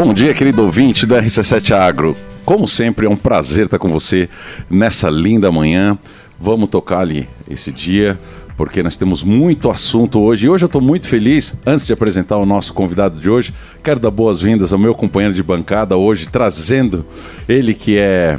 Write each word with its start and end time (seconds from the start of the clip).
Bom 0.00 0.14
dia, 0.14 0.32
querido 0.32 0.62
ouvinte 0.62 1.04
do 1.04 1.16
RC7 1.16 1.72
Agro. 1.72 2.16
Como 2.44 2.68
sempre, 2.68 3.06
é 3.06 3.10
um 3.10 3.16
prazer 3.16 3.64
estar 3.64 3.80
com 3.80 3.90
você 3.90 4.28
nessa 4.70 5.10
linda 5.10 5.50
manhã. 5.50 5.98
Vamos 6.38 6.68
tocar 6.68 7.00
ali 7.00 7.28
esse 7.50 7.72
dia, 7.72 8.16
porque 8.56 8.80
nós 8.80 8.96
temos 8.96 9.24
muito 9.24 9.68
assunto 9.68 10.20
hoje. 10.20 10.46
E 10.46 10.48
hoje 10.48 10.64
eu 10.64 10.68
estou 10.68 10.80
muito 10.80 11.08
feliz. 11.08 11.56
Antes 11.66 11.84
de 11.84 11.92
apresentar 11.92 12.36
o 12.36 12.46
nosso 12.46 12.72
convidado 12.72 13.18
de 13.18 13.28
hoje, 13.28 13.52
quero 13.82 13.98
dar 13.98 14.12
boas-vindas 14.12 14.72
ao 14.72 14.78
meu 14.78 14.94
companheiro 14.94 15.34
de 15.34 15.42
bancada 15.42 15.96
hoje, 15.96 16.28
trazendo 16.28 17.04
ele 17.48 17.74
que 17.74 17.98
é 17.98 18.38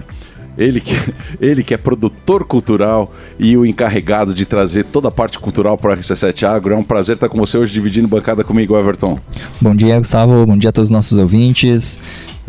ele 0.59 0.81
que, 0.81 0.93
ele 1.39 1.63
que 1.63 1.73
é 1.73 1.77
produtor 1.77 2.43
cultural 2.43 3.11
e 3.39 3.55
o 3.55 3.65
encarregado 3.65 4.33
de 4.33 4.45
trazer 4.45 4.83
toda 4.83 5.07
a 5.07 5.11
parte 5.11 5.39
cultural 5.39 5.77
para 5.77 5.93
o 5.93 5.97
RC7 5.97 6.43
Agro. 6.43 6.73
É 6.73 6.77
um 6.77 6.83
prazer 6.83 7.15
estar 7.15 7.29
com 7.29 7.37
você 7.39 7.57
hoje 7.57 7.71
dividindo 7.71 8.07
bancada 8.07 8.43
comigo, 8.43 8.77
Everton. 8.77 9.17
Bom 9.61 9.73
dia, 9.73 9.97
Gustavo. 9.97 10.45
Bom 10.45 10.57
dia 10.57 10.69
a 10.69 10.73
todos 10.73 10.87
os 10.87 10.91
nossos 10.91 11.17
ouvintes. 11.17 11.97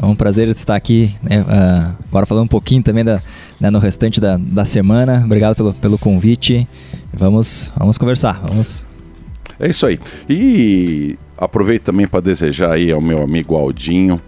É 0.03 0.05
um 0.05 0.17
prazer 0.17 0.49
estar 0.49 0.75
aqui, 0.75 1.15
né, 1.23 1.43
uh, 1.43 1.95
agora 2.09 2.25
falando 2.27 2.45
um 2.45 2.49
pouquinho 2.49 2.83
também 2.83 3.05
da, 3.05 3.23
né, 3.61 3.71
no 3.71 3.79
restante 3.79 4.19
da, 4.19 4.39
da 4.39 4.65
semana. 4.65 5.23
Obrigado 5.25 5.55
pelo, 5.55 5.75
pelo 5.75 5.99
convite. 5.99 6.67
Vamos, 7.13 7.71
vamos 7.77 7.97
conversar. 7.99 8.43
Vamos. 8.49 8.87
É 9.59 9.69
isso 9.69 9.85
aí. 9.85 10.01
E 10.29 11.19
aproveito 11.37 11.85
também 11.85 12.09
para 12.09 12.21
desejar 12.21 12.73
aí 12.73 12.91
ao 12.91 13.01
meu 13.01 13.23
amigo 13.23 13.55
Aldinho 13.55 14.19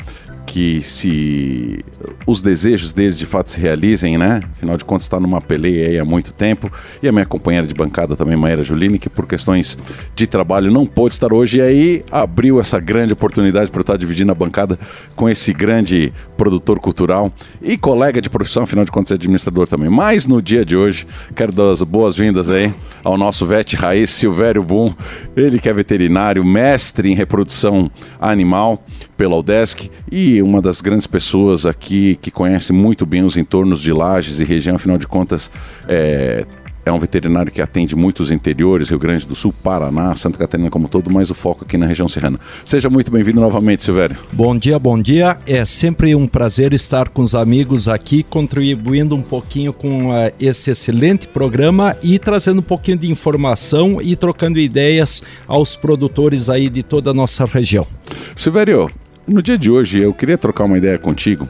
que 0.53 0.83
se 0.83 1.83
os 2.27 2.43
desejos 2.43 2.93
deles 2.93 3.17
de 3.17 3.25
fato 3.25 3.51
se 3.51 3.59
realizem, 3.59 4.19
né? 4.19 4.39
Afinal 4.55 4.77
de 4.77 4.85
contas 4.85 5.05
está 5.05 5.19
numa 5.19 5.41
peleia 5.41 5.89
aí 5.89 5.99
há 5.99 6.05
muito 6.05 6.31
tempo. 6.31 6.71
E 7.03 7.09
a 7.09 7.13
minha 7.13 7.25
companheira 7.25 7.67
de 7.67 7.73
bancada 7.73 8.15
também, 8.15 8.37
Maíra 8.37 8.63
Julini, 8.63 8.99
que 8.99 9.09
por 9.09 9.27
questões 9.27 9.79
de 10.15 10.27
trabalho 10.27 10.71
não 10.71 10.85
pôde 10.85 11.15
estar 11.15 11.33
hoje 11.33 11.57
e 11.57 11.63
aí 11.63 12.05
abriu 12.11 12.61
essa 12.61 12.79
grande 12.79 13.15
oportunidade 13.15 13.71
para 13.71 13.79
eu 13.79 13.83
estar 13.83 13.97
dividindo 13.97 14.31
a 14.31 14.35
bancada 14.35 14.79
com 15.17 15.27
esse 15.27 15.55
grande 15.55 16.13
produtor 16.37 16.79
cultural 16.81 17.33
e 17.63 17.79
colega 17.79 18.21
de 18.21 18.29
profissão, 18.29 18.65
afinal 18.65 18.85
de 18.85 18.93
contas 18.93 19.13
é 19.13 19.15
administrador 19.15 19.67
também. 19.67 19.89
Mas 19.89 20.27
no 20.27 20.43
dia 20.43 20.67
de 20.67 20.77
hoje, 20.77 21.07
quero 21.35 21.51
dar 21.51 21.71
as 21.71 21.83
boas-vindas 21.83 22.51
aí 22.51 22.75
ao 23.03 23.17
nosso 23.17 23.47
vet 23.47 23.75
raiz 23.75 24.11
Silvério 24.11 24.63
Boom, 24.63 24.93
ele 25.35 25.59
que 25.59 25.71
é 25.71 25.73
veterinário, 25.73 26.45
mestre 26.45 27.11
em 27.11 27.15
reprodução 27.15 27.91
animal 28.21 28.85
pela 29.23 29.37
UDESC 29.37 29.89
e 30.11 30.43
uma 30.43 30.61
das 30.61 30.81
grandes 30.81 31.07
pessoas 31.07 31.65
aqui 31.65 32.19
que 32.21 32.29
conhece 32.29 32.73
muito 32.73 33.07
bem 33.07 33.23
os 33.23 33.37
entornos 33.37 33.81
de 33.81 33.93
Lages 33.93 34.41
e 34.41 34.45
região, 34.45 34.75
afinal 34.75 34.99
de 34.99 35.07
contas, 35.07 35.49
é, 35.87 36.45
é 36.85 36.91
um 36.91 36.99
veterinário 36.99 37.53
que 37.53 37.63
atende 37.63 37.95
muitos 37.95 38.33
interiores, 38.33 38.91
Rio 38.91 38.99
Grande 38.99 39.25
do 39.25 39.37
Sul, 39.37 39.55
Paraná, 39.63 40.13
Santa 40.17 40.39
Catarina 40.39 40.69
como 40.71 40.89
todo, 40.89 41.09
mas 41.09 41.31
o 41.31 41.35
foco 41.35 41.65
aqui 41.65 41.77
na 41.77 41.87
região 41.87 42.09
serrana. 42.09 42.37
Seja 42.65 42.91
muito 42.91 43.13
bem-vindo 43.13 43.41
novamente, 43.41 43.85
Silvério. 43.85 44.17
Bom 44.33 44.59
dia, 44.59 44.77
bom 44.77 45.01
dia. 45.01 45.39
É 45.47 45.65
sempre 45.65 46.17
um 46.17 46.27
prazer 46.27 46.73
estar 46.73 47.09
com 47.09 47.23
os 47.23 47.37
amigos 47.37 47.87
aqui, 47.87 48.25
contribuindo 48.25 49.15
um 49.15 49.23
pouquinho 49.23 49.73
com 49.73 50.11
uh, 50.11 50.33
esse 50.41 50.73
excelente 50.73 51.29
programa 51.29 51.97
e 52.03 52.19
trazendo 52.19 52.59
um 52.59 52.65
pouquinho 52.65 52.99
de 52.99 53.09
informação 53.09 54.03
e 54.03 54.17
trocando 54.17 54.59
ideias 54.59 55.23
aos 55.47 55.77
produtores 55.77 56.51
aí 56.51 56.69
de 56.69 56.83
toda 56.83 57.11
a 57.13 57.15
nossa 57.15 57.45
região. 57.45 57.87
Silvério, 58.35 58.91
no 59.27 59.43
dia 59.43 59.59
de 59.59 59.71
hoje, 59.71 60.01
eu 60.01 60.13
queria 60.13 60.39
trocar 60.39 60.65
uma 60.65 60.79
ideia 60.79 60.99
contigo. 60.99 61.49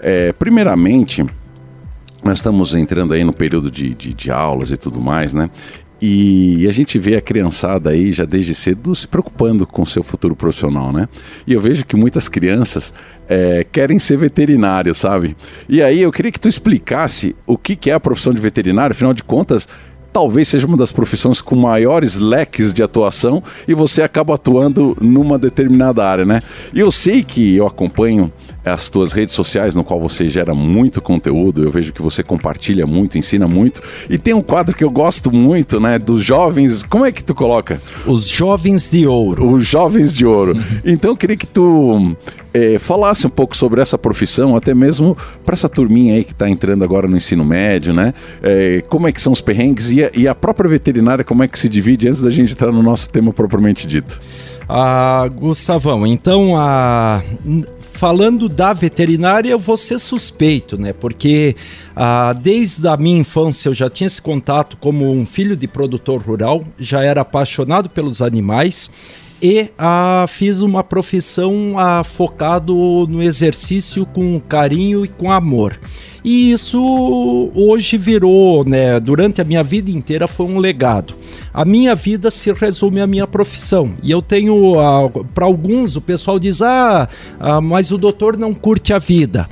É, 0.00 0.32
primeiramente, 0.32 1.24
nós 2.22 2.38
estamos 2.38 2.74
entrando 2.74 3.14
aí 3.14 3.24
no 3.24 3.32
período 3.32 3.70
de, 3.70 3.94
de, 3.94 4.14
de 4.14 4.30
aulas 4.30 4.70
e 4.70 4.76
tudo 4.76 5.00
mais, 5.00 5.32
né? 5.32 5.50
E 6.00 6.64
a 6.68 6.72
gente 6.72 6.96
vê 6.96 7.16
a 7.16 7.20
criançada 7.20 7.90
aí 7.90 8.12
já 8.12 8.24
desde 8.24 8.54
cedo 8.54 8.94
se 8.94 9.08
preocupando 9.08 9.66
com 9.66 9.84
seu 9.84 10.04
futuro 10.04 10.36
profissional, 10.36 10.92
né? 10.92 11.08
E 11.44 11.52
eu 11.52 11.60
vejo 11.60 11.84
que 11.84 11.96
muitas 11.96 12.28
crianças 12.28 12.94
é, 13.28 13.66
querem 13.70 13.98
ser 13.98 14.16
veterinário, 14.16 14.94
sabe? 14.94 15.36
E 15.68 15.82
aí 15.82 16.00
eu 16.00 16.12
queria 16.12 16.30
que 16.30 16.38
tu 16.38 16.48
explicasse 16.48 17.34
o 17.44 17.58
que, 17.58 17.74
que 17.74 17.90
é 17.90 17.94
a 17.94 18.00
profissão 18.00 18.32
de 18.32 18.40
veterinário, 18.40 18.94
afinal 18.94 19.12
de 19.12 19.24
contas, 19.24 19.68
talvez 20.12 20.48
seja 20.48 20.66
uma 20.66 20.76
das 20.76 20.92
profissões 20.92 21.40
com 21.40 21.54
maiores 21.54 22.18
leques 22.18 22.72
de 22.72 22.82
atuação 22.82 23.42
e 23.66 23.74
você 23.74 24.02
acaba 24.02 24.34
atuando 24.34 24.96
numa 25.00 25.38
determinada 25.38 26.04
área, 26.04 26.24
né? 26.24 26.40
E 26.74 26.80
eu 26.80 26.90
sei 26.90 27.22
que 27.22 27.56
eu 27.56 27.66
acompanho 27.66 28.32
as 28.64 28.90
tuas 28.90 29.12
redes 29.12 29.34
sociais, 29.34 29.74
no 29.74 29.82
qual 29.82 30.00
você 30.00 30.28
gera 30.28 30.54
muito 30.54 31.00
conteúdo, 31.00 31.62
eu 31.62 31.70
vejo 31.70 31.92
que 31.92 32.02
você 32.02 32.22
compartilha 32.22 32.86
muito, 32.86 33.16
ensina 33.16 33.48
muito, 33.48 33.80
e 34.10 34.18
tem 34.18 34.34
um 34.34 34.42
quadro 34.42 34.74
que 34.74 34.84
eu 34.84 34.90
gosto 34.90 35.32
muito, 35.32 35.80
né, 35.80 35.98
dos 35.98 36.22
jovens, 36.22 36.82
como 36.82 37.04
é 37.04 37.12
que 37.12 37.24
tu 37.24 37.34
coloca? 37.34 37.80
Os 38.06 38.28
jovens 38.28 38.90
de 38.90 39.06
ouro. 39.06 39.50
Os 39.50 39.66
jovens 39.66 40.14
de 40.14 40.26
ouro. 40.26 40.54
então 40.84 41.12
eu 41.12 41.16
queria 41.16 41.36
que 41.36 41.46
tu 41.46 42.12
é, 42.52 42.78
falasse 42.78 43.26
um 43.26 43.30
pouco 43.30 43.56
sobre 43.56 43.80
essa 43.80 43.98
profissão, 43.98 44.56
até 44.56 44.74
mesmo 44.74 45.16
para 45.44 45.54
essa 45.54 45.68
turminha 45.68 46.14
aí 46.14 46.24
que 46.24 46.32
está 46.32 46.48
entrando 46.48 46.82
agora 46.82 47.06
no 47.06 47.16
ensino 47.16 47.44
médio, 47.44 47.92
né? 47.92 48.14
É, 48.42 48.82
como 48.88 49.06
é 49.06 49.12
que 49.12 49.20
são 49.20 49.32
os 49.32 49.40
perrengues 49.40 49.90
e 49.90 50.04
a, 50.04 50.10
e 50.14 50.28
a, 50.28 50.34
própria 50.34 50.68
veterinária, 50.68 51.24
como 51.24 51.42
é 51.42 51.48
que 51.48 51.58
se 51.58 51.68
divide 51.68 52.08
antes 52.08 52.20
da 52.20 52.30
gente 52.30 52.52
entrar 52.52 52.72
no 52.72 52.82
nosso 52.82 53.10
tema 53.10 53.32
propriamente 53.32 53.86
dito? 53.86 54.20
Ah, 54.68 55.26
Gustavão, 55.34 56.06
então 56.06 56.54
a 56.56 57.22
falando 57.98 58.48
da 58.48 58.72
veterinária, 58.72 59.50
eu 59.50 59.58
vou 59.58 59.76
ser 59.76 59.98
suspeito, 59.98 60.80
né? 60.80 60.92
Porque 60.92 61.56
ah, 61.96 62.32
desde 62.32 62.86
a 62.86 62.96
minha 62.96 63.18
infância 63.18 63.68
eu 63.68 63.74
já 63.74 63.90
tinha 63.90 64.06
esse 64.06 64.22
contato 64.22 64.76
como 64.76 65.10
um 65.10 65.26
filho 65.26 65.56
de 65.56 65.66
produtor 65.66 66.22
rural, 66.22 66.62
já 66.78 67.02
era 67.02 67.22
apaixonado 67.22 67.90
pelos 67.90 68.22
animais 68.22 68.88
e 69.42 69.70
ah, 69.78 70.26
fiz 70.28 70.60
uma 70.60 70.82
profissão 70.82 71.74
ah, 71.78 72.02
focado 72.02 73.06
no 73.08 73.22
exercício 73.22 74.04
com 74.06 74.40
carinho 74.40 75.04
e 75.04 75.08
com 75.08 75.30
amor. 75.30 75.78
E 76.24 76.50
isso 76.50 77.50
hoje 77.54 77.96
virou, 77.96 78.64
né, 78.64 78.98
durante 78.98 79.40
a 79.40 79.44
minha 79.44 79.62
vida 79.62 79.90
inteira 79.90 80.26
foi 80.26 80.46
um 80.46 80.58
legado. 80.58 81.14
A 81.54 81.64
minha 81.64 81.94
vida 81.94 82.30
se 82.30 82.52
resume 82.52 83.00
à 83.00 83.06
minha 83.06 83.26
profissão. 83.26 83.96
E 84.02 84.10
eu 84.10 84.20
tenho, 84.20 84.78
ah, 84.78 85.08
para 85.32 85.46
alguns, 85.46 85.96
o 85.96 86.00
pessoal 86.00 86.38
diz: 86.38 86.60
ah, 86.60 87.08
ah, 87.38 87.60
mas 87.60 87.92
o 87.92 87.98
doutor 87.98 88.36
não 88.36 88.52
curte 88.52 88.92
a 88.92 88.98
vida 88.98 89.48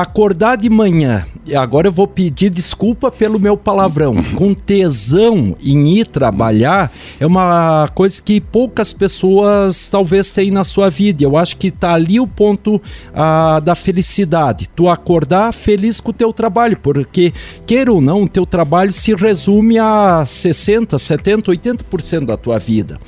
acordar 0.00 0.56
de 0.56 0.68
manhã, 0.68 1.24
e 1.46 1.54
agora 1.54 1.88
eu 1.88 1.92
vou 1.92 2.06
pedir 2.06 2.50
desculpa 2.50 3.10
pelo 3.10 3.38
meu 3.38 3.56
palavrão, 3.56 4.22
com 4.34 4.52
tesão 4.52 5.56
em 5.62 5.98
ir 5.98 6.06
trabalhar, 6.06 6.92
é 7.18 7.26
uma 7.26 7.88
coisa 7.94 8.20
que 8.20 8.40
poucas 8.40 8.92
pessoas 8.92 9.88
talvez 9.88 10.30
têm 10.30 10.50
na 10.50 10.64
sua 10.64 10.90
vida. 10.90 11.24
Eu 11.24 11.36
acho 11.36 11.56
que 11.56 11.70
tá 11.70 11.94
ali 11.94 12.20
o 12.20 12.26
ponto 12.26 12.80
ah, 13.14 13.60
da 13.60 13.74
felicidade. 13.74 14.68
Tu 14.74 14.88
acordar 14.88 15.52
feliz 15.52 16.00
com 16.00 16.10
o 16.10 16.14
teu 16.14 16.32
trabalho, 16.32 16.76
porque, 16.82 17.32
queira 17.66 17.92
ou 17.92 18.00
não, 18.00 18.24
o 18.24 18.28
teu 18.28 18.44
trabalho 18.44 18.92
se 18.92 19.14
resume 19.14 19.78
a 19.78 20.24
60, 20.26 20.98
70, 20.98 21.52
80% 21.52 22.26
da 22.26 22.36
tua 22.36 22.58
vida. 22.58 22.98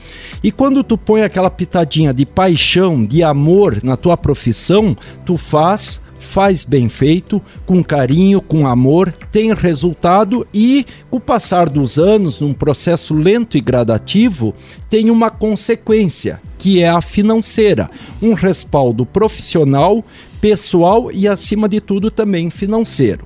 E 0.42 0.50
quando 0.50 0.82
tu 0.82 0.96
põe 0.96 1.22
aquela 1.22 1.50
pitadinha 1.50 2.14
de 2.14 2.24
paixão, 2.24 3.02
de 3.02 3.22
amor 3.22 3.78
na 3.82 3.96
tua 3.96 4.16
profissão, 4.16 4.96
tu 5.24 5.36
faz 5.36 6.00
faz 6.28 6.62
bem 6.62 6.90
feito, 6.90 7.40
com 7.64 7.82
carinho, 7.82 8.42
com 8.42 8.66
amor, 8.66 9.10
tem 9.32 9.54
resultado 9.54 10.46
e, 10.52 10.84
com 11.10 11.16
o 11.16 11.20
passar 11.20 11.70
dos 11.70 11.98
anos, 11.98 12.40
num 12.40 12.52
processo 12.52 13.14
lento 13.14 13.56
e 13.56 13.60
gradativo, 13.60 14.54
tem 14.90 15.10
uma 15.10 15.30
consequência, 15.30 16.40
que 16.58 16.82
é 16.82 16.88
a 16.88 17.00
financeira, 17.00 17.90
um 18.20 18.34
respaldo 18.34 19.06
profissional, 19.06 20.04
pessoal 20.38 21.10
e, 21.10 21.26
acima 21.26 21.66
de 21.66 21.80
tudo, 21.80 22.10
também 22.10 22.50
financeiro. 22.50 23.24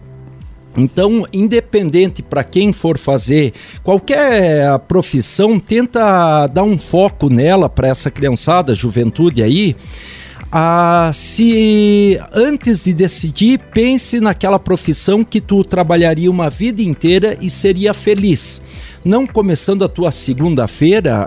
Então, 0.77 1.27
independente 1.33 2.23
para 2.23 2.45
quem 2.45 2.73
for 2.73 2.97
fazer 2.97 3.53
qualquer 3.83 4.79
profissão, 4.81 5.59
tenta 5.59 6.47
dar 6.47 6.63
um 6.63 6.79
foco 6.79 7.29
nela 7.29 7.69
para 7.69 7.89
essa 7.89 8.11
criançada, 8.11 8.75
juventude 8.75 9.43
aí, 9.43 9.77
ah, 10.55 11.11
se 11.15 12.21
antes 12.31 12.85
de 12.85 12.93
decidir, 12.93 13.59
pense 13.73 14.21
naquela 14.21 14.59
profissão 14.59 15.25
que 15.25 15.41
tu 15.41 15.65
trabalharia 15.65 16.31
uma 16.31 16.51
vida 16.51 16.83
inteira 16.83 17.39
e 17.41 17.49
seria 17.49 17.95
feliz. 17.95 18.61
Não 19.03 19.27
começando 19.27 19.83
a 19.83 19.89
tua 19.89 20.13
segunda-feira 20.13 21.27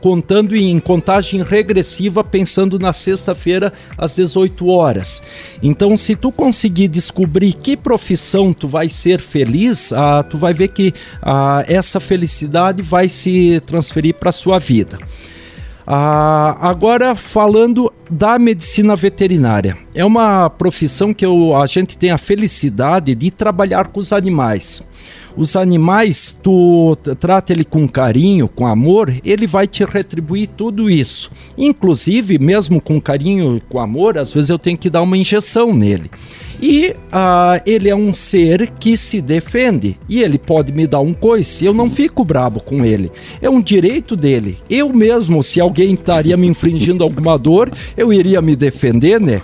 contando 0.00 0.56
em 0.56 0.80
contagem 0.80 1.42
regressiva, 1.42 2.24
pensando 2.24 2.78
na 2.78 2.94
sexta-feira 2.94 3.70
às 3.98 4.14
18 4.14 4.66
horas. 4.68 5.22
Então, 5.62 5.94
se 5.94 6.16
tu 6.16 6.32
conseguir 6.32 6.88
descobrir 6.88 7.52
que 7.52 7.76
profissão 7.76 8.54
tu 8.54 8.66
vai 8.66 8.88
ser 8.88 9.20
feliz, 9.20 9.92
ah, 9.92 10.22
tu 10.22 10.38
vai 10.38 10.54
ver 10.54 10.68
que 10.68 10.94
ah, 11.20 11.62
essa 11.68 12.00
felicidade 12.00 12.80
vai 12.80 13.10
se 13.10 13.60
transferir 13.66 14.14
para 14.14 14.32
sua 14.32 14.58
vida. 14.58 14.98
Ah, 15.86 16.56
agora 16.68 17.14
falando 17.14 17.92
da 18.10 18.38
medicina 18.40 18.96
veterinária, 18.96 19.76
é 19.94 20.04
uma 20.04 20.50
profissão 20.50 21.14
que 21.14 21.24
eu, 21.24 21.56
a 21.56 21.64
gente 21.66 21.96
tem 21.96 22.10
a 22.10 22.18
felicidade 22.18 23.14
de 23.14 23.30
trabalhar 23.30 23.86
com 23.88 24.00
os 24.00 24.12
animais. 24.12 24.82
Os 25.36 25.54
animais, 25.54 26.34
tu 26.42 26.96
trata 27.20 27.52
ele 27.52 27.64
com 27.64 27.86
carinho, 27.86 28.48
com 28.48 28.66
amor, 28.66 29.12
ele 29.22 29.46
vai 29.46 29.66
te 29.66 29.84
retribuir 29.84 30.48
tudo 30.48 30.88
isso. 30.88 31.30
Inclusive, 31.58 32.38
mesmo 32.38 32.80
com 32.80 32.98
carinho, 32.98 33.60
com 33.68 33.78
amor, 33.78 34.16
às 34.16 34.32
vezes 34.32 34.48
eu 34.48 34.58
tenho 34.58 34.78
que 34.78 34.88
dar 34.88 35.02
uma 35.02 35.16
injeção 35.16 35.74
nele. 35.74 36.10
E 36.60 36.94
uh, 37.12 37.60
ele 37.66 37.90
é 37.90 37.94
um 37.94 38.14
ser 38.14 38.70
que 38.80 38.96
se 38.96 39.20
defende. 39.20 39.98
E 40.08 40.22
ele 40.22 40.38
pode 40.38 40.72
me 40.72 40.86
dar 40.86 41.00
um 41.00 41.12
coice. 41.12 41.66
Eu 41.66 41.74
não 41.74 41.90
fico 41.90 42.24
brabo 42.24 42.60
com 42.60 42.82
ele. 42.82 43.10
É 43.42 43.50
um 43.50 43.60
direito 43.60 44.16
dele. 44.16 44.56
Eu 44.70 44.90
mesmo, 44.90 45.42
se 45.42 45.60
alguém 45.60 45.92
estaria 45.92 46.36
me 46.36 46.46
infringindo 46.46 47.04
alguma 47.04 47.38
dor, 47.38 47.70
eu 47.94 48.10
iria 48.10 48.40
me 48.40 48.56
defender, 48.56 49.20
né? 49.20 49.42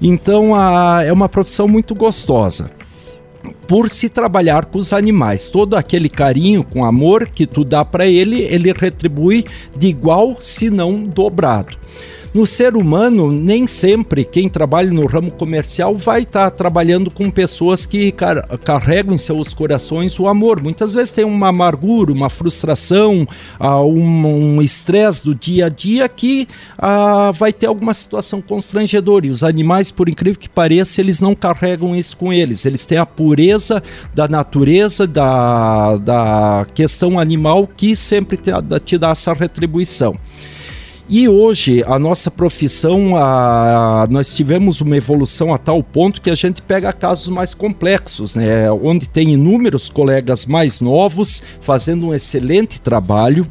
Então 0.00 0.52
uh, 0.52 1.00
é 1.04 1.12
uma 1.12 1.28
profissão 1.28 1.68
muito 1.68 1.94
gostosa 1.94 2.70
por 3.66 3.88
se 3.90 4.08
trabalhar 4.08 4.66
com 4.66 4.78
os 4.78 4.92
animais. 4.92 5.48
Todo 5.48 5.76
aquele 5.76 6.08
carinho, 6.08 6.64
com 6.64 6.84
amor 6.84 7.28
que 7.28 7.46
tu 7.46 7.64
dá 7.64 7.84
para 7.84 8.06
ele, 8.06 8.42
ele 8.42 8.72
retribui 8.72 9.44
de 9.76 9.88
igual, 9.88 10.36
se 10.40 10.70
não 10.70 11.04
dobrado. 11.04 11.76
No 12.36 12.44
ser 12.44 12.76
humano, 12.76 13.32
nem 13.32 13.66
sempre 13.66 14.22
quem 14.22 14.46
trabalha 14.46 14.90
no 14.90 15.06
ramo 15.06 15.32
comercial 15.32 15.96
vai 15.96 16.20
estar 16.20 16.50
tá 16.50 16.54
trabalhando 16.54 17.10
com 17.10 17.30
pessoas 17.30 17.86
que 17.86 18.12
car 18.12 18.46
carregam 18.58 19.14
em 19.14 19.18
seus 19.18 19.54
corações 19.54 20.20
o 20.20 20.28
amor. 20.28 20.62
Muitas 20.62 20.92
vezes 20.92 21.10
tem 21.10 21.24
uma 21.24 21.48
amargura, 21.48 22.12
uma 22.12 22.28
frustração, 22.28 23.26
uh, 23.58 23.82
um 23.86 24.60
estresse 24.60 25.24
do 25.24 25.34
dia 25.34 25.64
a 25.64 25.68
dia 25.70 26.06
que 26.10 26.46
uh, 26.76 27.32
vai 27.32 27.54
ter 27.54 27.68
alguma 27.68 27.94
situação 27.94 28.42
constrangedora. 28.42 29.26
E 29.26 29.30
os 29.30 29.42
animais, 29.42 29.90
por 29.90 30.06
incrível 30.06 30.38
que 30.38 30.46
pareça, 30.50 31.00
eles 31.00 31.22
não 31.22 31.34
carregam 31.34 31.96
isso 31.96 32.18
com 32.18 32.34
eles. 32.34 32.66
Eles 32.66 32.84
têm 32.84 32.98
a 32.98 33.06
pureza 33.06 33.82
da 34.14 34.28
natureza, 34.28 35.06
da, 35.06 35.96
da 35.96 36.66
questão 36.74 37.18
animal 37.18 37.66
que 37.66 37.96
sempre 37.96 38.36
te, 38.36 38.50
te 38.84 38.98
dá 38.98 39.12
essa 39.12 39.32
retribuição. 39.32 40.14
E 41.08 41.28
hoje 41.28 41.84
a 41.86 42.00
nossa 42.00 42.32
profissão, 42.32 43.16
a, 43.16 44.08
nós 44.10 44.34
tivemos 44.34 44.80
uma 44.80 44.96
evolução 44.96 45.54
a 45.54 45.58
tal 45.58 45.80
ponto 45.80 46.20
que 46.20 46.28
a 46.28 46.34
gente 46.34 46.60
pega 46.60 46.92
casos 46.92 47.28
mais 47.28 47.54
complexos, 47.54 48.34
né? 48.34 48.68
onde 48.72 49.08
tem 49.08 49.32
inúmeros 49.32 49.88
colegas 49.88 50.46
mais 50.46 50.80
novos 50.80 51.42
fazendo 51.60 52.08
um 52.08 52.14
excelente 52.14 52.80
trabalho 52.80 53.46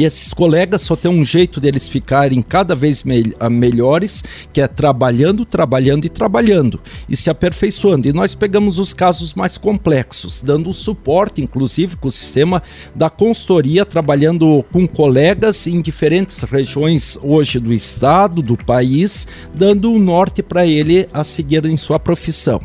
e 0.00 0.04
esses 0.04 0.32
colegas 0.32 0.82
só 0.82 0.96
tem 0.96 1.10
um 1.10 1.24
jeito 1.24 1.60
deles 1.60 1.88
ficarem 1.88 2.42
cada 2.42 2.74
vez 2.74 3.02
me 3.02 3.34
ah, 3.38 3.50
melhores, 3.50 4.24
que 4.52 4.60
é 4.60 4.66
trabalhando, 4.66 5.44
trabalhando 5.44 6.04
e 6.04 6.08
trabalhando 6.08 6.80
e 7.08 7.16
se 7.16 7.30
aperfeiçoando. 7.30 8.08
E 8.08 8.12
nós 8.12 8.34
pegamos 8.34 8.78
os 8.78 8.92
casos 8.92 9.34
mais 9.34 9.56
complexos, 9.56 10.40
dando 10.40 10.72
suporte, 10.72 11.42
inclusive, 11.42 11.96
com 11.96 12.08
o 12.08 12.12
sistema 12.12 12.62
da 12.94 13.08
consultoria, 13.10 13.84
trabalhando 13.84 14.64
com 14.72 14.86
colegas 14.86 15.66
em 15.66 15.80
diferentes 15.80 16.42
regiões 16.42 17.18
hoje 17.22 17.58
do 17.58 17.72
estado, 17.72 18.42
do 18.42 18.56
país, 18.56 19.26
dando 19.54 19.90
o 19.90 19.96
um 19.96 19.98
norte 19.98 20.42
para 20.42 20.66
ele 20.66 21.06
a 21.12 21.22
seguir 21.24 21.64
em 21.66 21.76
sua 21.76 21.98
profissão. 21.98 22.60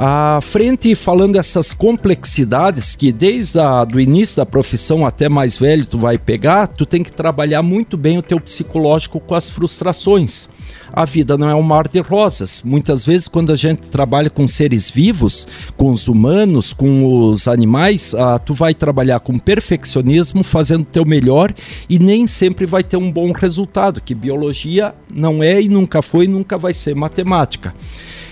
À 0.00 0.38
frente, 0.40 0.94
falando 0.94 1.32
dessas 1.32 1.74
complexidades 1.74 2.94
que 2.94 3.10
desde 3.10 3.58
o 3.58 3.98
início 3.98 4.36
da 4.36 4.46
profissão 4.46 5.04
até 5.04 5.28
mais 5.28 5.58
velho 5.58 5.84
tu 5.84 5.98
vai 5.98 6.16
pegar, 6.16 6.68
tu 6.68 6.86
tem 6.86 7.02
que 7.02 7.10
trabalhar 7.10 7.64
muito 7.64 7.96
bem 7.96 8.16
o 8.16 8.22
teu 8.22 8.38
psicológico 8.38 9.18
com 9.18 9.34
as 9.34 9.50
frustrações. 9.50 10.48
A 10.92 11.04
vida 11.04 11.36
não 11.36 11.50
é 11.50 11.54
um 11.56 11.62
mar 11.62 11.88
de 11.88 11.98
rosas. 11.98 12.62
Muitas 12.64 13.04
vezes, 13.04 13.26
quando 13.26 13.50
a 13.50 13.56
gente 13.56 13.88
trabalha 13.88 14.30
com 14.30 14.46
seres 14.46 14.88
vivos, 14.88 15.48
com 15.76 15.90
os 15.90 16.06
humanos, 16.06 16.72
com 16.72 17.26
os 17.26 17.48
animais, 17.48 18.14
ah, 18.14 18.38
tu 18.38 18.54
vai 18.54 18.74
trabalhar 18.74 19.18
com 19.18 19.36
perfeccionismo, 19.36 20.44
fazendo 20.44 20.82
o 20.82 20.92
teu 20.92 21.04
melhor 21.04 21.52
e 21.90 21.98
nem 21.98 22.24
sempre 22.28 22.66
vai 22.66 22.84
ter 22.84 22.96
um 22.96 23.10
bom 23.10 23.32
resultado, 23.32 24.00
que 24.00 24.14
biologia 24.14 24.94
não 25.12 25.42
é 25.42 25.60
e 25.60 25.68
nunca 25.68 26.02
foi 26.02 26.26
e 26.26 26.28
nunca 26.28 26.56
vai 26.56 26.72
ser 26.72 26.94
matemática. 26.94 27.74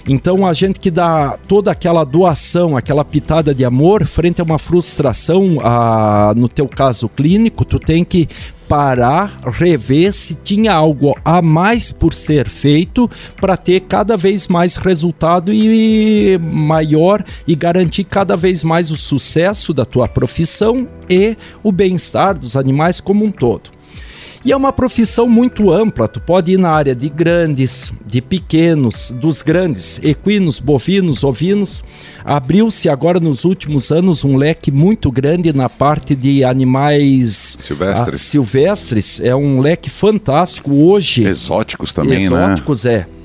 Então 0.09 0.47
a 0.47 0.53
gente 0.53 0.79
que 0.79 0.91
dá 0.91 1.37
toda 1.49 1.73
aquela 1.73 2.05
doação, 2.05 2.77
aquela 2.77 3.05
pitada 3.05 3.53
de 3.53 3.65
amor 3.65 4.07
frente 4.07 4.41
a 4.41 4.45
uma 4.45 4.59
frustração, 4.59 5.59
a, 5.63 6.33
no 6.37 6.49
teu 6.49 6.69
caso 6.69 7.09
clínico, 7.09 7.65
tu 7.65 7.79
tem 7.79 8.05
que 8.05 8.29
parar, 8.69 9.39
rever 9.47 10.13
se 10.13 10.35
tinha 10.35 10.73
algo 10.73 11.17
a 11.25 11.41
mais 11.41 11.93
por 11.93 12.13
ser 12.13 12.49
feito 12.49 13.09
para 13.41 13.57
ter 13.57 13.81
cada 13.81 14.17
vez 14.17 14.49
mais 14.49 14.77
resultado 14.77 15.53
e 15.53 16.39
maior 16.39 17.25
e 17.47 17.55
garantir 17.55 18.05
cada 18.05 18.37
vez 18.37 18.65
mais 18.65 18.91
o 18.91 18.97
sucesso 18.97 19.73
da 19.73 19.85
tua 19.85 20.09
profissão 20.09 20.87
e 21.09 21.37
o 21.63 21.71
bem-estar 21.71 22.39
dos 22.39 22.57
animais 22.57 23.01
como 23.01 23.25
um 23.25 23.31
todo. 23.31 23.76
E 24.47 24.53
é 24.53 24.57
uma 24.57 24.73
profissão 24.73 25.27
muito 25.27 25.73
ampla, 25.73 26.07
tu 26.07 26.21
pode 26.21 26.53
ir 26.53 26.57
na 26.57 26.71
área 26.71 26.95
de 26.95 27.09
grandes, 27.09 27.93
de 28.07 28.23
pequenos, 28.23 29.11
dos 29.11 29.43
grandes, 29.43 29.99
equinos, 30.05 30.61
bovinos, 30.61 31.25
ovinos. 31.25 31.83
Abriu-se 32.25 32.89
agora 32.89 33.19
nos 33.19 33.45
últimos 33.45 33.91
anos 33.91 34.23
um 34.23 34.37
leque 34.37 34.71
muito 34.71 35.11
grande 35.11 35.53
na 35.53 35.69
parte 35.69 36.15
de 36.15 36.45
animais 36.45 37.57
silvestres. 37.59 38.21
Ah, 38.21 38.25
silvestres. 38.25 39.21
É 39.21 39.35
um 39.35 39.59
leque 39.59 39.91
fantástico 39.91 40.73
hoje. 40.73 41.25
Exóticos 41.25 41.93
também, 41.93 42.23
exóticos, 42.23 42.39
né? 42.39 42.45
Exóticos, 42.47 42.87
é. 42.87 43.16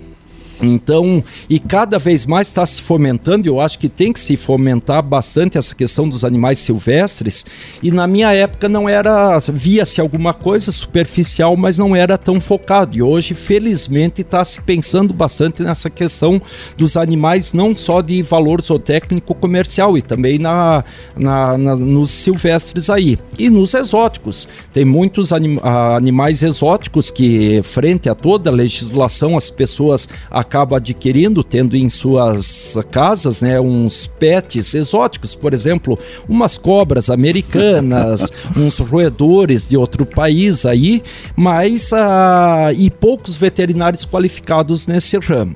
Então, 0.61 1.23
e 1.49 1.59
cada 1.59 1.97
vez 1.97 2.25
mais 2.25 2.47
está 2.47 2.65
se 2.65 2.81
fomentando, 2.81 3.47
eu 3.47 3.59
acho 3.59 3.79
que 3.79 3.89
tem 3.89 4.13
que 4.13 4.19
se 4.19 4.37
fomentar 4.37 5.01
bastante 5.01 5.57
essa 5.57 5.73
questão 5.73 6.07
dos 6.07 6.23
animais 6.23 6.59
silvestres. 6.59 7.45
E 7.81 7.91
na 7.91 8.05
minha 8.07 8.31
época 8.31 8.69
não 8.69 8.87
era, 8.87 9.39
via-se 9.51 9.99
alguma 9.99 10.33
coisa 10.33 10.71
superficial, 10.71 11.57
mas 11.57 11.77
não 11.77 11.95
era 11.95 12.17
tão 12.17 12.39
focado. 12.39 12.95
E 12.95 13.01
hoje, 13.01 13.33
felizmente, 13.33 14.21
está 14.21 14.43
se 14.45 14.61
pensando 14.61 15.13
bastante 15.13 15.63
nessa 15.63 15.89
questão 15.89 16.41
dos 16.77 16.95
animais, 16.95 17.53
não 17.53 17.75
só 17.75 18.01
de 18.01 18.21
valor 18.21 18.61
zootécnico 18.61 19.33
comercial, 19.33 19.97
e 19.97 20.01
também 20.01 20.37
na, 20.37 20.83
na, 21.15 21.57
na 21.57 21.75
nos 21.75 22.11
silvestres 22.11 22.89
aí. 22.89 23.17
E 23.37 23.49
nos 23.49 23.73
exóticos. 23.73 24.47
Tem 24.71 24.85
muitos 24.85 25.33
anim, 25.33 25.59
animais 25.63 26.43
exóticos 26.43 27.09
que, 27.09 27.61
frente 27.63 28.09
a 28.09 28.15
toda 28.15 28.49
a 28.49 28.53
legislação, 28.53 29.35
as 29.35 29.49
pessoas 29.49 30.07
acaba 30.51 30.77
adquirindo, 30.77 31.45
tendo 31.45 31.77
em 31.77 31.87
suas 31.87 32.77
casas, 32.91 33.41
né, 33.41 33.57
uns 33.61 34.05
pets 34.05 34.75
exóticos, 34.75 35.33
por 35.33 35.53
exemplo, 35.53 35.97
umas 36.27 36.57
cobras 36.57 37.09
americanas, 37.09 38.33
uns 38.57 38.77
roedores 38.79 39.65
de 39.69 39.77
outro 39.77 40.05
país 40.05 40.65
aí, 40.65 41.01
mas 41.37 41.93
uh, 41.93 42.73
e 42.77 42.91
poucos 42.91 43.37
veterinários 43.37 44.05
qualificados 44.05 44.87
nesse 44.87 45.17
ramo. 45.19 45.55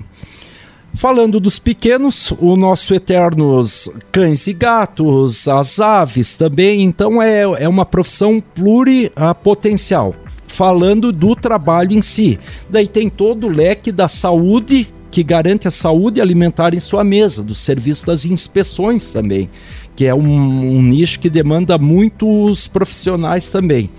Falando 0.94 1.42
dos 1.42 1.60
pequenos, 1.60 2.32
o 2.40 2.56
nosso 2.56 2.94
eternos 2.96 3.90
cães 4.14 4.48
e 4.48 4.54
gatos, 4.54 5.46
as 5.46 5.82
aves 5.82 6.36
também, 6.36 6.84
então 6.84 7.22
é, 7.22 7.42
é 7.42 7.68
uma 7.68 7.86
profissão 7.86 8.40
pluripotencial 8.40 10.16
falando 10.56 11.12
do 11.12 11.36
trabalho 11.36 11.92
em 11.92 12.02
si. 12.02 12.40
Daí 12.70 12.88
tem 12.88 13.10
todo 13.10 13.48
o 13.48 13.50
leque 13.50 13.92
da 13.92 14.08
saúde 14.08 14.88
que 15.12 15.22
garante 15.22 15.68
a 15.68 15.72
saúde 15.72 16.22
alimentar 16.22 16.74
em 16.74 16.80
sua 16.80 17.04
mesa, 17.04 17.44
do 17.44 17.54
serviço 17.54 18.06
das 18.06 18.26
inspeções 18.26 19.10
também, 19.12 19.50
que 19.96 20.06
é 20.06 20.16
um, 20.16 20.78
um 20.78 20.82
nicho 20.82 21.20
que 21.20 21.30
demanda 21.30 21.78
muitos 21.78 22.68
profissionais 22.68 23.50
também. 23.50 23.90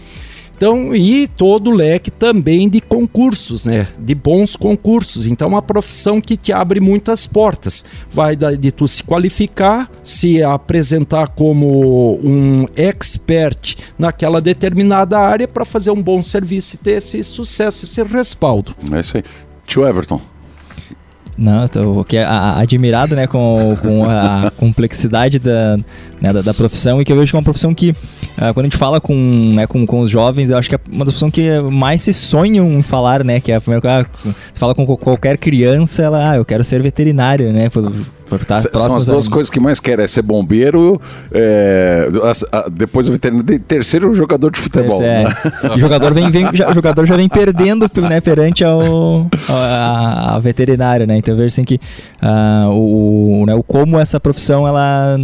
Então, 0.57 0.95
e 0.95 1.29
todo 1.29 1.71
o 1.71 1.75
leque 1.75 2.11
também 2.11 2.67
de 2.69 2.81
concursos, 2.81 3.67
né? 3.67 3.87
De 3.99 4.15
bons 4.15 4.57
concursos. 4.57 5.27
Então, 5.27 5.49
é 5.49 5.51
uma 5.51 5.63
profissão 5.63 6.21
que 6.21 6.37
te 6.37 6.51
abre 6.53 6.81
muitas 6.81 7.27
portas. 7.27 7.85
Vai 8.11 8.35
de 8.35 8.73
tu 8.73 8.89
se 8.89 9.05
qualificar, 9.05 9.91
se 10.03 10.43
apresentar 10.43 11.29
como 11.29 12.19
um 12.25 12.65
expert 12.75 13.77
naquela 13.99 14.41
determinada 14.41 15.19
área 15.19 15.47
para 15.47 15.65
fazer 15.65 15.91
um 15.91 16.03
bom 16.03 16.23
serviço 16.23 16.77
e 16.77 16.79
ter 16.79 16.93
esse 16.93 17.23
sucesso, 17.23 17.85
esse 17.85 18.03
respaldo. 18.03 18.75
É 18.91 19.01
isso 19.01 19.19
aí. 19.19 19.25
Tio 19.67 19.87
Everton. 19.87 20.36
Não, 21.39 21.65
estou 21.65 22.01
aqui 22.01 22.17
admirado 22.17 23.15
né, 23.15 23.27
com, 23.27 23.77
com 23.83 24.05
a 24.05 24.51
complexidade 24.57 25.39
da, 25.39 25.77
né, 26.19 26.33
da, 26.33 26.41
da, 26.41 26.55
profissão 26.55 27.01
e 27.01 27.05
que 27.05 27.13
eu 27.13 27.17
vejo 27.17 27.31
que 27.31 27.37
é 27.37 27.39
uma 27.39 27.45
profissão 27.45 27.75
que, 27.75 27.91
uh, 27.91 28.55
quando 28.55 28.61
a 28.61 28.63
gente 28.65 28.77
fala 28.79 29.01
com, 29.03 29.15
né, 29.55 29.67
com, 29.67 29.85
com 29.85 30.01
os 30.01 30.11
jovens, 30.11 30.49
eu 30.49 30.57
acho 30.57 30.69
que 30.69 30.75
é 30.75 30.81
uma 30.91 31.05
profissão 31.05 31.31
que 31.31 31.61
mais 31.71 32.01
se 32.01 32.15
sonham 32.15 32.67
em 32.73 32.83
falar, 32.83 33.23
né? 33.23 33.39
Que 33.39 33.53
é 33.53 33.57
a 33.57 33.61
primeira 33.61 33.83
coisa, 33.83 34.07
você 34.25 34.59
fala 34.59 34.75
com 34.75 34.87
qualquer 34.97 35.37
criança, 35.37 36.03
ela, 36.03 36.31
ah, 36.31 36.37
eu 36.37 36.45
quero 36.45 36.65
ser 36.65 36.83
veterinário, 36.83 37.53
né? 37.53 37.69
Por 38.29 38.41
S- 38.41 38.69
São 38.73 38.97
as 38.97 39.07
duas 39.07 39.29
coisas 39.29 39.49
que 39.51 39.61
mais 39.61 39.79
querem, 39.81 40.05
é 40.05 40.09
ser 40.09 40.23
bombeiro, 40.23 41.01
é, 41.33 42.09
as- 42.25 42.45
a- 42.53 42.69
depois 42.71 43.09
o 43.09 43.13
veterinário, 43.13 43.47
de- 43.47 43.59
terceiro 43.59 44.13
jogador 44.15 44.51
de 44.51 44.59
futebol. 44.61 45.03
É. 45.03 45.25
né? 45.25 45.35
O 45.75 45.79
jogador, 45.79 46.13
vem, 46.13 46.31
vem- 46.31 46.49
já, 46.53 46.71
o 46.71 46.75
jogador 46.75 47.07
já 47.07 47.17
vem 47.17 47.29
perdendo 47.29 47.89
né, 48.09 48.21
perante 48.21 48.65
ao, 48.65 49.27
a, 49.49 50.37
a 50.37 50.39
veterinário, 50.39 51.07
né? 51.07 51.17
Então 51.19 51.33
eu 51.35 51.39
vejo 51.39 51.49
assim 51.49 51.65
que 51.65 51.81
ah, 52.21 52.69
o, 52.71 53.43
o, 53.43 53.47
né, 53.47 53.55
o 53.55 53.63
como 53.63 53.99
essa 53.99 54.19
profissão 54.21 54.67
ela 54.67 55.19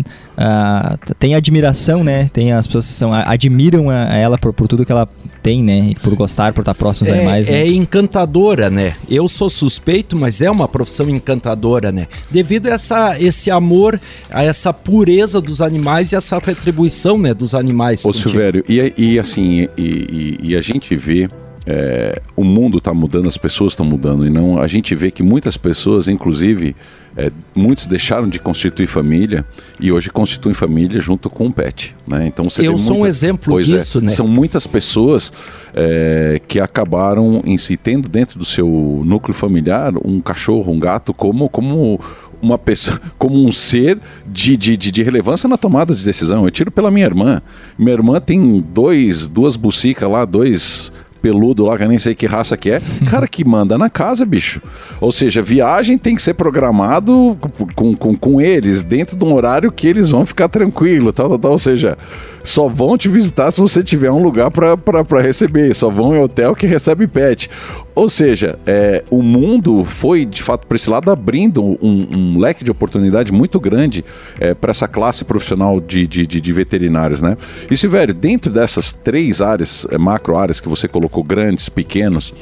t- 1.06 1.14
tem 1.18 1.34
admiração, 1.34 2.02
né? 2.04 2.28
Tem 2.32 2.52
as 2.52 2.66
pessoas 2.66 2.84
são, 2.86 3.12
admiram 3.12 3.90
a, 3.90 4.04
a 4.12 4.16
ela 4.16 4.38
por, 4.38 4.52
por 4.52 4.66
tudo 4.68 4.84
que 4.84 4.92
ela 4.92 5.08
tem, 5.42 5.62
né? 5.62 5.88
E 5.90 5.94
por 5.96 6.14
gostar, 6.14 6.52
por 6.52 6.60
estar 6.60 6.74
próximo 6.74 7.08
aos 7.08 7.16
É, 7.16 7.18
animais. 7.20 7.48
né? 7.48 7.60
é 7.60 7.68
encantadora, 7.68 8.70
né? 8.70 8.94
Eu 9.08 9.28
sou 9.28 9.48
suspeito, 9.50 10.16
mas 10.16 10.40
é 10.40 10.50
uma 10.50 10.68
profissão 10.68 11.08
encantadora, 11.08 11.90
né? 11.92 12.06
Devido 12.30 12.66
a 12.68 12.70
essa, 12.70 12.91
esse 13.20 13.50
amor, 13.50 14.00
a 14.30 14.42
essa 14.44 14.72
pureza 14.72 15.40
dos 15.40 15.60
animais 15.60 16.12
e 16.12 16.16
essa 16.16 16.38
retribuição, 16.38 17.18
né, 17.18 17.32
dos 17.34 17.54
animais. 17.54 18.04
Ô 18.04 18.08
contigo. 18.08 18.28
Silvério, 18.30 18.64
e, 18.68 18.92
e 18.96 19.18
assim, 19.18 19.68
e, 19.76 19.82
e- 19.82 20.38
e 20.50 20.56
a 20.56 20.60
gente 20.62 20.94
vê, 20.96 21.28
é, 21.66 22.20
o 22.36 22.42
mundo 22.44 22.78
está 22.78 22.92
mudando, 22.92 23.28
as 23.28 23.36
pessoas 23.38 23.72
estão 23.72 23.86
mudando, 23.86 24.26
e 24.26 24.30
não 24.30 24.58
a 24.58 24.66
gente 24.66 24.94
vê 24.94 25.10
que 25.10 25.22
muitas 25.22 25.56
pessoas, 25.56 26.08
inclusive, 26.08 26.74
é, 27.16 27.30
muitos 27.54 27.86
deixaram 27.86 28.26
de 28.28 28.38
constituir 28.38 28.86
família 28.86 29.44
e 29.78 29.92
hoje 29.92 30.08
constituem 30.10 30.54
família 30.54 30.98
junto 30.98 31.28
com 31.28 31.46
o 31.46 31.52
pet. 31.52 31.94
Né? 32.08 32.26
Então 32.26 32.46
você 32.46 32.66
Eu 32.66 32.76
sou 32.78 32.94
um 32.94 32.98
muita- 33.00 33.08
exemplo 33.10 33.52
Pois 33.52 33.70
é, 33.70 33.76
disso, 33.76 34.00
né? 34.00 34.10
São 34.10 34.26
muitas 34.26 34.66
pessoas 34.66 35.30
é, 35.74 36.40
que 36.48 36.58
acabaram 36.58 37.42
em 37.44 37.58
si 37.58 37.76
tendo 37.76 38.08
dentro 38.08 38.38
do 38.38 38.44
seu 38.46 39.02
núcleo 39.04 39.34
familiar 39.34 39.92
um 40.04 40.20
cachorro, 40.22 40.72
um 40.72 40.80
gato, 40.80 41.12
como, 41.12 41.50
como 41.50 42.00
uma 42.42 42.58
pessoa, 42.58 43.00
como 43.16 43.42
um 43.46 43.52
ser 43.52 43.98
de, 44.26 44.56
de, 44.56 44.76
de, 44.76 44.90
de 44.90 45.02
relevância 45.02 45.48
na 45.48 45.56
tomada 45.56 45.94
de 45.94 46.04
decisão. 46.04 46.44
Eu 46.44 46.50
tiro 46.50 46.70
pela 46.70 46.90
minha 46.90 47.06
irmã. 47.06 47.40
Minha 47.78 47.92
irmã 47.92 48.20
tem 48.20 48.60
dois, 48.60 49.28
duas 49.28 49.56
bucicas 49.56 50.10
lá, 50.10 50.24
dois 50.24 50.92
peludo 51.22 51.64
lá, 51.64 51.78
que 51.78 51.84
eu 51.84 51.88
nem 51.88 51.98
sei 51.98 52.14
que 52.14 52.26
raça 52.26 52.56
que 52.56 52.72
é. 52.72 52.82
Cara 53.08 53.28
que 53.28 53.44
manda 53.44 53.78
na 53.78 53.88
casa, 53.88 54.26
bicho. 54.26 54.60
Ou 55.00 55.12
seja, 55.12 55.40
viagem 55.40 55.96
tem 55.96 56.16
que 56.16 56.20
ser 56.20 56.34
programado 56.34 57.38
com, 57.76 57.94
com, 57.94 58.16
com 58.16 58.40
eles, 58.40 58.82
dentro 58.82 59.16
de 59.16 59.24
um 59.24 59.32
horário 59.32 59.70
que 59.70 59.86
eles 59.86 60.10
vão 60.10 60.26
ficar 60.26 60.48
tranquilo, 60.48 61.12
tal, 61.12 61.28
tal, 61.28 61.38
tal. 61.38 61.52
Ou 61.52 61.58
seja, 61.58 61.96
só 62.42 62.68
vão 62.68 62.98
te 62.98 63.08
visitar 63.08 63.52
se 63.52 63.60
você 63.60 63.82
tiver 63.82 64.10
um 64.10 64.22
lugar 64.22 64.50
para 64.50 65.22
receber. 65.22 65.72
Só 65.74 65.88
vão 65.88 66.14
em 66.16 66.18
hotel 66.18 66.56
que 66.56 66.66
recebe 66.66 67.06
pet. 67.06 67.48
Ou 67.94 68.08
seja, 68.08 68.58
é, 68.66 69.04
o 69.10 69.22
mundo 69.22 69.84
foi, 69.84 70.24
de 70.24 70.42
fato, 70.42 70.66
para 70.66 70.76
esse 70.76 70.88
lado, 70.88 71.10
abrindo 71.10 71.62
um, 71.62 71.76
um 72.10 72.38
leque 72.38 72.64
de 72.64 72.70
oportunidade 72.70 73.32
muito 73.32 73.60
grande 73.60 74.04
é, 74.40 74.54
para 74.54 74.70
essa 74.70 74.88
classe 74.88 75.24
profissional 75.24 75.80
de, 75.80 76.06
de, 76.06 76.26
de, 76.26 76.40
de 76.40 76.52
veterinários, 76.52 77.20
né? 77.20 77.36
E, 77.70 77.76
Silvério, 77.76 78.14
dentro 78.14 78.52
dessas 78.52 78.92
três 78.92 79.40
áreas, 79.40 79.86
é, 79.90 79.98
macro 79.98 80.36
áreas 80.36 80.60
que 80.60 80.68
você 80.68 80.88
colocou, 80.88 81.22
grandes, 81.22 81.68
pequenos 81.68 82.32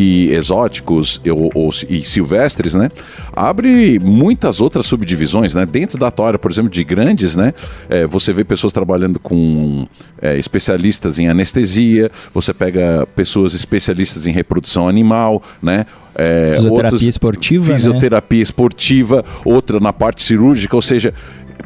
e 0.00 0.32
exóticos 0.32 1.20
e, 1.24 1.30
ou, 1.32 1.50
ou- 1.52 1.70
e 1.88 2.04
silvestres, 2.04 2.72
né? 2.72 2.88
Abre 3.34 3.98
muitas 3.98 4.60
outras 4.60 4.86
subdivisões, 4.86 5.54
né? 5.54 5.66
Dentro 5.66 5.98
da 5.98 6.12
área, 6.24 6.38
por 6.38 6.52
exemplo, 6.52 6.70
de 6.70 6.84
grandes, 6.84 7.34
né? 7.34 7.52
É, 7.88 8.06
você 8.06 8.32
vê 8.32 8.44
pessoas 8.44 8.72
trabalhando 8.72 9.18
com 9.18 9.88
é, 10.22 10.38
especialistas 10.38 11.18
em 11.18 11.26
anestesia, 11.26 12.12
você 12.32 12.54
pega 12.54 13.08
pessoas 13.16 13.54
especialistas 13.54 14.24
em 14.24 14.30
reprodução 14.30 14.88
animal, 14.88 15.42
né? 15.60 15.84
É, 16.14 16.52
Fisioterapia 16.54 17.08
esportiva, 17.08 17.68
né? 17.72 17.74
Fisioterapia 17.76 18.42
esportiva, 18.42 19.24
outra 19.44 19.80
na 19.80 19.92
parte 19.92 20.22
cirúrgica, 20.22 20.76
ou 20.76 20.82
seja, 20.82 21.12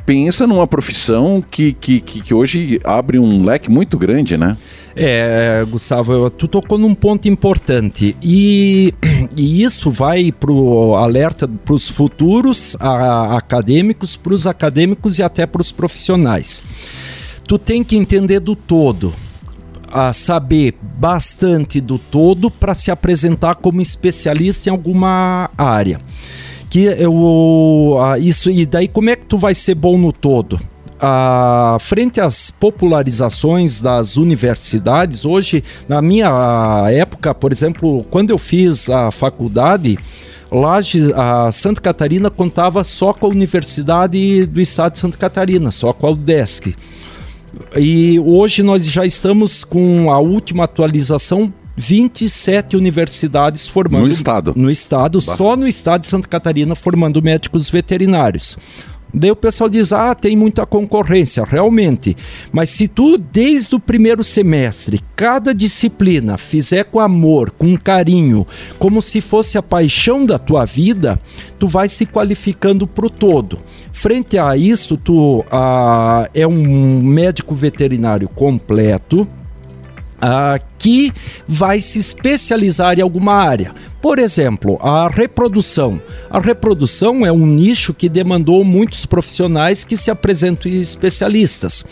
pensa 0.05 0.47
numa 0.47 0.67
profissão 0.67 1.43
que, 1.49 1.73
que, 1.73 2.01
que, 2.01 2.35
hoje 2.35 2.81
abre 2.85 3.19
um 3.19 3.45
leque 3.45 3.71
muito 3.71 3.97
grande, 3.97 4.37
né? 4.37 4.57
É, 4.95 5.65
Gustavo, 5.69 6.29
tu 6.31 6.47
tocou 6.47 6.77
num 6.77 6.95
ponto 6.95 7.29
importante 7.29 8.17
e, 8.23 8.93
e 9.37 9.63
isso 9.63 9.91
vai 9.91 10.31
pro 10.33 10.95
alerta 10.95 11.49
para 11.49 11.75
os 11.75 11.89
futuros 11.89 12.77
a- 12.81 13.37
acadêmicos, 13.37 14.17
para 14.17 14.35
os 14.35 14.47
acadêmicos 14.47 15.19
e 15.19 15.23
até 15.23 15.47
para 15.47 15.63
os 15.63 15.73
profissionais. 15.73 16.63
Tu 17.47 17.59
tem 17.59 17.83
que 17.83 17.97
entender 17.97 18.41
do 18.41 18.55
todo, 18.55 19.15
a 19.93 20.13
saber 20.13 20.75
bastante 20.99 21.81
do 21.81 21.99
todo 21.99 22.51
para 22.51 22.75
se 22.75 22.91
apresentar 22.91 23.57
como 23.57 23.81
especialista 23.81 24.69
em 24.69 24.73
alguma 24.73 25.51
área. 25.57 26.01
Que 26.73 26.85
eu, 26.85 27.99
ah, 28.01 28.19
isso 28.19 28.51
e 28.51 28.65
daí 28.65 28.89
como 28.89 29.11
é 29.11 29.15
que 29.15 29.27
tu 29.27 29.37
vai 29.37 29.55
ser 29.55 29.75
bom 29.75 29.99
no 29.99 30.11
todo? 30.11 30.59
Ah, 30.99 31.77
frente 31.79 32.19
às 32.19 32.51
popularizações 32.51 33.79
das 33.79 34.17
universidades, 34.17 35.27
hoje, 35.27 35.63
na 35.87 36.01
minha 36.01 36.85
época, 36.91 37.35
por 37.35 37.53
exemplo, 37.53 38.01
quando 38.11 38.31
eu 38.31 38.39
fiz 38.39 38.89
a 38.89 39.11
faculdade, 39.11 39.99
Laje, 40.51 41.13
a 41.15 41.53
Santa 41.53 41.83
Catarina 41.83 42.31
contava 42.31 42.83
só 42.85 43.13
com 43.13 43.27
a 43.27 43.29
Universidade 43.29 44.47
do 44.47 44.59
Estado 44.59 44.93
de 44.93 44.99
Santa 44.99 45.19
Catarina, 45.19 45.71
só 45.71 45.93
com 45.93 46.07
a 46.07 46.11
UDESC. 46.13 46.75
E 47.77 48.19
hoje 48.19 48.63
nós 48.63 48.87
já 48.91 49.05
estamos 49.05 49.63
com 49.63 50.11
a 50.11 50.19
última 50.19 50.65
atualização 50.65 51.53
27 51.77 52.77
universidades 52.77 53.67
formando 53.67 54.07
No 54.07 54.11
estado. 54.11 54.53
no 54.57 54.71
estado, 54.71 55.21
só 55.21 55.57
no 55.57 55.67
estado 55.67 56.03
de 56.03 56.07
Santa 56.07 56.29
Catarina 56.29 56.75
formando 56.75 57.23
médicos 57.23 57.71
veterinários. 57.71 58.57
Daí 59.15 59.31
o 59.31 59.37
pessoal 59.37 59.69
diz: 59.69 59.93
"Ah, 59.93 60.15
tem 60.15 60.35
muita 60.35 60.65
concorrência", 60.65 61.45
realmente. 61.45 62.17
Mas 62.51 62.71
se 62.71 62.89
tu 62.89 63.19
desde 63.19 63.75
o 63.75 63.81
primeiro 63.81 64.25
semestre, 64.25 65.01
cada 65.15 65.55
disciplina 65.55 66.39
fizer 66.39 66.85
com 66.85 66.99
amor, 66.99 67.51
com 67.51 67.77
carinho, 67.77 68.47
como 68.79 69.03
se 69.03 69.21
fosse 69.21 69.59
a 69.59 69.63
paixão 69.63 70.25
da 70.25 70.39
tua 70.39 70.65
vida, 70.65 71.21
tu 71.59 71.69
vai 71.69 71.91
se 71.91 72.07
qualificando 72.07 72.87
pro 72.87 73.11
todo. 73.11 73.59
Frente 73.93 74.39
a 74.39 74.57
isso, 74.57 74.97
tu 74.97 75.45
ah, 75.51 76.27
é 76.35 76.47
um 76.47 77.03
médico 77.03 77.55
veterinário 77.55 78.29
completo, 78.31 79.29
ah, 80.23 80.59
que 80.79 81.13
vai 81.49 81.81
se 81.81 81.99
especializar 81.99 82.97
em 82.97 83.03
alguma 83.03 83.35
área. 83.35 83.75
Por 84.01 84.19
exemplo, 84.19 84.79
a 84.81 85.09
reprodução. 85.09 86.01
A 86.31 86.41
reprodução 86.41 87.27
é 87.27 87.33
um 87.33 87.47
nicho 87.47 87.93
que 87.93 88.09
demandou 88.09 88.65
muitos 88.65 89.05
profissionais 89.05 89.85
que 89.85 89.97
se 89.97 90.11
apresentam 90.11 90.71
especialistas. 90.71 91.85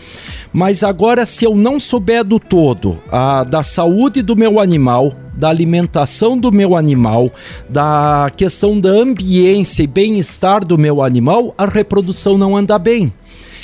Mas 0.52 0.82
agora, 0.82 1.26
se 1.26 1.44
eu 1.44 1.54
não 1.54 1.78
souber 1.78 2.24
do 2.24 2.40
todo 2.40 3.00
da 3.48 3.62
saúde 3.62 4.22
do 4.22 4.34
meu 4.34 4.58
animal, 4.58 5.14
da 5.36 5.48
alimentação 5.48 6.36
do 6.36 6.50
meu 6.50 6.76
animal, 6.76 7.30
da 7.68 8.30
questão 8.36 8.78
da 8.78 8.90
ambiência 8.90 9.84
e 9.84 9.86
bem-estar 9.86 10.64
do 10.64 10.76
meu 10.76 11.02
animal, 11.02 11.54
a 11.56 11.66
reprodução 11.66 12.36
não 12.36 12.56
anda 12.56 12.76
bem. 12.78 13.12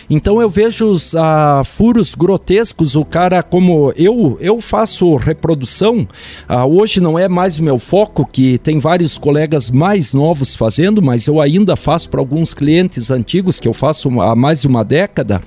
Então 0.09 0.41
eu 0.41 0.49
vejo 0.49 0.87
os 0.87 1.15
ah, 1.15 1.63
furos 1.65 2.15
grotescos, 2.15 2.95
o 2.95 3.05
cara 3.05 3.43
como 3.43 3.93
eu 3.97 4.39
eu 4.41 4.61
faço 4.61 5.17
reprodução, 5.17 6.07
ah, 6.49 6.65
hoje 6.65 7.01
não 7.01 7.19
é 7.19 7.29
mais 7.29 7.59
o 7.59 7.63
meu 7.63 7.79
foco, 7.79 8.27
que 8.27 8.59
tem 8.59 8.79
vários 8.79 9.19
colegas 9.19 9.71
mais 9.71 10.13
novos 10.13 10.55
fazendo, 10.55 11.03
mas 11.03 11.27
eu 11.27 11.41
ainda 11.41 11.77
faço 11.77 12.09
para 12.09 12.21
alguns 12.21 12.55
clientes 12.55 13.11
antigos 13.11 13.61
que 13.61 13.69
eu 13.69 13.73
faço 13.73 14.21
há 14.21 14.35
mais 14.35 14.61
de 14.61 14.67
uma 14.67 14.85
década 14.85 15.43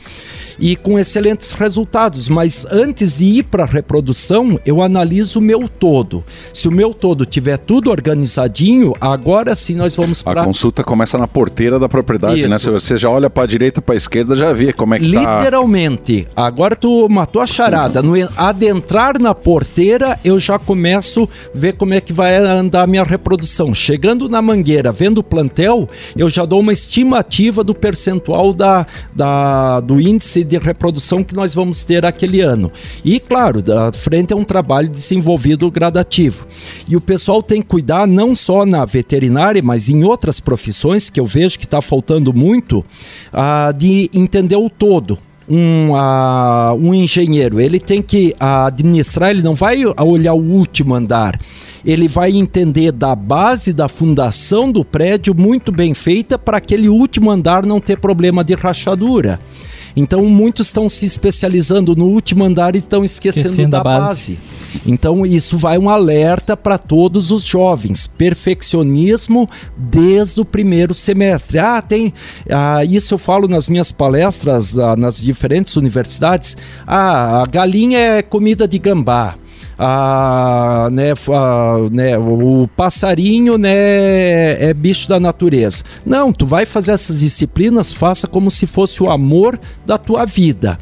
e 0.60 0.76
com 0.76 1.00
excelentes 1.00 1.52
resultados. 1.52 2.28
Mas 2.30 2.66
antes 2.70 3.16
de 3.16 3.26
ir 3.26 3.44
para 3.44 3.64
a 3.64 3.68
reprodução, 3.68 4.60
eu 4.66 4.82
analiso 4.82 5.40
o 5.40 5.42
meu 5.42 5.68
todo. 5.68 6.24
Se 6.54 6.68
o 6.68 6.72
meu 6.72 6.94
todo 6.94 7.26
tiver 7.26 7.58
tudo 7.58 7.90
organizadinho, 7.90 8.94
agora 9.00 9.56
sim 9.56 9.76
nós 9.76 9.96
vamos 9.96 10.22
A 10.22 10.32
para 10.32 10.44
consulta 10.44 10.84
começa 10.84 11.18
na 11.18 11.28
porteira 11.28 11.80
da 11.80 11.88
propriedade, 11.88 12.48
né? 12.48 12.58
Isso. 12.58 12.72
Você 12.72 12.98
já 12.98 13.10
olha 13.10 13.30
para 13.30 13.44
a 13.44 13.48
direita, 13.48 13.82
para 13.82 13.96
a 13.96 13.98
esquerda, 13.98 14.36
já 14.36 14.49
vê 14.54 14.74
como 14.74 14.94
é 14.96 15.00
que 15.00 15.12
tá. 15.12 15.38
Literalmente. 15.38 16.28
Agora 16.36 16.76
tu 16.76 17.08
matou 17.10 17.42
a 17.42 17.48
charada. 17.48 18.02
No 18.02 18.16
en- 18.16 18.30
adentrar 18.38 19.20
na 19.20 19.34
porteira, 19.36 20.20
eu 20.24 20.40
já 20.40 20.58
começo 20.60 21.28
a 21.54 21.58
ver 21.58 21.74
como 21.74 21.94
é 21.94 22.02
que 22.02 22.14
vai 22.14 22.36
andar 22.38 22.84
a 22.84 22.88
minha 22.88 23.04
reprodução. 23.04 23.74
Chegando 23.74 24.28
na 24.30 24.42
mangueira, 24.42 24.92
vendo 24.92 25.20
o 25.20 25.24
plantel, 25.24 25.88
eu 26.16 26.30
já 26.30 26.46
dou 26.46 26.60
uma 26.60 26.74
estimativa 26.74 27.64
do 27.64 27.74
percentual 27.76 28.54
da, 28.54 28.86
da, 29.16 29.80
do 29.80 30.00
índice 30.00 30.44
de 30.44 30.58
reprodução 30.58 31.24
que 31.24 31.36
nós 31.36 31.54
vamos 31.54 31.84
ter 31.84 32.06
aquele 32.06 32.42
ano. 32.42 32.72
E, 33.04 33.20
claro, 33.20 33.62
da 33.62 33.92
frente 33.92 34.34
é 34.34 34.36
um 34.36 34.44
trabalho 34.44 34.90
desenvolvido 34.90 35.70
gradativo. 35.72 36.46
E 36.88 36.96
o 36.96 37.02
pessoal 37.02 37.42
tem 37.44 37.62
que 37.62 37.68
cuidar 37.68 38.08
não 38.08 38.36
só 38.36 38.66
na 38.66 38.86
veterinária, 38.86 39.62
mas 39.64 39.90
em 39.90 40.04
outras 40.04 40.40
profissões 40.40 41.10
que 41.10 41.20
eu 41.20 41.26
vejo 41.26 41.58
que 41.60 41.66
está 41.66 41.82
faltando 41.82 42.34
muito, 42.34 42.84
ah, 43.32 43.74
de 43.76 44.10
entender 44.40 44.56
o 44.56 44.70
todo. 44.70 45.18
um, 45.50 45.92
uh, 45.92 46.76
um 46.76 46.94
engenheiro, 46.94 47.60
ele 47.60 47.80
tem 47.80 48.04
que 48.04 48.36
administrar, 48.40 49.32
ele 49.32 49.42
não 49.42 49.56
vai 49.56 49.84
olhar 50.00 50.34
o 50.34 50.42
último 50.42 50.94
andar. 50.94 51.40
Ele 51.84 52.08
vai 52.08 52.32
entender 52.32 52.92
da 52.92 53.16
base 53.16 53.74
da 53.74 53.88
fundação 53.88 54.72
do 54.72 54.86
prédio 54.86 55.34
muito 55.34 55.72
bem 55.72 55.94
feita 55.94 56.38
para 56.38 56.58
aquele 56.58 56.88
último 56.88 57.32
andar 57.32 57.66
não 57.66 57.80
ter 57.80 57.98
problema 57.98 58.44
de 58.44 58.54
rachadura. 58.54 59.40
Então 59.96 60.24
muitos 60.26 60.68
estão 60.68 60.88
se 60.88 61.06
especializando 61.06 61.96
no 61.96 62.06
último 62.06 62.44
andar 62.44 62.76
e 62.76 62.80
estão 62.80 63.04
esquecendo, 63.04 63.48
esquecendo 63.48 63.70
da 63.70 63.84
base. 63.84 64.34
base. 64.34 64.40
Então 64.86 65.26
isso 65.26 65.58
vai 65.58 65.78
um 65.78 65.90
alerta 65.90 66.56
para 66.56 66.78
todos 66.78 67.32
os 67.32 67.44
jovens, 67.44 68.08
perfeccionismo 68.08 69.50
desde 69.76 70.40
o 70.42 70.46
primeiro 70.46 70.94
semestre. 70.94 71.60
Ah, 71.60 71.82
tem, 71.82 72.14
ah, 72.50 72.84
isso 72.86 73.14
eu 73.14 73.18
falo 73.18 73.48
nas 73.48 73.68
minhas 73.68 73.92
palestras 73.92 74.78
ah, 74.78 74.96
nas 74.96 75.22
diferentes 75.22 75.76
universidades. 75.76 76.56
Ah, 76.86 77.42
a 77.42 77.46
galinha 77.46 78.00
é 78.00 78.22
comida 78.22 78.68
de 78.68 78.78
gambá 78.78 79.36
a, 79.80 80.90
né, 80.92 81.14
a, 81.14 81.90
né, 81.90 82.18
o 82.18 82.68
passarinho 82.76 83.58
né, 83.58 84.62
é 84.62 84.74
bicho 84.74 85.08
da 85.08 85.20
natureza. 85.22 85.84
Não, 86.06 86.34
tu 86.34 86.46
vai 86.46 86.66
fazer 86.66 86.92
essas 86.92 87.22
disciplinas, 87.22 87.94
faça 87.94 88.28
como 88.28 88.52
se 88.52 88.68
fosse 88.68 89.02
o 89.02 89.10
amor 89.10 89.58
da 89.86 89.98
tua 89.98 90.26
vida 90.26 90.78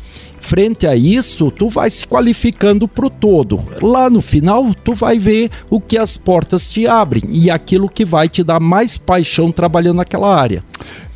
frente 0.47 0.87
a 0.87 0.95
isso, 0.95 1.51
tu 1.51 1.67
vai 1.67 1.89
se 1.89 2.07
qualificando 2.07 2.87
para 2.87 3.05
o 3.05 3.09
todo. 3.09 3.61
Lá 3.81 4.09
no 4.09 4.21
final, 4.21 4.73
tu 4.73 4.93
vai 4.93 5.19
ver 5.19 5.51
o 5.69 5.81
que 5.81 5.97
as 5.97 6.17
portas 6.17 6.71
te 6.71 6.87
abrem 6.87 7.23
e 7.29 7.51
aquilo 7.51 7.89
que 7.89 8.05
vai 8.05 8.29
te 8.29 8.45
dar 8.45 8.61
mais 8.61 8.97
paixão 8.97 9.51
trabalhando 9.51 9.97
naquela 9.97 10.33
área. 10.33 10.63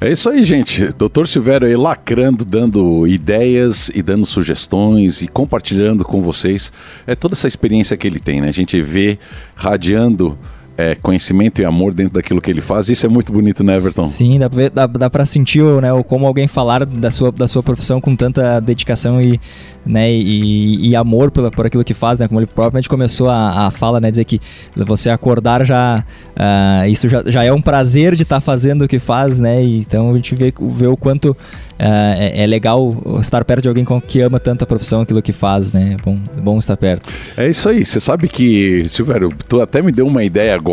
É 0.01 0.11
isso 0.11 0.29
aí, 0.29 0.43
gente. 0.43 0.89
Doutor 0.97 1.29
Silvério 1.29 1.65
aí 1.65 1.77
lacrando, 1.77 2.43
dando 2.43 3.07
ideias 3.07 3.89
e 3.95 4.01
dando 4.01 4.25
sugestões 4.25 5.21
e 5.21 5.29
compartilhando 5.29 6.03
com 6.03 6.21
vocês 6.21 6.73
é 7.07 7.15
toda 7.15 7.33
essa 7.33 7.47
experiência 7.47 7.95
que 7.95 8.05
ele 8.05 8.19
tem, 8.19 8.41
né? 8.41 8.49
A 8.49 8.53
gente 8.53 8.81
vê 8.81 9.17
radiando 9.55 10.37
é, 10.81 10.95
conhecimento 10.95 11.61
e 11.61 11.65
amor 11.65 11.93
dentro 11.93 12.13
daquilo 12.13 12.41
que 12.41 12.49
ele 12.49 12.61
faz. 12.61 12.89
Isso 12.89 13.05
é 13.05 13.09
muito 13.09 13.31
bonito, 13.31 13.63
né, 13.63 13.75
Everton? 13.75 14.05
Sim, 14.07 14.39
dá, 14.39 14.49
dá, 14.73 14.87
dá 14.87 15.09
pra 15.09 15.25
sentir 15.25 15.63
né, 15.81 15.89
como 16.07 16.25
alguém 16.25 16.47
falar 16.47 16.85
da 16.85 17.11
sua, 17.11 17.31
da 17.31 17.47
sua 17.47 17.61
profissão 17.61 18.01
com 18.01 18.15
tanta 18.15 18.59
dedicação 18.59 19.21
e, 19.21 19.39
né, 19.85 20.11
e, 20.11 20.89
e 20.89 20.95
amor 20.95 21.29
por, 21.29 21.51
por 21.51 21.65
aquilo 21.67 21.83
que 21.83 21.93
faz, 21.93 22.19
né? 22.19 22.27
Como 22.27 22.39
ele 22.39 22.47
propriamente 22.47 22.89
começou 22.89 23.29
a, 23.29 23.67
a 23.67 23.71
fala, 23.71 23.99
né? 23.99 24.09
Dizer 24.09 24.25
que 24.25 24.41
você 24.75 25.09
acordar 25.09 25.63
já... 25.65 26.03
Uh, 26.31 26.87
isso 26.87 27.07
já, 27.07 27.23
já 27.25 27.43
é 27.43 27.53
um 27.53 27.61
prazer 27.61 28.15
de 28.15 28.23
estar 28.23 28.37
tá 28.37 28.41
fazendo 28.41 28.83
o 28.83 28.87
que 28.87 28.97
faz, 28.97 29.39
né? 29.39 29.63
Então 29.63 30.09
a 30.09 30.13
gente 30.15 30.33
vê, 30.33 30.51
vê 30.59 30.87
o 30.87 30.97
quanto 30.97 31.35
é, 31.83 32.43
é, 32.43 32.45
legal 32.45 32.91
estar 33.19 33.43
perto 33.43 33.63
de 33.63 33.67
alguém 33.67 33.83
que 34.07 34.21
ama 34.21 34.39
tanto 34.39 34.63
a 34.63 34.67
profissão, 34.67 35.01
aquilo 35.01 35.19
que 35.19 35.33
faz, 35.33 35.71
né? 35.71 35.95
É 35.99 36.03
bom, 36.03 36.19
é 36.37 36.39
bom 36.39 36.59
estar 36.59 36.77
perto. 36.77 37.11
É 37.35 37.49
isso 37.49 37.67
aí. 37.67 37.83
Você 37.83 37.99
sabe 37.99 38.27
que, 38.27 38.87
Silvério, 38.87 39.33
tu 39.49 39.59
até 39.59 39.81
me 39.81 39.91
deu 39.91 40.05
uma 40.05 40.23
ideia 40.23 40.53
agora, 40.53 40.70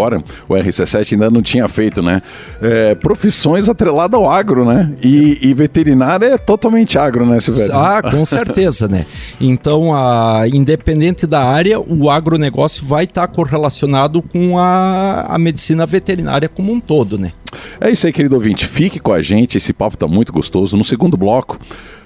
o 0.48 0.54
RC7 0.54 1.12
ainda 1.12 1.30
não 1.30 1.42
tinha 1.42 1.66
feito, 1.68 2.02
né? 2.02 2.20
É, 2.60 2.94
profissões 2.94 3.68
atreladas 3.68 4.18
ao 4.18 4.28
agro, 4.28 4.64
né? 4.64 4.92
E, 5.02 5.38
e 5.42 5.54
veterinária 5.54 6.26
é 6.26 6.38
totalmente 6.38 6.98
agro, 6.98 7.26
né, 7.26 7.40
Silvério? 7.40 7.76
Ah, 7.76 8.02
com 8.02 8.24
certeza, 8.26 8.88
né? 8.88 9.06
Então, 9.40 9.94
a, 9.94 10.44
independente 10.52 11.26
da 11.26 11.44
área, 11.44 11.80
o 11.80 12.10
agronegócio 12.10 12.84
vai 12.86 13.04
estar 13.04 13.26
correlacionado 13.28 14.22
com 14.22 14.58
a, 14.58 15.26
a 15.28 15.38
medicina 15.38 15.86
veterinária 15.86 16.48
como 16.48 16.72
um 16.72 16.80
todo, 16.80 17.18
né? 17.18 17.32
É 17.80 17.90
isso 17.90 18.06
aí, 18.06 18.12
querido 18.12 18.34
ouvinte. 18.34 18.66
Fique 18.66 18.98
com 18.98 19.12
a 19.12 19.22
gente, 19.22 19.56
esse 19.56 19.72
papo 19.72 19.94
está 19.94 20.06
muito 20.06 20.32
gostoso. 20.32 20.76
No 20.76 20.84
segundo 20.84 21.16
bloco, 21.16 21.58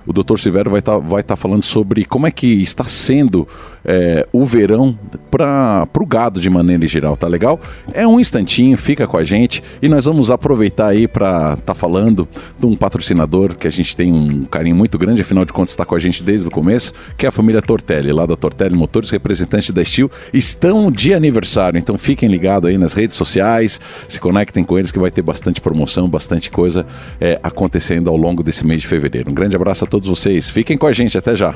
o 0.06 0.12
Dr. 0.12 0.38
Silvério 0.38 0.70
vai 0.70 0.80
estar 0.80 0.92
tá, 0.92 0.98
vai 0.98 1.22
tá 1.22 1.36
falando 1.36 1.62
sobre 1.62 2.04
como 2.04 2.26
é 2.26 2.30
que 2.30 2.62
está 2.62 2.84
sendo 2.84 3.46
é, 3.84 4.26
o 4.32 4.44
verão 4.44 4.98
para 5.30 5.86
o 5.98 6.06
gado 6.06 6.40
de 6.40 6.50
maneira 6.50 6.86
geral, 6.86 7.16
tá 7.16 7.26
legal? 7.26 7.60
É 7.92 8.06
um 8.06 8.18
instantinho, 8.18 8.76
fica 8.76 9.06
com 9.06 9.16
a 9.16 9.24
gente 9.24 9.62
e 9.80 9.88
nós 9.88 10.04
vamos 10.04 10.30
aproveitar 10.30 10.88
aí 10.88 11.06
para 11.06 11.54
estar 11.54 11.56
tá 11.56 11.74
falando 11.74 12.28
de 12.58 12.66
um 12.66 12.74
patrocinador 12.74 13.56
que 13.56 13.66
a 13.66 13.70
gente 13.70 13.96
tem 13.96 14.12
um 14.12 14.44
carinho 14.44 14.76
muito 14.76 14.98
grande, 14.98 15.22
afinal 15.22 15.44
de 15.44 15.52
contas 15.52 15.70
está 15.70 15.84
com 15.84 15.94
a 15.94 15.98
gente 15.98 16.22
desde 16.22 16.48
o 16.48 16.50
começo, 16.50 16.92
que 17.16 17.26
é 17.26 17.28
a 17.28 17.32
família 17.32 17.62
Tortelli, 17.62 18.12
lá 18.12 18.26
da 18.26 18.36
Tortelli 18.36 18.74
Motores, 18.74 19.10
representantes 19.10 19.70
da 19.70 19.84
Steel, 19.84 20.10
estão 20.32 20.90
de 20.90 21.14
aniversário, 21.14 21.78
então 21.78 21.96
fiquem 21.96 22.28
ligados 22.28 22.68
aí 22.68 22.78
nas 22.78 22.94
redes 22.94 23.16
sociais, 23.16 23.80
se 24.08 24.18
conectem 24.18 24.64
com 24.64 24.78
eles 24.78 24.90
que 24.90 24.98
vai 24.98 25.10
ter 25.10 25.22
bastante 25.22 25.41
promoção, 25.60 26.08
bastante 26.08 26.50
coisa 26.50 26.86
é, 27.20 27.40
acontecendo 27.42 28.08
ao 28.08 28.16
longo 28.16 28.42
desse 28.42 28.66
mês 28.66 28.82
de 28.82 28.86
fevereiro. 28.86 29.30
Um 29.30 29.34
grande 29.34 29.56
abraço 29.56 29.84
a 29.84 29.86
todos 29.86 30.08
vocês, 30.08 30.50
fiquem 30.50 30.78
com 30.78 30.86
a 30.86 30.92
gente, 30.92 31.18
até 31.18 31.34
já! 31.34 31.54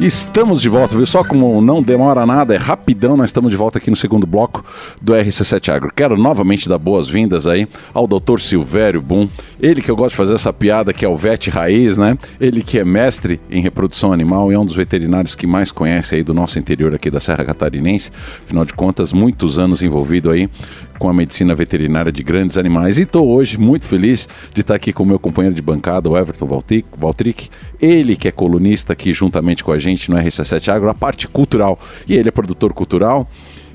Estamos 0.00 0.62
de 0.62 0.68
volta, 0.68 0.96
viu? 0.96 1.04
Só 1.04 1.24
como 1.24 1.60
não 1.60 1.82
demora 1.82 2.24
nada, 2.24 2.54
é 2.54 2.56
rapidão, 2.56 3.16
nós 3.16 3.30
estamos 3.30 3.50
de 3.50 3.56
volta 3.56 3.78
aqui 3.78 3.90
no 3.90 3.96
segundo 3.96 4.28
bloco 4.28 4.64
do 5.02 5.12
RC7 5.12 5.74
Agro. 5.74 5.92
Quero 5.92 6.16
novamente 6.16 6.68
dar 6.68 6.78
boas-vindas 6.78 7.48
aí 7.48 7.66
ao 7.92 8.06
Dr. 8.06 8.38
Silvério 8.38 9.02
Boom, 9.02 9.28
ele 9.60 9.82
que 9.82 9.90
eu 9.90 9.96
gosto 9.96 10.10
de 10.10 10.16
fazer 10.16 10.34
essa 10.34 10.52
piada 10.52 10.92
que 10.92 11.04
é 11.04 11.08
o 11.08 11.16
vet 11.16 11.50
raiz, 11.50 11.96
né? 11.96 12.16
Ele 12.40 12.62
que 12.62 12.78
é 12.78 12.84
mestre 12.84 13.40
em 13.50 13.60
reprodução 13.60 14.12
animal 14.12 14.52
e 14.52 14.54
é 14.54 14.58
um 14.58 14.64
dos 14.64 14.76
veterinários 14.76 15.34
que 15.34 15.48
mais 15.48 15.72
conhece 15.72 16.14
aí 16.14 16.22
do 16.22 16.32
nosso 16.32 16.60
interior 16.60 16.94
aqui 16.94 17.10
da 17.10 17.18
Serra 17.18 17.44
Catarinense. 17.44 18.12
Afinal 18.44 18.64
de 18.64 18.74
contas, 18.74 19.12
muitos 19.12 19.58
anos 19.58 19.82
envolvido 19.82 20.30
aí 20.30 20.48
com 20.98 21.08
a 21.08 21.12
medicina 21.12 21.54
veterinária 21.54 22.10
de 22.10 22.22
grandes 22.22 22.56
animais. 22.56 22.98
E 22.98 23.02
estou 23.02 23.28
hoje 23.28 23.58
muito 23.58 23.86
feliz 23.86 24.28
de 24.52 24.60
estar 24.60 24.74
aqui 24.74 24.92
com 24.92 25.02
o 25.02 25.06
meu 25.06 25.18
companheiro 25.18 25.54
de 25.54 25.62
bancada, 25.62 26.08
o 26.08 26.16
Everton 26.16 26.46
Valtric, 26.96 27.48
ele 27.80 28.16
que 28.16 28.28
é 28.28 28.30
colunista 28.30 28.92
aqui 28.92 29.12
juntamente 29.12 29.62
com 29.62 29.72
a 29.72 29.78
gente 29.78 30.10
no 30.10 30.16
RC7 30.16 30.68
Agro, 30.68 30.88
a 30.88 30.94
parte 30.94 31.28
cultural. 31.28 31.78
E 32.06 32.14
ele 32.14 32.28
é 32.28 32.32
produtor 32.32 32.72
cultural. 32.72 33.28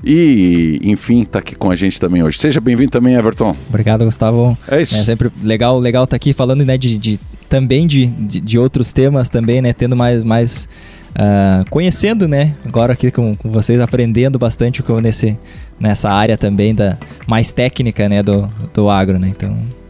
E, 0.06 0.80
enfim, 0.82 1.22
está 1.22 1.38
aqui 1.38 1.54
com 1.54 1.70
a 1.70 1.76
gente 1.76 1.98
também 1.98 2.22
hoje. 2.22 2.38
Seja 2.38 2.60
bem-vindo 2.60 2.90
também, 2.90 3.14
Everton. 3.14 3.56
Obrigado, 3.68 4.04
Gustavo. 4.04 4.56
É 4.68 4.82
isso. 4.82 4.96
É 4.96 5.02
sempre 5.02 5.30
legal 5.42 5.78
legal 5.78 6.04
estar 6.04 6.10
tá 6.10 6.16
aqui 6.16 6.34
falando 6.34 6.62
né, 6.62 6.76
de, 6.76 6.98
de 6.98 7.18
também 7.48 7.86
de, 7.86 8.06
de, 8.06 8.40
de, 8.40 8.58
outros 8.58 8.90
temas 8.90 9.30
também, 9.30 9.62
né? 9.62 9.72
Tendo 9.72 9.96
mais, 9.96 10.22
mais 10.22 10.68
uh, 11.14 11.68
conhecendo, 11.70 12.28
né? 12.28 12.54
Agora 12.66 12.92
aqui 12.92 13.10
com, 13.10 13.34
com 13.34 13.50
vocês, 13.50 13.80
aprendendo 13.80 14.38
bastante 14.38 14.82
com 14.82 15.00
nesse, 15.00 15.38
nessa 15.78 16.10
área 16.10 16.36
também 16.36 16.74
da 16.74 16.98
mais 17.26 17.50
técnica, 17.52 18.08
né? 18.08 18.22
Do, 18.22 18.46
do 18.72 18.88
agro, 18.88 19.18
né? 19.18 19.28
Então... 19.28 19.83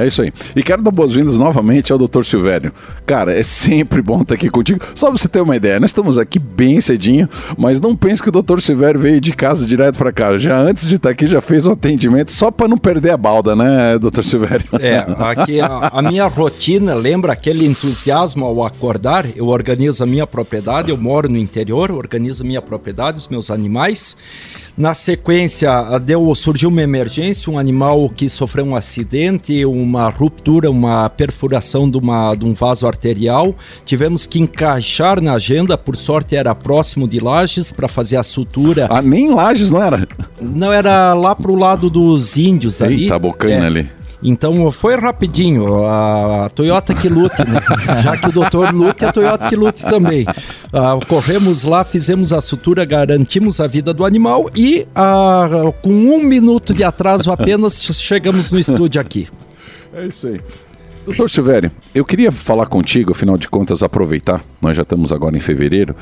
É 0.00 0.06
isso 0.06 0.22
aí. 0.22 0.32
E 0.56 0.62
quero 0.62 0.82
dar 0.82 0.90
boas-vindas 0.90 1.36
novamente 1.36 1.92
ao 1.92 1.98
Dr. 1.98 2.22
Silvério. 2.24 2.72
Cara, 3.04 3.38
é 3.38 3.42
sempre 3.42 4.00
bom 4.00 4.22
estar 4.22 4.34
aqui 4.34 4.48
contigo. 4.48 4.80
Só 4.94 5.08
pra 5.08 5.18
você 5.18 5.28
ter 5.28 5.42
uma 5.42 5.54
ideia, 5.54 5.78
nós 5.78 5.90
estamos 5.90 6.16
aqui 6.16 6.38
bem 6.38 6.80
cedinho, 6.80 7.28
mas 7.58 7.80
não 7.80 7.94
pense 7.94 8.22
que 8.22 8.30
o 8.30 8.32
Dr. 8.32 8.60
Silvério 8.60 8.98
veio 8.98 9.20
de 9.20 9.32
casa 9.32 9.66
direto 9.66 9.96
para 9.96 10.10
cá. 10.10 10.38
Já 10.38 10.58
antes 10.58 10.86
de 10.86 10.96
estar 10.96 11.10
aqui, 11.10 11.26
já 11.26 11.42
fez 11.42 11.66
um 11.66 11.72
atendimento 11.72 12.32
só 12.32 12.50
para 12.50 12.66
não 12.66 12.78
perder 12.78 13.10
a 13.10 13.16
balda, 13.16 13.54
né, 13.54 13.98
Dr. 13.98 14.22
Silvério? 14.22 14.66
É, 14.80 15.04
aqui 15.18 15.60
a, 15.60 15.90
a, 15.92 16.02
minha 16.02 16.26
rotina 16.26 16.94
lembra 16.94 17.34
aquele 17.34 17.66
entusiasmo 17.66 18.46
ao 18.46 18.64
acordar. 18.64 19.26
Eu 19.36 19.48
organizo 19.48 20.02
a 20.02 20.06
minha 20.06 20.26
propriedade, 20.26 20.90
eu 20.90 20.96
moro 20.96 21.28
no 21.28 21.36
interior, 21.36 21.92
organizo 21.92 22.42
a 22.42 22.46
minha 22.46 22.62
propriedade, 22.62 23.18
os 23.18 23.28
meus 23.28 23.50
animais. 23.50 24.16
Na 24.76 24.94
sequência, 24.94 25.70
deu, 25.98 26.34
surgiu 26.34 26.70
uma 26.70 26.80
emergência, 26.80 27.52
um 27.52 27.58
animal 27.58 28.08
que 28.08 28.28
sofreu 28.30 28.64
um 28.64 28.74
acidente, 28.74 29.64
uma 29.90 30.08
ruptura, 30.08 30.70
uma 30.70 31.08
perfuração 31.10 31.90
de, 31.90 31.98
uma, 31.98 32.34
de 32.34 32.44
um 32.44 32.54
vaso 32.54 32.86
arterial. 32.86 33.54
Tivemos 33.84 34.26
que 34.26 34.38
encaixar 34.38 35.20
na 35.20 35.34
agenda, 35.34 35.76
por 35.76 35.96
sorte 35.96 36.36
era 36.36 36.54
próximo 36.54 37.08
de 37.08 37.18
Lages 37.18 37.72
para 37.72 37.88
fazer 37.88 38.16
a 38.16 38.22
sutura. 38.22 38.86
Ah, 38.88 39.02
nem 39.02 39.34
Lages 39.34 39.70
não 39.70 39.82
era? 39.82 40.06
Não, 40.40 40.72
era 40.72 41.12
lá 41.14 41.34
pro 41.34 41.56
lado 41.56 41.90
dos 41.90 42.36
índios 42.36 42.80
Eita, 42.80 42.92
ali. 42.92 43.02
Eita, 43.02 43.18
bocanha 43.18 43.64
é. 43.64 43.66
ali. 43.66 43.90
Então 44.22 44.70
foi 44.70 44.96
rapidinho. 44.96 45.84
A 45.86 46.50
Toyota 46.54 46.94
que 46.94 47.08
lute, 47.08 47.42
né? 47.48 47.60
Já 48.02 48.16
que 48.16 48.28
o 48.28 48.32
doutor 48.32 48.72
lute, 48.72 49.04
a 49.04 49.12
Toyota 49.12 49.48
que 49.48 49.56
lute 49.56 49.82
também. 49.82 50.22
Uh, 50.24 51.04
corremos 51.06 51.64
lá, 51.64 51.84
fizemos 51.84 52.32
a 52.32 52.40
sutura, 52.40 52.84
garantimos 52.84 53.60
a 53.60 53.66
vida 53.66 53.94
do 53.94 54.04
animal 54.04 54.46
e 54.54 54.86
uh, 54.90 55.72
com 55.82 55.90
um 55.90 56.22
minuto 56.22 56.74
de 56.74 56.84
atraso 56.84 57.32
apenas 57.32 57.82
chegamos 57.94 58.50
no 58.50 58.58
estúdio 58.58 59.00
aqui. 59.00 59.26
É 59.92 60.06
isso 60.06 60.28
aí. 60.28 60.40
Doutor 61.04 61.30
Silvério, 61.30 61.70
eu 61.94 62.04
queria 62.04 62.30
falar 62.30 62.66
contigo, 62.66 63.12
afinal 63.12 63.38
de 63.38 63.48
contas, 63.48 63.82
aproveitar, 63.82 64.44
nós 64.60 64.76
já 64.76 64.82
estamos 64.82 65.12
agora 65.12 65.34
em 65.34 65.40
fevereiro, 65.40 65.96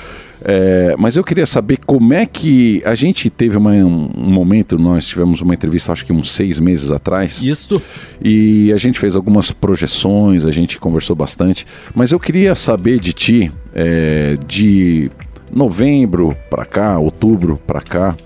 é, 0.45 0.97
mas 0.99 1.17
eu 1.17 1.23
queria 1.23 1.47
saber 1.47 1.79
como 1.87 2.13
é 2.13 2.27
que 2.27 2.83
a 2.85 2.97
gente 2.97 3.31
teve 3.31 3.57
uma, 3.57 3.71
um, 3.71 4.11
um, 4.17 4.31
momento, 4.31 4.77
nós 4.77 5.07
tivemos 5.07 5.41
uma 5.41 5.55
entrevista, 5.55 5.93
acho 5.93 6.05
que 6.05 6.13
uns 6.13 6.33
seis 6.33 6.59
meses 6.59 6.91
atrás. 6.91 7.41
Isto. 7.41 7.81
E 8.21 8.73
a 8.73 8.77
gente 8.77 8.99
fez 8.99 9.15
algumas 9.15 9.53
projeções, 9.53 10.45
a 10.45 10.51
gente 10.51 10.79
conversou 10.79 11.15
bastante, 11.15 11.65
mas 11.95 12.11
eu 12.11 12.19
queria 12.19 12.57
saber 12.57 12.99
de 12.99 13.13
ti, 13.13 13.53
é, 13.73 14.37
de 14.49 15.11
novembro 15.55 16.37
para 16.51 16.65
cá, 16.65 16.99
outubro 16.99 17.59
para 17.65 17.81
cá, 17.81 18.17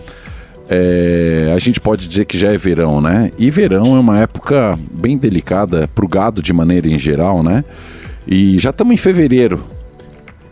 é, 0.69 1.53
a 1.55 1.59
gente 1.59 1.81
pode 1.81 2.09
dizer 2.09 2.25
que 2.25 2.39
já 2.39 2.53
é 2.53 2.57
verão, 2.57 3.01
né? 3.01 3.31
E 3.39 3.51
verão 3.51 3.97
é 3.97 4.01
uma 4.01 4.21
época 4.21 4.79
bem 4.91 5.17
delicada 5.19 5.89
para 5.89 6.05
o 6.05 6.09
gado 6.09 6.43
de 6.43 6.53
maneira 6.53 6.89
em 6.89 6.99
geral, 6.99 7.43
né? 7.43 7.65
E 8.27 8.59
já 8.59 8.71
estamos 8.71 8.95
em 8.95 8.97
fevereiro. 8.97 9.65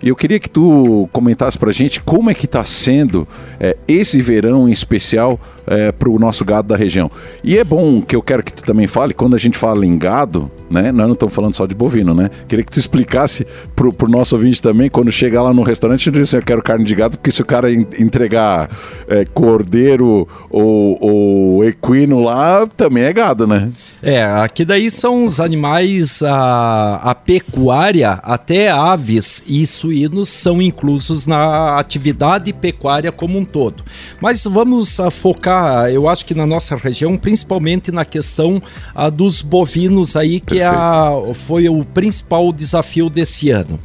E 0.02 0.08
eu 0.08 0.16
queria 0.16 0.38
que 0.38 0.48
tu 0.48 1.08
comentasse 1.12 1.58
pra 1.58 1.70
gente 1.72 2.00
como 2.00 2.30
é 2.30 2.34
que 2.34 2.46
está 2.46 2.64
sendo 2.64 3.28
é, 3.58 3.76
esse 3.86 4.20
verão 4.22 4.68
em 4.68 4.72
especial 4.72 5.38
é, 5.66 5.92
para 5.92 6.10
o 6.10 6.18
nosso 6.18 6.44
gado 6.44 6.68
da 6.68 6.76
região. 6.76 7.10
E 7.44 7.56
é 7.56 7.62
bom 7.62 8.02
que 8.02 8.16
eu 8.16 8.22
quero 8.22 8.42
que 8.42 8.52
tu 8.52 8.64
também 8.64 8.86
fale, 8.86 9.14
quando 9.14 9.34
a 9.36 9.38
gente 9.38 9.56
fala 9.56 9.86
em 9.86 9.96
gado, 9.96 10.50
né? 10.70 10.90
Nós 10.90 11.06
não 11.06 11.12
estamos 11.12 11.34
falando 11.34 11.54
só 11.54 11.66
de 11.66 11.74
bovino, 11.74 12.12
né? 12.12 12.30
Queria 12.48 12.64
que 12.64 12.72
tu 12.72 12.78
explicasse 12.78 13.46
pro, 13.76 13.92
pro 13.92 14.10
nosso 14.10 14.34
ouvinte 14.34 14.60
também, 14.60 14.90
quando 14.90 15.12
chegar 15.12 15.42
lá 15.42 15.52
no 15.52 15.62
restaurante, 15.62 16.06
eu 16.06 16.12
disse, 16.12 16.36
eu 16.36 16.42
quero 16.42 16.62
carne 16.62 16.84
de 16.84 16.94
gado, 16.94 17.16
porque 17.16 17.30
se 17.30 17.42
o 17.42 17.44
cara 17.44 17.70
entregar 17.72 18.68
é, 19.08 19.24
cordeiro 19.24 20.26
ou, 20.50 20.98
ou, 21.00 21.64
equino 21.64 22.20
lá, 22.20 22.66
também 22.66 23.04
é 23.04 23.12
gado, 23.12 23.46
né? 23.46 23.70
É, 24.02 24.24
aqui 24.24 24.64
daí 24.64 24.90
são 24.90 25.24
os 25.24 25.40
animais, 25.40 26.22
a, 26.22 26.96
a 26.96 27.14
pecuária, 27.14 28.12
até 28.22 28.70
aves 28.70 29.42
e 29.46 29.66
suínos 29.90 30.28
são 30.28 30.62
inclusos 30.62 31.26
na 31.26 31.76
atividade 31.78 32.52
pecuária 32.52 33.10
como 33.10 33.36
um 33.36 33.44
todo. 33.44 33.82
Mas 34.20 34.44
vamos 34.44 35.00
a, 35.00 35.10
focar, 35.10 35.90
eu 35.90 36.08
acho 36.08 36.24
que 36.24 36.34
na 36.34 36.46
nossa 36.46 36.76
região, 36.76 37.16
principalmente 37.16 37.90
na 37.90 38.04
questão 38.04 38.62
a, 38.94 39.10
dos 39.10 39.42
bovinos 39.42 40.14
aí, 40.14 40.38
que 40.38 40.60
é 40.60 40.66
a, 40.66 41.12
foi 41.34 41.68
o 41.68 41.84
principal 41.84 42.52
desafio 42.52 43.10
desse 43.10 43.50
ano. 43.50 43.80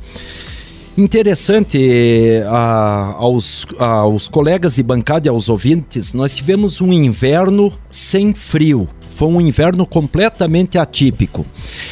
Interessante 0.95 2.43
a, 2.47 3.15
aos, 3.17 3.65
aos 3.79 4.27
colegas 4.27 4.75
de 4.75 4.83
bancada 4.83 5.27
e 5.27 5.29
aos 5.29 5.49
ouvintes, 5.49 6.13
nós 6.13 6.35
tivemos 6.35 6.79
um 6.79 6.93
inverno 6.93 7.73
sem 7.89 8.33
frio. 8.33 8.87
Foi 9.15 9.29
um 9.29 9.39
inverno 9.39 9.85
completamente 9.85 10.77
atípico. 10.77 11.45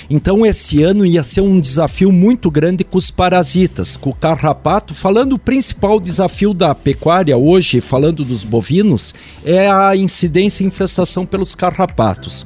Então 0.09 0.45
esse 0.45 0.83
ano 0.83 1.05
ia 1.05 1.23
ser 1.23 1.39
um 1.39 1.57
desafio 1.57 2.11
muito 2.11 2.51
grande 2.51 2.83
com 2.83 2.97
os 2.97 3.09
parasitas, 3.09 3.95
com 3.95 4.09
o 4.09 4.13
carrapato. 4.13 4.93
Falando 4.93 5.31
o 5.31 5.39
principal 5.39 6.01
desafio 6.01 6.53
da 6.53 6.75
pecuária 6.75 7.37
hoje, 7.37 7.79
falando 7.79 8.25
dos 8.25 8.43
bovinos, 8.43 9.13
é 9.45 9.69
a 9.69 9.95
incidência 9.95 10.65
e 10.65 10.67
infestação 10.67 11.25
pelos 11.25 11.55
carrapatos 11.55 12.45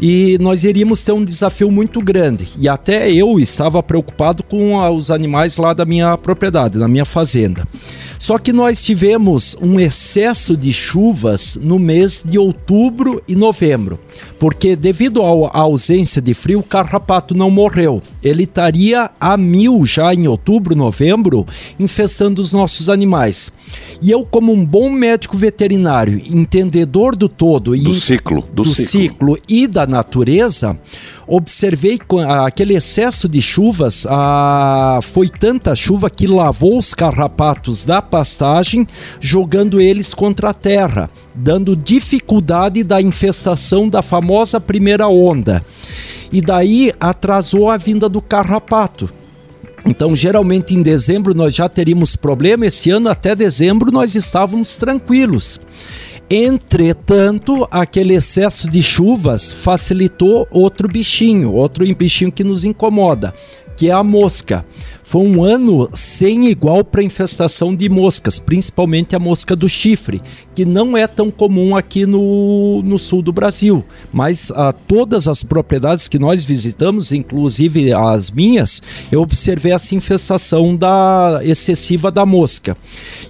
e 0.00 0.36
nós 0.40 0.64
iríamos 0.64 1.00
ter 1.00 1.12
um 1.12 1.24
desafio 1.24 1.70
muito 1.70 2.00
grande. 2.00 2.48
E 2.58 2.68
até 2.68 3.08
eu 3.08 3.38
estava 3.38 3.80
preocupado 3.84 4.42
com 4.42 4.76
os 4.96 5.12
animais 5.12 5.56
lá 5.56 5.72
da 5.72 5.84
minha 5.84 6.18
propriedade, 6.18 6.76
da 6.76 6.88
minha 6.88 7.04
fazenda. 7.04 7.64
Só 8.22 8.38
que 8.38 8.52
nós 8.52 8.84
tivemos 8.84 9.56
um 9.60 9.80
excesso 9.80 10.56
de 10.56 10.72
chuvas 10.72 11.58
no 11.60 11.76
mês 11.76 12.22
de 12.24 12.38
outubro 12.38 13.20
e 13.26 13.34
novembro, 13.34 13.98
porque 14.38 14.76
devido 14.76 15.20
à 15.24 15.58
ausência 15.58 16.22
de 16.22 16.32
frio, 16.32 16.60
o 16.60 16.62
carrapato 16.62 17.34
não 17.34 17.50
morreu. 17.50 18.00
Ele 18.22 18.44
estaria 18.44 19.10
a 19.20 19.36
mil 19.36 19.84
já 19.84 20.14
em 20.14 20.28
outubro, 20.28 20.76
novembro, 20.76 21.46
infestando 21.78 22.40
os 22.40 22.52
nossos 22.52 22.88
animais. 22.88 23.52
E 24.00 24.10
eu, 24.10 24.24
como 24.24 24.52
um 24.52 24.64
bom 24.64 24.90
médico 24.90 25.36
veterinário, 25.36 26.20
entendedor 26.30 27.16
do 27.16 27.28
todo 27.28 27.70
do 27.70 27.76
e 27.76 27.94
ciclo, 27.94 28.42
do, 28.52 28.62
do 28.62 28.74
ciclo. 28.74 28.86
ciclo 28.86 29.38
e 29.48 29.66
da 29.66 29.86
natureza, 29.86 30.78
observei 31.26 31.98
aquele 32.44 32.74
excesso 32.74 33.28
de 33.28 33.40
chuvas, 33.40 34.06
a, 34.08 35.00
foi 35.02 35.28
tanta 35.28 35.74
chuva 35.74 36.10
que 36.10 36.26
lavou 36.26 36.78
os 36.78 36.94
carrapatos 36.94 37.84
da 37.84 38.02
pastagem, 38.02 38.86
jogando 39.20 39.80
eles 39.80 40.14
contra 40.14 40.50
a 40.50 40.54
terra, 40.54 41.10
dando 41.34 41.76
dificuldade 41.76 42.82
da 42.82 43.00
infestação 43.00 43.88
da 43.88 44.02
famosa 44.02 44.60
primeira 44.60 45.08
onda. 45.08 45.64
E 46.32 46.40
daí 46.40 46.92
atrasou 46.98 47.70
a 47.70 47.76
vinda 47.76 48.08
do 48.08 48.22
carrapato. 48.22 49.10
Então, 49.84 50.14
geralmente 50.14 50.74
em 50.74 50.82
dezembro 50.82 51.34
nós 51.34 51.54
já 51.54 51.68
teríamos 51.68 52.16
problema. 52.16 52.66
Esse 52.66 52.90
ano, 52.90 53.08
até 53.08 53.34
dezembro, 53.34 53.92
nós 53.92 54.14
estávamos 54.14 54.74
tranquilos. 54.76 55.60
Entretanto, 56.30 57.68
aquele 57.70 58.14
excesso 58.14 58.70
de 58.70 58.82
chuvas 58.82 59.52
facilitou 59.52 60.48
outro 60.50 60.88
bichinho, 60.88 61.52
outro 61.52 61.84
bichinho 61.94 62.32
que 62.32 62.42
nos 62.42 62.64
incomoda, 62.64 63.34
que 63.76 63.90
é 63.90 63.92
a 63.92 64.02
mosca. 64.02 64.64
Foi 65.12 65.26
um 65.26 65.44
ano 65.44 65.90
sem 65.92 66.48
igual 66.48 66.82
para 66.82 67.02
infestação 67.02 67.74
de 67.74 67.86
moscas, 67.86 68.38
principalmente 68.38 69.14
a 69.14 69.18
mosca 69.18 69.54
do 69.54 69.68
chifre, 69.68 70.22
que 70.54 70.64
não 70.64 70.96
é 70.96 71.06
tão 71.06 71.30
comum 71.30 71.76
aqui 71.76 72.06
no, 72.06 72.80
no 72.82 72.98
sul 72.98 73.20
do 73.20 73.30
Brasil. 73.30 73.84
Mas 74.10 74.50
a, 74.50 74.70
ah, 74.70 74.72
todas 74.72 75.28
as 75.28 75.42
propriedades 75.42 76.08
que 76.08 76.18
nós 76.18 76.44
visitamos, 76.44 77.12
inclusive 77.12 77.92
as 77.92 78.30
minhas, 78.30 78.80
eu 79.10 79.20
observei 79.20 79.74
essa 79.74 79.94
infestação 79.94 80.74
da 80.74 81.40
excessiva 81.42 82.10
da 82.10 82.24
mosca. 82.24 82.74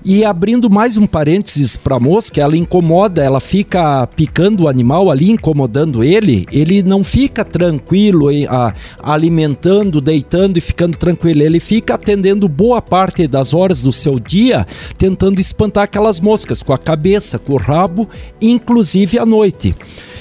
E 0.05 0.25
abrindo 0.25 0.71
mais 0.71 0.97
um 0.97 1.07
parênteses 1.07 1.77
para 1.77 1.97
a 1.97 2.01
mosca, 2.01 2.41
ela 2.41 2.57
incomoda, 2.57 3.25
ela 3.25 3.41
fica 3.41 4.07
picando 4.07 4.63
o 4.63 4.69
animal 4.69 5.11
ali, 5.11 5.33
incomodando 5.33 6.05
ele, 6.05 6.47
ele 6.53 6.81
não 6.81 7.03
fica 7.03 7.45
tranquilo, 7.45 8.29
a, 8.49 8.73
alimentando, 9.03 10.01
deitando 10.01 10.59
e 10.59 10.61
ficando 10.61 10.97
tranquilo. 10.97 11.43
Ele 11.43 11.59
fica 11.59 11.72
atendendo 11.91 12.49
boa 12.49 12.83
parte 12.83 13.27
das 13.29 13.55
horas 13.55 13.83
do 13.83 13.93
seu 13.93 14.19
dia 14.19 14.67
tentando 14.99 15.41
espantar 15.41 15.85
aquelas 15.85 16.21
moscas 16.21 16.63
com 16.63 16.73
a 16.73 16.79
cabeça, 16.79 17.39
com 17.39 17.53
o 17.53 17.57
rabo, 17.57 18.09
inclusive 18.41 19.19
à 19.19 19.25
noite. 19.25 19.75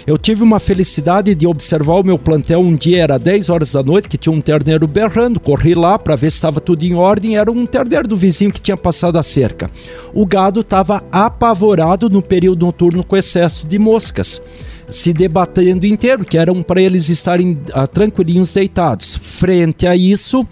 Eu 0.06 0.18
tive 0.18 0.44
uma 0.44 0.60
felicidade 0.60 1.36
de 1.36 1.46
observar 1.46 1.96
o 1.96 2.04
meu 2.04 2.18
plantel 2.18 2.60
um 2.60 2.76
dia, 2.76 3.04
era 3.04 3.20
10 3.20 3.50
horas 3.50 3.72
da 3.72 3.84
noite, 3.84 4.08
que 4.08 4.18
tinha 4.18 4.34
um 4.34 4.42
terneiro 4.42 4.88
berrando. 4.88 5.40
Corri 5.40 5.76
lá 5.76 6.00
para 6.00 6.16
ver 6.16 6.32
se 6.32 6.38
estava 6.38 6.60
tudo 6.60 6.84
em 6.84 6.96
ordem. 6.96 7.38
Era 7.38 7.52
um 7.52 7.66
terneiro 7.66 8.08
do 8.08 8.18
vizinho 8.18 8.52
que 8.52 8.62
tinha 8.62 8.78
passado 8.78 9.20
a 9.20 9.24
cerca. 9.24 9.70
O 10.14 10.26
gado 10.26 10.62
estava 10.62 11.04
apavorado 11.12 12.10
no 12.10 12.22
período 12.22 12.66
noturno 12.66 13.04
com 13.04 13.16
excesso 13.16 13.68
de 13.68 13.78
moscas 13.78 14.42
se 14.91 15.13
debatendo 15.13 15.86
inteiro, 15.86 16.25
que 16.25 16.38
eram 16.38 16.62
para 16.62 16.82
eles 16.82 17.10
estarem 17.10 17.58
uh, 17.75 17.88
tranquilinhos 17.88 18.54
deitados. 18.54 19.19
Frente 19.21 19.88
a 19.88 19.95
isso, 19.95 20.45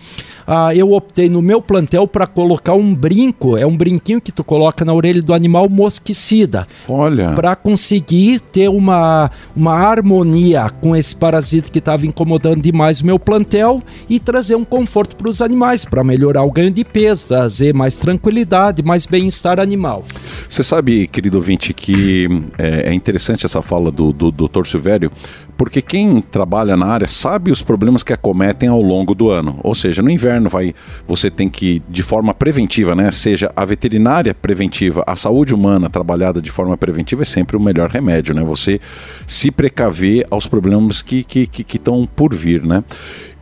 ah, 0.51 0.73
eu 0.73 0.93
optei 0.93 1.29
no 1.29 1.43
meu 1.43 1.61
plantel 1.61 2.07
para 2.07 2.25
colocar 2.25 2.73
um 2.73 2.95
brinco, 2.95 3.55
é 3.55 3.67
um 3.67 3.77
brinquinho 3.77 4.19
que 4.19 4.31
tu 4.31 4.43
coloca 4.43 4.83
na 4.83 4.91
orelha 4.91 5.21
do 5.21 5.31
animal 5.31 5.69
mosquicida. 5.69 6.65
Olha. 6.87 7.33
Para 7.33 7.55
conseguir 7.55 8.39
ter 8.39 8.67
uma, 8.67 9.29
uma 9.55 9.73
harmonia 9.75 10.67
com 10.81 10.95
esse 10.95 11.15
parasita 11.15 11.69
que 11.69 11.77
estava 11.77 12.07
incomodando 12.07 12.63
demais 12.63 12.99
o 13.01 13.05
meu 13.05 13.19
plantel 13.19 13.79
e 14.09 14.19
trazer 14.19 14.55
um 14.55 14.65
conforto 14.65 15.15
para 15.15 15.29
os 15.29 15.39
animais, 15.39 15.85
para 15.85 16.03
melhorar 16.03 16.41
o 16.41 16.51
ganho 16.51 16.71
de 16.71 16.83
peso, 16.83 17.27
trazer 17.27 17.71
mais 17.71 17.93
tranquilidade, 17.93 18.81
mais 18.81 19.05
bem-estar 19.05 19.59
animal. 19.59 20.03
Você 20.49 20.63
sabe, 20.63 21.07
querido 21.07 21.37
ouvinte, 21.37 21.75
que 21.75 22.27
é, 22.57 22.89
é 22.89 22.93
interessante 22.95 23.45
essa 23.45 23.61
fala 23.61 23.91
do, 23.91 24.11
do, 24.11 24.28
do 24.31 24.47
Dr. 24.47 24.65
Silvério, 24.65 25.11
porque 25.57 25.81
quem 25.81 26.21
trabalha 26.21 26.77
na 26.77 26.85
área 26.85 27.07
sabe 27.07 27.51
os 27.51 27.61
problemas 27.61 28.03
que 28.03 28.13
acometem 28.13 28.69
ao 28.69 28.81
longo 28.81 29.13
do 29.13 29.29
ano. 29.29 29.59
Ou 29.63 29.75
seja, 29.75 30.01
no 30.01 30.09
inverno 30.09 30.49
vai, 30.49 30.73
você 31.07 31.29
tem 31.29 31.49
que, 31.49 31.81
de 31.89 32.01
forma 32.01 32.33
preventiva, 32.33 32.95
né? 32.95 33.11
Seja 33.11 33.51
a 33.55 33.65
veterinária 33.65 34.33
preventiva, 34.33 35.03
a 35.05 35.15
saúde 35.15 35.53
humana 35.53 35.89
trabalhada 35.89 36.41
de 36.41 36.51
forma 36.51 36.77
preventiva 36.77 37.23
é 37.23 37.25
sempre 37.25 37.57
o 37.57 37.59
melhor 37.59 37.89
remédio, 37.89 38.33
né? 38.33 38.43
Você 38.43 38.79
se 39.27 39.51
precaver 39.51 40.25
aos 40.31 40.47
problemas 40.47 41.01
que 41.01 41.17
estão 41.17 41.45
que, 41.45 41.63
que, 41.63 41.63
que 41.63 41.79
por 42.15 42.33
vir, 42.33 42.63
né? 42.63 42.83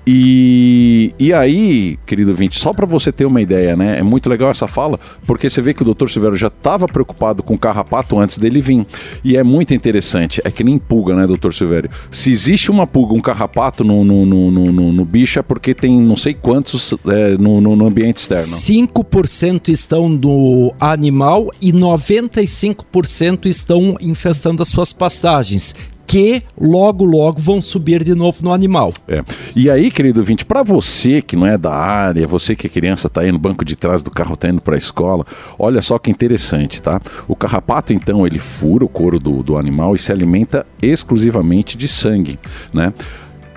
E, 0.10 1.14
e 1.20 1.34
aí, 1.34 2.00
querido 2.06 2.34
vinte, 2.34 2.58
só 2.58 2.72
para 2.72 2.86
você 2.86 3.12
ter 3.12 3.26
uma 3.26 3.42
ideia, 3.42 3.76
né? 3.76 4.00
É 4.00 4.04
muito 4.04 4.30
legal 4.30 4.50
essa 4.50 4.66
fala, 4.66 4.98
porque 5.26 5.50
você 5.50 5.62
vê 5.62 5.74
que 5.74 5.84
o 5.84 5.94
Dr. 5.94 6.08
Silveiro 6.08 6.38
já 6.38 6.48
estava 6.48 6.88
preocupado 6.88 7.44
com 7.44 7.56
o 7.56 7.58
carrapato 7.58 8.18
antes 8.18 8.38
dele 8.38 8.62
vir. 8.62 8.88
E 9.22 9.36
é 9.36 9.44
muito 9.44 9.74
interessante, 9.74 10.40
é 10.46 10.50
que 10.50 10.64
nem 10.64 10.78
pulga, 10.78 11.14
né, 11.14 11.28
Dr. 11.28 11.52
Silvério? 11.52 11.90
Se 12.10 12.32
existe 12.32 12.72
uma 12.72 12.88
pulga, 12.88 13.16
um 13.16 13.20
carrapato 13.20 13.84
no, 13.84 14.06
no, 14.06 14.26
no, 14.26 14.50
no, 14.50 14.92
no 14.94 15.06
bicho, 15.06 15.40
é 15.40 15.42
porque 15.42 15.74
tem 15.74 16.00
não 16.00 16.16
sei 16.16 16.34
quantos 16.34 16.94
é, 17.06 17.38
no, 17.38 17.60
no, 17.60 17.86
ambiente 17.86 18.18
externo. 18.18 18.46
5% 18.46 19.68
estão 19.68 20.08
no 20.08 20.74
animal 20.80 21.52
e 21.62 21.74
95% 21.74 23.46
estão 23.46 23.98
infestando 24.00 24.64
as 24.64 24.70
suas 24.70 24.94
pastagens 24.94 25.76
que 26.08 26.42
logo, 26.60 27.04
logo 27.04 27.42
vão 27.42 27.62
subir 27.62 28.02
de 28.02 28.16
novo 28.16 28.40
no 28.42 28.54
animal. 28.54 28.94
É. 29.08 29.24
E 29.54 29.70
aí, 29.70 29.92
querido 29.92 30.24
vinte, 30.24 30.46
para 30.46 30.64
você 30.64 31.22
que 31.22 31.36
não 31.36 31.46
é 31.46 31.58
da 31.58 31.74
área, 31.74 32.26
você 32.26 32.56
que 32.56 32.66
é 32.66 32.70
criança, 32.70 33.08
está 33.08 33.22
aí 33.22 33.32
no 33.32 33.38
banco 33.38 33.66
de 33.66 33.76
trás 33.76 34.02
do 34.02 34.10
carro, 34.10 34.34
está 34.36 34.48
indo 34.48 34.62
para 34.62 34.76
a 34.76 34.78
escola, 34.78 35.26
olha 35.60 35.82
só 35.82 36.00
que 36.00 36.10
interessante, 36.10 36.82
tá? 36.82 37.02
O 37.28 37.36
carrapato, 37.36 37.92
então, 37.92 38.26
ele 38.26 38.40
fura 38.40 38.86
o 38.86 38.90
couro 38.90 39.20
do, 39.20 39.44
do 39.44 39.58
animal 39.58 39.96
e 39.96 40.00
se 40.00 40.12
alimenta 40.12 40.66
exclusivamente 40.82 41.78
de 41.78 41.88
sangue, 41.88 42.40
né? 42.74 42.94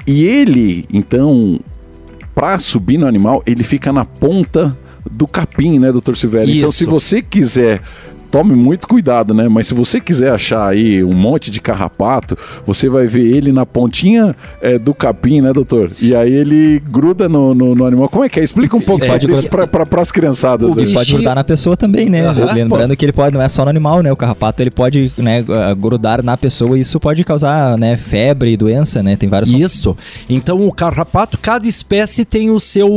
E 0.05 0.25
ele, 0.25 0.85
então, 0.93 1.61
para 2.35 2.59
subir 2.59 2.99
no 2.99 3.07
animal, 3.07 3.43
ele 3.47 3.63
fica 3.63 3.93
na 3.93 4.05
ponta 4.05 4.77
do 5.09 5.27
capim, 5.27 5.79
né, 5.79 5.93
doutor 5.93 6.17
Silvério? 6.17 6.55
Então, 6.55 6.71
se 6.71 6.85
você 6.85 7.23
quiser 7.23 7.81
tome 8.31 8.55
muito 8.55 8.87
cuidado, 8.87 9.35
né? 9.35 9.49
Mas 9.49 9.67
se 9.67 9.75
você 9.75 10.01
quiser 10.01 10.33
achar 10.33 10.69
aí 10.69 11.03
um 11.03 11.13
monte 11.13 11.51
de 11.51 11.61
carrapato, 11.61 12.37
você 12.67 12.89
vai 12.89 13.07
ver 13.07 13.25
ele 13.25 13.53
na 13.53 13.67
pontinha 13.67 14.35
é, 14.61 14.79
do 14.79 14.95
capim, 14.95 15.41
né, 15.41 15.53
doutor? 15.53 15.91
E 16.01 16.15
aí 16.15 16.33
ele 16.33 16.81
gruda 16.91 17.29
no, 17.29 17.55
no, 17.55 17.75
no 17.75 17.85
animal. 17.85 18.09
Como 18.09 18.25
é 18.25 18.29
que 18.29 18.41
é? 18.41 18.45
Explica 18.45 18.77
um 18.77 18.81
pouco 18.81 19.05
isso 19.05 19.49
para 19.49 20.01
as 20.01 20.13
criançadas. 20.13 20.77
Ele 20.77 20.93
pode 20.93 21.13
grudar 21.13 21.35
na 21.35 21.45
pessoa 21.45 21.77
também, 21.77 22.09
né? 22.09 22.31
Uhum. 22.31 22.53
Lembrando 22.53 22.97
que 22.97 23.05
ele 23.05 23.13
pode, 23.13 23.35
não 23.35 23.43
é 23.43 23.49
só 23.49 23.65
no 23.65 23.71
animal, 23.71 24.03
né? 24.03 24.13
O 24.13 24.17
carrapato 24.17 24.63
ele 24.63 24.71
pode 24.71 25.13
né, 25.19 25.45
grudar 25.77 26.23
na 26.23 26.37
pessoa 26.37 26.79
e 26.79 26.83
isso 26.83 27.01
pode 27.01 27.25
causar 27.25 27.77
né, 27.77 27.97
febre, 27.97 28.57
doença, 28.57 29.03
né? 29.03 29.17
Tem 29.17 29.29
vários. 29.29 29.51
Isso. 29.51 29.97
Então 30.29 30.67
o 30.67 30.73
carrapato, 30.73 31.39
cada 31.39 31.67
espécie 31.67 32.25
tem 32.25 32.51
o 32.51 32.61
seu 32.61 32.89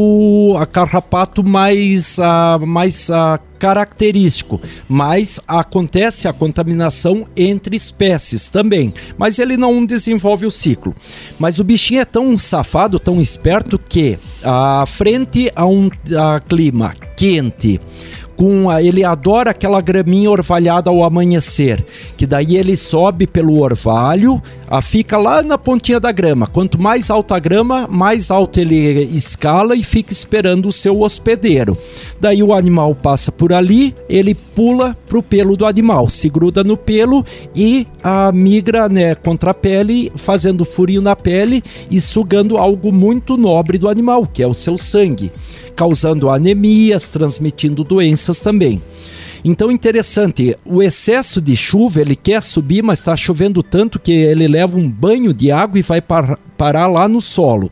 carrapato 0.72 1.44
mais, 1.44 2.18
uh, 2.20 2.66
mais 2.66 3.10
uh, 3.10 3.40
característico, 3.60 4.60
mas 4.88 5.40
acontece 5.48 6.28
a 6.28 6.34
contaminação 6.34 7.28
entre 7.36 7.76
espécies 7.76 8.50
também, 8.50 8.94
mas 9.18 9.40
ele 9.40 9.58
não 9.58 9.86
desenvolve 9.86 10.46
o 10.46 10.52
ciclo. 10.52 10.96
Mas 11.40 11.60
o 11.60 11.64
bichinho 11.64 12.02
é 12.02 12.06
tão 12.06 12.36
safado, 12.36 13.00
tão 13.00 13.22
esperto 13.22 13.78
que, 13.80 14.20
a 14.44 14.86
frente 14.86 15.52
a 15.56 15.66
um 15.66 15.90
a 16.18 16.40
clima 16.40 16.94
quente, 17.16 17.80
com 18.36 18.70
a, 18.70 18.82
ele 18.82 19.04
adora 19.04 19.52
aquela 19.52 19.82
graminha 19.82 20.30
orvalhada 20.30 20.90
ao 20.90 21.04
amanhecer, 21.04 21.86
que 22.18 22.26
daí 22.26 22.58
ele 22.58 22.76
sobe 22.76 23.28
pelo 23.28 23.60
orvalho, 23.60 24.42
a, 24.68 24.82
fica 24.82 25.18
lá 25.18 25.44
na 25.44 25.58
pontinha 25.58 26.00
da 26.00 26.12
grama. 26.12 26.48
Quanto 26.48 26.82
mais 26.82 27.10
alta 27.10 27.36
a 27.36 27.40
grama, 27.40 27.88
mais 27.90 28.32
alto 28.32 28.60
ele 28.60 29.04
escala 29.16 29.76
e 29.76 29.84
fica 29.84 30.12
esperando 30.12 30.68
o 30.68 30.72
seu 30.72 31.02
hospedeiro. 31.02 31.78
Daí 32.20 32.42
o 32.42 32.54
animal 32.54 32.96
passa 32.96 33.32
por 33.32 33.54
ali, 33.54 33.94
ele 34.10 34.34
pula 34.34 34.98
pro 35.08 35.22
pelo 35.22 35.56
do 35.56 35.66
animal, 35.66 36.10
se 36.10 36.30
gruda 36.30 36.64
no 36.64 36.78
pelo 36.78 37.26
e 37.56 37.86
a, 38.04 38.32
migra 38.32 38.90
né, 38.90 39.16
contra 39.16 39.52
a 39.52 39.54
pele, 39.54 40.12
fazendo 40.16 40.66
furinho 40.66 41.02
na 41.02 41.16
pele 41.16 41.62
e 41.90 42.02
sugando 42.02 42.58
algo 42.58 42.92
muito 42.92 43.38
nobre 43.38 43.78
do 43.78 43.90
animal, 43.90 44.26
que 44.26 44.42
é 44.42 44.48
o 44.48 44.54
seu 44.54 44.78
sangue, 44.78 45.32
causando 45.76 46.30
anemias, 46.30 47.08
transmitindo 47.10 47.84
doenças 47.84 48.23
também. 48.40 48.82
Então, 49.46 49.70
interessante, 49.70 50.56
o 50.64 50.82
excesso 50.82 51.42
de 51.42 51.56
chuva, 51.58 52.00
ele 52.00 52.16
quer 52.16 52.42
subir, 52.42 52.82
mas 52.82 53.00
está 53.00 53.14
chovendo 53.14 53.62
tanto 53.62 54.00
que 54.00 54.12
ele 54.14 54.48
leva 54.48 54.78
um 54.78 54.90
banho 54.90 55.34
de 55.34 55.52
água 55.52 55.78
e 55.78 55.82
vai 55.82 56.02
par 56.02 56.40
parar 56.58 56.88
lá 56.88 57.10
no 57.10 57.20
solo. 57.20 57.70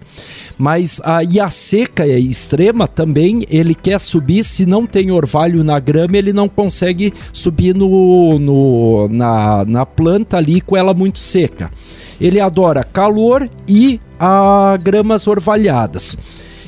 Mas 0.57 1.01
a, 1.05 1.23
e 1.23 1.39
a 1.39 1.49
seca 1.49 2.05
é 2.05 2.19
extrema 2.19 2.89
também, 2.89 3.45
ele 3.49 3.73
quer 3.73 4.01
subir, 4.01 4.43
se 4.43 4.65
não 4.65 4.85
tem 4.85 5.11
orvalho 5.11 5.63
na 5.63 5.79
grama, 5.79 6.17
ele 6.17 6.33
não 6.33 6.49
consegue 6.49 7.13
subir 7.31 7.73
no, 7.73 8.37
no, 8.37 9.07
na, 9.07 9.63
na 9.63 9.85
planta 9.85 10.37
ali 10.37 10.59
com 10.59 10.75
ela 10.75 10.93
muito 10.93 11.19
seca. 11.19 11.71
Ele 12.19 12.39
adora 12.39 12.83
calor 12.83 13.49
e 13.65 13.99
a 14.19 14.77
gramas 14.81 15.25
orvalhadas. 15.25 16.17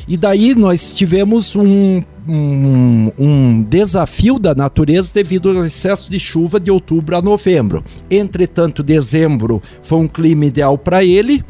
E 0.08 0.18
daí 0.18 0.54
nós 0.56 0.96
tivemos 0.96 1.56
um 1.56 2.04
um, 2.28 3.12
um, 3.18 3.62
desafio 3.64 4.40
da 4.40 4.56
natureza 4.56 5.12
devido 5.14 5.50
ao 5.50 5.66
excesso 5.66 6.10
de 6.10 6.20
chuva 6.20 6.60
de 6.60 6.72
outubro 6.72 7.18
a 7.18 7.22
novembro. 7.22 7.84
Entretanto, 8.10 8.82
dezembro 8.82 9.62
foi 9.82 10.00
um 10.00 10.08
clima 10.08 10.46
ideal 10.46 10.78
para 10.78 11.04
ele. 11.04 11.44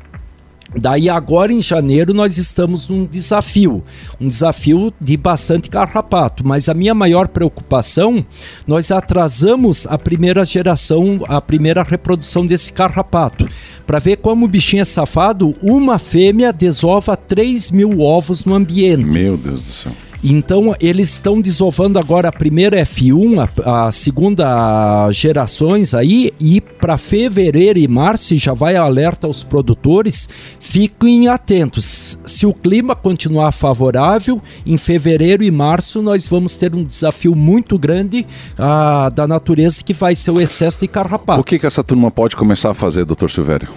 Daí 0.76 1.10
agora 1.10 1.54
em 1.54 1.62
janeiro 1.62 2.14
nós 2.14 2.38
estamos 2.38 2.88
num 2.88 3.06
desafio, 3.06 3.84
um 4.20 4.28
desafio 4.28 4.94
de 5.00 5.16
bastante 5.16 5.70
carrapato, 5.70 6.46
mas 6.46 6.68
a 6.68 6.74
minha 6.74 6.94
maior 6.94 7.28
preocupação, 7.28 8.26
nós 8.66 8.92
atrasamos 8.92 9.86
a 9.88 9.98
primeira 9.98 10.44
geração, 10.44 11.22
a 11.28 11.40
primeira 11.40 11.84
reprodução 11.84 12.46
desse 12.46 12.72
carrapato. 12.72 13.48
Para 13.86 14.00
ver 14.00 14.18
como 14.18 14.46
o 14.46 14.48
bichinho 14.48 14.82
é 14.82 14.86
safado, 14.86 15.54
uma 15.62 16.00
fêmea 16.00 16.54
desova 16.54 17.16
3 17.16 17.70
mil 17.72 18.00
ovos 18.00 18.46
no 18.46 18.56
ambiente. 18.56 19.06
Meu 19.06 19.38
Deus 19.38 19.64
do 19.64 19.72
céu. 19.72 19.92
Então 20.24 20.74
eles 20.80 21.10
estão 21.10 21.42
desovando 21.42 22.00
agora 22.00 22.30
a 22.30 22.32
primeira 22.32 22.78
F1, 22.86 23.50
a, 23.66 23.88
a 23.88 23.92
segunda 23.92 25.12
gerações 25.12 25.94
aí, 25.94 26.32
e 26.40 26.62
para 26.62 26.98
fevereiro 26.98 27.78
e 27.78 27.88
março 27.88 28.38
já 28.38 28.54
vai 28.54 28.78
alerta 28.78 29.28
aos 29.28 29.44
produtores, 29.44 30.30
fiquem 30.60 31.28
atentos. 31.28 32.18
Se 32.26 32.46
o 32.46 32.54
clima 32.54 32.96
continuar 32.96 33.52
favorável, 33.52 34.42
em 34.66 34.78
fevereiro 34.78 35.44
e 35.44 35.52
março 35.52 36.02
nós 36.02 36.26
vamos 36.26 36.56
ter 36.56 36.74
um 36.74 36.84
desafio 36.84 37.36
muito 37.36 37.78
grande 37.78 38.26
a, 38.58 39.10
da 39.10 39.28
natureza 39.28 39.84
que 39.84 39.94
vai 39.94 40.16
ser 40.16 40.32
o 40.32 40.40
excesso 40.40 40.80
de 40.80 40.88
carrapatos. 40.88 41.42
O 41.42 41.44
que, 41.44 41.60
que 41.60 41.68
essa 41.68 41.84
turma 41.84 42.10
pode 42.10 42.38
começar 42.38 42.72
a 42.72 42.74
fazer, 42.74 43.04
doutor 43.04 43.30
Silvério? 43.30 43.68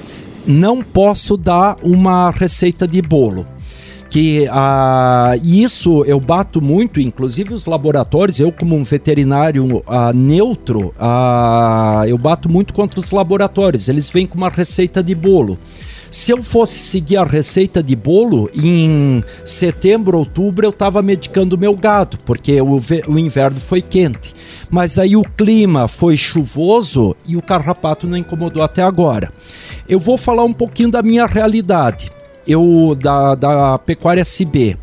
Não 0.47 0.81
posso 0.81 1.37
dar 1.37 1.77
uma 1.83 2.31
receita 2.31 2.87
de 2.87 3.03
bolo 3.03 3.45
que 4.17 4.49
ah, 4.51 5.35
isso 5.45 6.03
eu 6.07 6.19
bato 6.19 6.63
muito, 6.63 6.99
inclusive 6.99 7.53
os 7.53 7.67
laboratórios, 7.67 8.41
eu 8.41 8.51
como 8.51 8.75
um 8.75 8.83
veterinário 8.83 9.85
ah, 9.87 10.11
neutro, 10.11 10.95
ah, 10.99 12.03
eu 12.07 12.17
bato 12.17 12.49
muito 12.49 12.73
contra 12.73 12.99
os 12.99 13.11
laboratórios, 13.11 13.91
eles 13.91 14.09
vêm 14.09 14.27
com 14.27 14.39
uma 14.39 14.49
receita 14.49 15.03
de 15.03 15.15
bolo. 15.15 15.59
Se 16.11 16.31
eu 16.31 16.43
fosse 16.43 16.79
seguir 16.79 17.19
a 17.19 17.25
receita 17.25 17.83
de 17.83 17.95
bolo, 17.95 18.49
em 18.55 19.23
setembro, 19.45 20.17
outubro, 20.17 20.65
eu 20.65 20.71
estava 20.71 21.03
medicando 21.03 21.59
meu 21.59 21.77
gado, 21.77 22.17
porque 22.25 22.59
o, 22.59 22.81
o 23.09 23.19
inverno 23.19 23.61
foi 23.61 23.83
quente. 23.83 24.35
Mas 24.71 24.99
aí 24.99 25.15
o 25.15 25.25
clima 25.25 25.89
foi 25.89 26.17
chuvoso 26.17 27.15
e 27.29 27.37
o 27.37 27.43
carrapato 27.43 28.07
não 28.07 28.17
incomodou 28.17 28.63
até 28.63 28.83
agora. 28.83 29.31
Eu 29.87 29.99
vou 29.99 30.17
falar 30.17 30.45
um 30.45 30.55
pouquinho 30.55 30.91
da 30.91 31.03
minha 31.03 31.27
realidade 31.27 32.16
eu 32.47 32.97
da, 32.99 33.35
da 33.35 33.79
Pecuária 33.79 34.21
SB. 34.21 34.77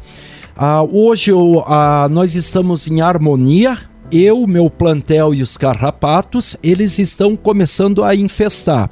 Ah, 0.55 0.83
hoje 0.83 1.31
eu, 1.31 1.63
ah, 1.65 2.07
nós 2.09 2.35
estamos 2.35 2.87
em 2.87 3.01
harmonia. 3.01 3.77
Eu, 4.11 4.45
meu 4.45 4.69
plantel 4.69 5.33
e 5.33 5.41
os 5.41 5.57
carrapatos, 5.57 6.55
eles 6.61 6.99
estão 6.99 7.35
começando 7.35 8.03
a 8.03 8.15
infestar. 8.15 8.89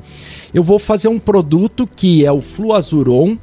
Eu 0.54 0.64
vou 0.64 0.80
fazer 0.80 1.10
um 1.10 1.20
produto 1.20 1.88
que 1.88 2.26
é 2.26 2.32
o 2.32 2.42
Fluazuron, 2.42 3.38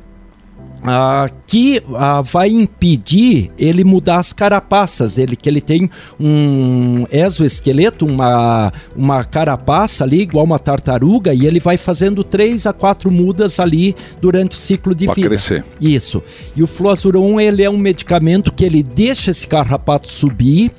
ah, 0.83 1.29
que 1.47 1.83
ah, 1.95 2.23
vai 2.23 2.49
impedir 2.49 3.51
ele 3.59 3.85
mudar 3.85 4.19
as 4.19 4.33
carapaças 4.33 5.15
dele, 5.15 5.37
que 5.37 5.49
ele 5.49 5.61
tem 5.61 5.91
um 6.19 7.05
exoesqueleto, 7.11 8.07
uma, 8.07 8.73
uma 8.97 9.25
carapaça 9.25 10.05
ali, 10.05 10.23
igual 10.23 10.45
uma 10.45 10.59
tartaruga, 10.59 11.35
e 11.35 11.47
ele 11.47 11.61
vai 11.61 11.77
fazendo 11.77 12.23
três 12.23 12.67
a 12.67 12.73
quatro 12.73 13.11
mudas 13.11 13.59
ali 13.59 13.95
durante 14.21 14.57
o 14.57 14.59
ciclo 14.59 14.95
de 14.95 15.07
pra 15.07 15.15
vida. 15.15 15.29
crescer. 15.29 15.65
Isso. 15.81 16.23
E 16.55 16.63
o 16.63 16.67
fluazuron, 16.67 17.41
ele 17.41 17.63
é 17.63 17.71
um 17.71 17.79
medicamento 17.79 18.53
que 18.53 18.65
ele 18.65 18.83
deixa 18.83 19.31
esse 19.31 19.47
carrapato 19.47 20.09
subir, 20.09 20.73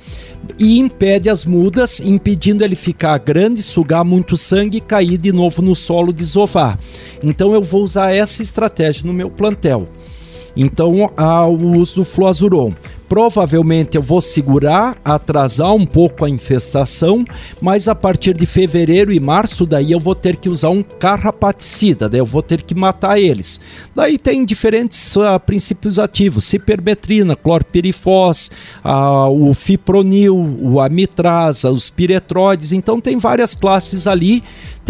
e 0.60 0.78
impede 0.78 1.30
as 1.30 1.46
mudas, 1.46 2.00
impedindo 2.00 2.62
ele 2.62 2.76
ficar 2.76 3.16
grande, 3.18 3.62
sugar 3.62 4.04
muito 4.04 4.36
sangue 4.36 4.76
e 4.76 4.80
cair 4.82 5.16
de 5.16 5.32
novo 5.32 5.62
no 5.62 5.74
solo 5.74 6.12
desovar. 6.12 6.78
Então 7.24 7.54
eu 7.54 7.62
vou 7.62 7.82
usar 7.82 8.14
essa 8.14 8.42
estratégia 8.42 9.06
no 9.06 9.12
meu 9.14 9.30
plantel. 9.30 9.88
Então, 10.54 11.10
o 11.48 11.78
uso 11.78 11.96
do 11.96 12.04
fluazuron. 12.04 12.74
Provavelmente 13.10 13.96
eu 13.96 14.02
vou 14.02 14.20
segurar, 14.20 14.96
atrasar 15.04 15.74
um 15.74 15.84
pouco 15.84 16.24
a 16.24 16.30
infestação, 16.30 17.24
mas 17.60 17.88
a 17.88 17.94
partir 17.94 18.32
de 18.34 18.46
fevereiro 18.46 19.12
e 19.12 19.18
março, 19.18 19.66
daí 19.66 19.90
eu 19.90 19.98
vou 19.98 20.14
ter 20.14 20.36
que 20.36 20.48
usar 20.48 20.70
um 20.70 20.80
carrapaticida, 20.80 22.08
daí 22.08 22.20
eu 22.20 22.24
vou 22.24 22.40
ter 22.40 22.62
que 22.62 22.72
matar 22.72 23.18
eles. 23.18 23.60
Daí 23.96 24.16
tem 24.16 24.44
diferentes 24.44 25.16
uh, 25.16 25.40
princípios 25.44 25.98
ativos: 25.98 26.44
cipermetrina, 26.44 27.34
clorpirifos, 27.34 28.48
uh, 28.84 29.28
o 29.28 29.52
fipronil, 29.54 30.36
o 30.62 30.78
amitrasa, 30.80 31.68
os 31.68 31.90
piretroides. 31.90 32.72
Então 32.72 33.00
tem 33.00 33.18
várias 33.18 33.56
classes 33.56 34.06
ali 34.06 34.40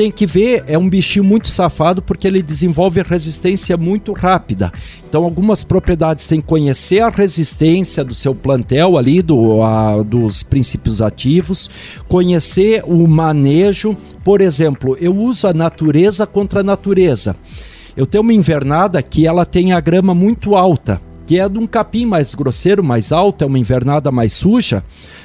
tem 0.00 0.10
que 0.10 0.26
ver, 0.26 0.64
é 0.66 0.78
um 0.78 0.88
bichinho 0.88 1.24
muito 1.24 1.48
safado 1.48 2.00
porque 2.00 2.26
ele 2.26 2.40
desenvolve 2.40 3.02
resistência 3.02 3.76
muito 3.76 4.14
rápida. 4.14 4.72
Então, 5.06 5.24
algumas 5.24 5.64
propriedades 5.64 6.26
têm 6.26 6.40
que 6.40 6.46
conhecer 6.46 7.00
a 7.00 7.10
resistência 7.10 8.02
do 8.10 8.14
seu 8.14 8.34
plantel 8.34 8.98
ali, 8.98 9.22
do, 9.22 9.62
a, 9.62 10.02
dos 10.02 10.42
princípios 10.42 11.00
ativos, 11.00 11.70
conhecer 12.08 12.82
o 12.84 13.06
manejo. 13.06 13.96
Por 14.24 14.40
exemplo, 14.40 14.96
eu 15.00 15.16
uso 15.16 15.46
a 15.46 15.54
natureza 15.54 16.26
contra 16.26 16.60
a 16.60 16.64
natureza. 16.64 17.36
Eu 17.96 18.06
tenho 18.06 18.22
uma 18.22 18.34
invernada 18.34 19.00
que 19.00 19.26
ela 19.26 19.46
tem 19.46 19.72
a 19.72 19.80
grama 19.80 20.14
muito 20.14 20.56
alta 20.56 21.00
que 21.26 21.38
é 21.38 21.48
de 21.48 21.58
um 21.58 21.66
capim 21.66 22.06
mais 22.06 22.34
grosseiro, 22.34 22.82
mais 22.82 23.12
alto, 23.12 23.44
é 23.44 23.46
uma 23.46 23.56
invernada 23.56 24.10
mais 24.10 24.32
suja. 24.32 24.82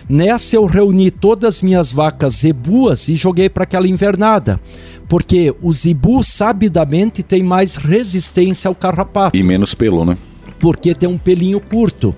Nessa 0.08 0.56
eu 0.56 0.66
reuni 0.68 1.10
todas 1.10 1.56
as 1.56 1.62
minhas 1.64 1.92
vacas 1.92 2.42
zebuas 2.42 3.10
e 3.10 3.16
joguei 3.16 3.50
para 3.50 3.64
aquela 3.64 3.88
invernada. 3.88 4.62
Porque 5.10 5.56
o 5.64 5.74
zebu, 5.74 6.24
sabidamente, 6.24 7.24
tem 7.24 7.42
mais 7.42 7.76
resistência 7.76 8.68
ao 8.68 8.76
carrapato. 8.76 9.36
E 9.36 9.42
menos 9.42 9.74
pelo, 9.74 10.06
né? 10.06 10.16
Porque 10.60 10.94
tem 10.94 11.10
um 11.10 11.18
pelinho 11.18 11.60
curto. 11.60 12.16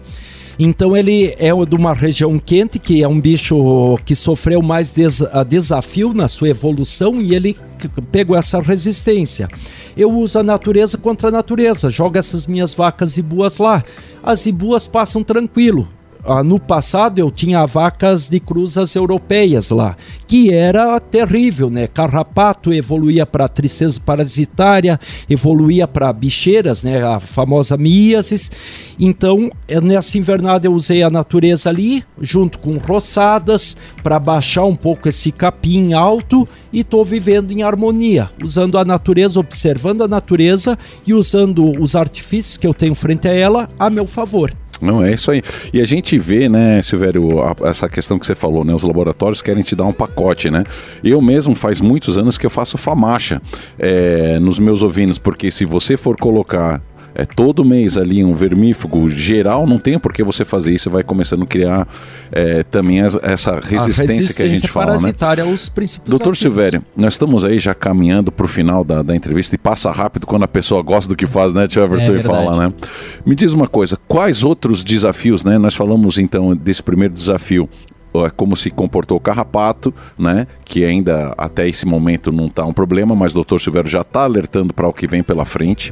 Então 0.60 0.98
ele 0.98 1.36
é 1.38 1.52
de 1.54 1.76
uma 1.76 1.94
região 1.94 2.40
quente, 2.40 2.80
que 2.80 3.04
é 3.04 3.08
um 3.08 3.20
bicho 3.22 3.98
que 4.06 4.16
sofreu 4.16 4.62
mais 4.62 4.90
des 4.90 5.24
desafio 5.48 6.14
na 6.14 6.28
sua 6.28 6.50
evolução 6.50 7.22
e 7.22 7.36
ele 7.36 7.56
pegou 8.12 8.36
essa 8.36 8.60
resistência. 8.60 9.48
Eu 9.96 10.12
uso 10.12 10.40
a 10.40 10.44
natureza 10.44 10.98
contra 10.98 11.30
a 11.30 11.32
natureza, 11.32 11.90
jogo 11.90 12.18
essas 12.18 12.48
minhas 12.48 12.74
vacas 12.74 13.18
e 13.18 13.22
buas 13.22 13.58
lá. 13.58 13.84
As 14.24 14.46
ibuas 14.46 14.88
passam 14.88 15.24
tranquilo, 15.24 15.88
ah, 15.88 15.97
no 16.44 16.60
passado 16.60 17.20
eu 17.20 17.32
tinha 17.32 17.66
vacas 17.66 18.28
de 18.28 18.40
cruzas 18.40 18.96
europeias 18.96 19.70
lá, 19.70 19.96
que 20.28 20.52
era 20.54 21.00
terrível, 21.00 21.70
né? 21.70 21.88
Carrapato 21.88 22.74
evoluía 22.74 23.26
para 23.26 23.48
tristeza 23.48 24.00
parasitária, 24.00 25.00
evoluía 25.30 25.88
para 25.88 26.12
bicheiras, 26.12 26.84
né? 26.84 27.02
A 27.02 27.20
famosa 27.20 27.78
miasis. 27.78 28.52
Então, 29.00 29.50
eh, 29.68 29.80
nessa 29.80 30.18
invernada 30.18 30.68
eu 30.68 30.74
usei 30.74 31.02
a 31.02 31.10
natureza 31.10 31.70
ali, 31.70 32.04
junto 32.20 32.60
com 32.60 32.78
roçadas, 32.78 33.78
para 34.04 34.20
baixar 34.20 34.66
um 34.66 34.76
pouco 34.76 35.08
esse 35.08 35.32
capim 35.32 35.94
alto 35.94 36.48
e 36.74 36.82
estou 36.82 37.06
vivendo 37.06 37.52
em 37.52 37.64
harmonia, 37.64 38.30
usando 38.44 38.78
a 38.78 38.84
natureza, 38.84 39.40
observando 39.40 40.04
a 40.04 40.08
natureza 40.08 40.78
e 41.06 41.14
usando 41.14 41.72
os 41.82 41.96
artifícios 41.96 42.58
que 42.58 42.68
eu 42.68 42.74
tenho 42.74 42.96
frente 42.96 43.28
a 43.28 43.34
ela 43.34 43.68
a 43.80 43.90
meu 43.90 44.06
favor. 44.06 44.54
Não, 44.82 45.04
é 45.04 45.14
isso 45.14 45.32
aí. 45.32 45.42
E 45.74 45.82
a 45.82 45.86
gente 45.86 46.18
vê, 46.18 46.50
né, 46.50 46.82
Silvério, 46.82 47.42
a, 47.42 47.56
essa 47.68 47.90
questão 47.90 48.18
que 48.18 48.26
você 48.26 48.36
falou, 48.36 48.64
né? 48.64 48.74
Os 48.74 48.84
laboratórios 48.84 49.42
querem 49.42 49.64
te 49.64 49.76
dar 49.76 49.86
um 49.86 49.94
pacote, 49.94 50.50
né? 50.50 50.64
Eu 51.04 51.22
mesmo 51.22 51.56
faz 51.56 51.82
muitos 51.82 52.18
anos 52.18 52.38
que 52.38 52.46
eu 52.46 52.50
faço 52.50 52.78
famacha 52.78 53.42
é, 53.78 54.40
nos 54.40 54.60
meus 54.60 54.82
ovinos, 54.82 55.18
porque 55.18 55.52
se 55.52 55.66
você 55.66 55.98
for 55.98 56.18
colocar 56.18 56.82
é, 57.18 57.26
todo 57.26 57.66
mês 57.66 57.98
ali 57.98 58.24
um 58.24 58.36
vermífugo 58.36 59.10
geral, 59.10 59.66
não 59.66 59.80
tem 59.80 59.98
por 59.98 60.14
que 60.14 60.24
você 60.24 60.46
fazer 60.46 60.76
isso, 60.76 60.88
vai 60.88 61.02
começando 61.02 61.42
a 61.42 61.46
criar 61.48 61.88
é, 62.32 62.62
também 62.62 63.00
essa 63.00 63.56
resistência, 63.56 64.06
resistência, 64.06 64.36
que 64.36 64.44
a 64.44 64.48
gente 64.48 64.68
fala. 64.68 64.86
Né? 64.86 64.92
parasitária 64.92 65.44
né? 65.44 65.52
aos 65.52 65.68
princípios 65.68 66.08
Doutor 66.08 66.34
ativos. 66.34 66.40
Silvério, 66.40 66.86
nós 66.96 67.16
estamos 67.16 67.44
aí 67.44 67.60
já 67.60 67.74
caminhando 67.74 68.32
para 68.32 68.46
o 68.46 68.48
final 68.48 68.84
da, 68.84 69.02
da 69.02 69.16
entrevista 69.16 69.56
e 69.56 69.58
passa 69.58 69.90
rápido 69.90 70.28
quando 70.28 70.44
a 70.44 70.48
pessoa 70.48 70.84
gosta 70.84 71.10
do 71.10 71.16
que 71.16 71.26
faz, 71.26 71.54
né, 71.54 71.66
Tio 71.66 71.84
Everton, 71.84 72.14
é, 72.14 72.20
e 72.20 72.22
fala, 72.22 72.68
né? 72.68 72.74
Me 73.26 73.34
diz 73.34 73.52
uma 73.52 73.68
coisa, 73.68 73.98
quais 74.08 74.44
outros 74.44 74.84
desafios, 74.84 75.44
né? 75.44 75.58
Nós 75.58 75.74
falamos 75.74 76.20
então 76.20 76.56
desse 76.56 76.84
primeiro 76.84 77.16
desafio, 77.16 77.68
é 78.26 78.30
como 78.30 78.56
se 78.56 78.70
comportou 78.70 79.18
o 79.18 79.20
carrapato, 79.20 79.94
né? 80.18 80.48
Que 80.66 80.84
ainda 80.84 81.34
até 81.38 81.68
esse 81.68 81.86
momento 81.86 82.32
não 82.32 82.48
está 82.48 82.66
um 82.66 82.74
problema, 82.74 83.16
mas 83.16 83.32
o 83.32 83.36
doutor 83.36 83.60
Silvério 83.60 83.90
já 83.90 84.02
está 84.02 84.24
alertando 84.24 84.74
para 84.74 84.88
o 84.88 84.94
que 84.94 85.08
vem 85.08 85.22
pela 85.22 85.46
frente. 85.46 85.92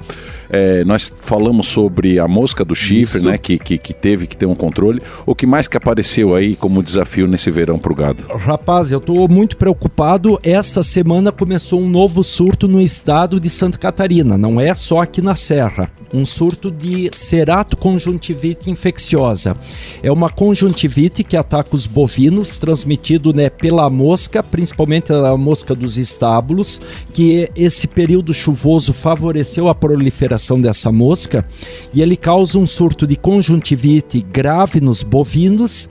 É, 0.50 0.84
nós 0.84 1.12
falamos 1.22 1.68
sobre 1.68 2.20
a 2.20 2.28
mosca 2.28 2.64
do 2.64 2.76
chifre, 2.76 3.20
Isso. 3.20 3.30
né? 3.30 3.38
Que, 3.38 3.58
que, 3.58 3.78
que, 3.78 3.94
teve 3.94 4.28
que 4.28 4.38
ter 4.38 4.46
um 4.46 4.56
controle. 4.56 5.02
O 5.26 5.36
que 5.36 5.46
mais 5.46 5.68
que 5.68 5.78
apareceu 5.78 6.36
aí 6.36 6.56
como 6.56 6.84
desafio 6.84 7.28
nesse 7.28 7.50
verão 7.50 7.78
para 7.78 7.92
o 7.92 7.96
gado? 7.96 8.24
Rapaz, 8.38 8.92
eu 8.92 9.00
estou 9.00 9.28
muito 9.28 9.58
preocupado. 9.58 10.40
Essa 10.44 10.84
semana 10.84 11.32
começou 11.32 11.82
um 11.82 11.90
novo 11.90 12.24
surto 12.24 12.68
no 12.68 12.82
estado 12.82 13.40
de 13.40 13.50
Santa 13.50 13.78
Catarina. 13.78 14.38
Não 14.38 14.60
é 14.60 14.74
só 14.76 15.02
aqui 15.02 15.22
na 15.22 15.36
Serra 15.36 15.90
um 16.14 16.26
surto 16.26 16.72
de 16.72 17.10
ceratoconjuntivite 17.12 18.70
infecciosa. 18.70 19.58
É 20.02 20.12
uma 20.12 20.30
conjuntivite 20.30 21.24
que 21.24 21.36
ataca 21.36 21.76
os 21.76 21.86
bovinos, 21.86 22.58
transmitido 22.58 23.34
né, 23.34 23.50
pela 23.50 23.90
mosca, 23.90 24.42
principalmente 24.42 25.12
a 25.12 25.36
mosca 25.36 25.76
dos 25.76 25.98
estábulos, 25.98 26.80
que 27.14 27.50
esse 27.56 27.88
período 27.88 28.34
chuvoso 28.34 28.94
favoreceu 28.94 29.68
a 29.68 29.76
proliferação 29.76 30.36
dessa 30.62 30.92
mosca 30.92 31.46
e 31.94 32.02
ele 32.02 32.16
causa 32.16 32.60
um 32.60 32.68
surto 32.68 33.08
de 33.08 33.16
conjuntivite 33.16 34.22
grave 34.22 34.80
nos 34.80 35.02
bovinos 35.02 35.90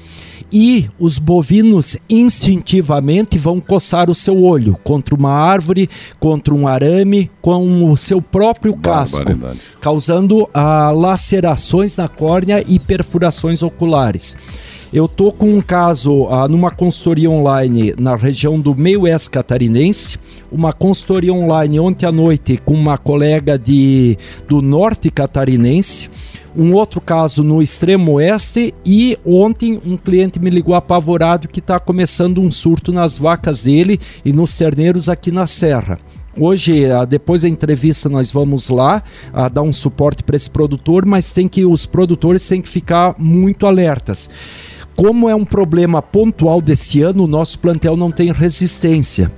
e 0.52 0.88
os 1.00 1.18
bovinos 1.18 1.96
instintivamente 2.08 3.36
vão 3.38 3.60
coçar 3.60 4.08
o 4.08 4.14
seu 4.14 4.40
olho 4.40 4.78
contra 4.84 5.14
uma 5.14 5.32
árvore, 5.32 5.90
contra 6.20 6.54
um 6.54 6.68
arame, 6.68 7.28
com 7.42 7.90
o 7.90 7.96
seu 7.96 8.22
próprio 8.22 8.76
casco, 8.76 9.24
causando 9.80 10.48
ah, 10.54 10.92
lacerações 10.92 11.96
na 11.96 12.08
córnea 12.08 12.62
e 12.66 12.78
perfurações 12.78 13.64
oculares. 13.64 14.36
Eu 14.94 15.08
tô 15.08 15.32
com 15.32 15.52
um 15.52 15.60
caso 15.60 16.28
ah, 16.28 16.46
numa 16.46 16.70
consultoria 16.70 17.28
online 17.28 17.92
na 17.98 18.14
região 18.14 18.60
do 18.60 18.76
meio 18.76 19.00
oeste 19.00 19.28
catarinense, 19.28 20.20
uma 20.52 20.72
consultoria 20.72 21.34
online 21.34 21.80
ontem 21.80 22.06
à 22.06 22.12
noite 22.12 22.56
com 22.64 22.74
uma 22.74 22.96
colega 22.96 23.58
de, 23.58 24.16
do 24.48 24.62
norte 24.62 25.10
catarinense, 25.10 26.08
um 26.56 26.74
outro 26.74 27.00
caso 27.00 27.42
no 27.42 27.60
extremo 27.60 28.12
oeste 28.12 28.72
e 28.86 29.18
ontem 29.26 29.80
um 29.84 29.96
cliente 29.96 30.38
me 30.38 30.48
ligou 30.48 30.76
apavorado 30.76 31.48
que 31.48 31.58
está 31.58 31.80
começando 31.80 32.40
um 32.40 32.52
surto 32.52 32.92
nas 32.92 33.18
vacas 33.18 33.64
dele 33.64 33.98
e 34.24 34.32
nos 34.32 34.54
terneiros 34.54 35.08
aqui 35.08 35.32
na 35.32 35.48
serra. 35.48 35.98
Hoje, 36.38 36.88
ah, 36.88 37.04
depois 37.04 37.42
da 37.42 37.48
entrevista, 37.48 38.08
nós 38.08 38.30
vamos 38.30 38.68
lá 38.68 39.02
a 39.32 39.46
ah, 39.46 39.48
dar 39.48 39.62
um 39.62 39.72
suporte 39.72 40.22
para 40.22 40.36
esse 40.36 40.50
produtor, 40.50 41.04
mas 41.04 41.30
tem 41.30 41.48
que 41.48 41.64
os 41.64 41.84
produtores 41.84 42.46
têm 42.46 42.62
que 42.62 42.68
ficar 42.68 43.16
muito 43.18 43.66
alertas. 43.66 44.30
Como 44.96 45.28
é 45.28 45.34
um 45.34 45.44
problema 45.44 46.00
pontual 46.00 46.60
desse 46.60 47.02
ano, 47.02 47.24
o 47.24 47.28
nosso 47.28 47.58
plantel 47.58 47.96
não 47.96 48.10
tem 48.10 48.32
resistência 48.32 49.30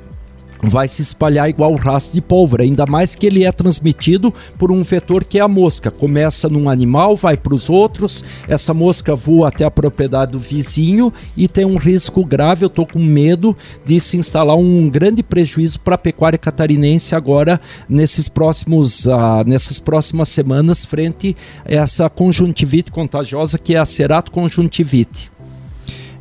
vai 0.62 0.88
se 0.88 1.03
espalhar 1.03 1.49
igual 1.49 1.73
o 1.73 1.77
rastro 1.77 2.14
de 2.14 2.21
pólvora, 2.21 2.62
ainda 2.62 2.87
mais 2.87 3.14
que 3.14 3.27
ele 3.27 3.45
é 3.45 3.53
transmitido 3.53 4.33
por 4.59 4.71
um 4.73 4.83
vetor 4.83 5.25
que 5.25 5.38
é 5.38 5.42
a 5.42 5.49
mosca. 5.49 5.90
Começa 5.90 6.49
num 6.49 6.69
animal, 6.69 7.16
vai 7.16 7.37
para 7.37 7.55
os 7.55 7.69
outros, 7.69 8.25
essa 8.49 8.73
mosca 8.75 9.14
voa 9.14 9.49
até 9.49 9.64
a 9.64 9.71
propriedade 9.71 10.33
do 10.33 10.38
vizinho 10.38 11.12
e 11.37 11.49
tem 11.49 11.64
um 11.64 11.77
risco 11.77 12.25
grave. 12.25 12.64
Eu 12.64 12.69
estou 12.69 12.87
com 12.87 12.99
medo 12.99 13.57
de 13.85 13.99
se 14.01 14.16
instalar 14.16 14.57
um 14.57 14.88
grande 14.88 15.23
prejuízo 15.23 15.81
para 15.81 15.95
a 15.95 15.99
pecuária 15.99 16.38
catarinense 16.38 17.14
agora 17.14 17.61
nesses 17.88 18.29
próximos, 18.29 19.07
uh, 19.07 19.45
nessas 19.47 19.79
próximas 19.79 20.29
semanas 20.29 20.85
frente 20.85 21.37
a 21.64 21.75
essa 21.75 22.09
conjuntivite 22.09 22.90
contagiosa 22.90 23.59
que 23.59 23.75
é 23.75 23.79
a 23.79 23.85
cerato 23.85 24.31
conjuntivite. 24.31 25.36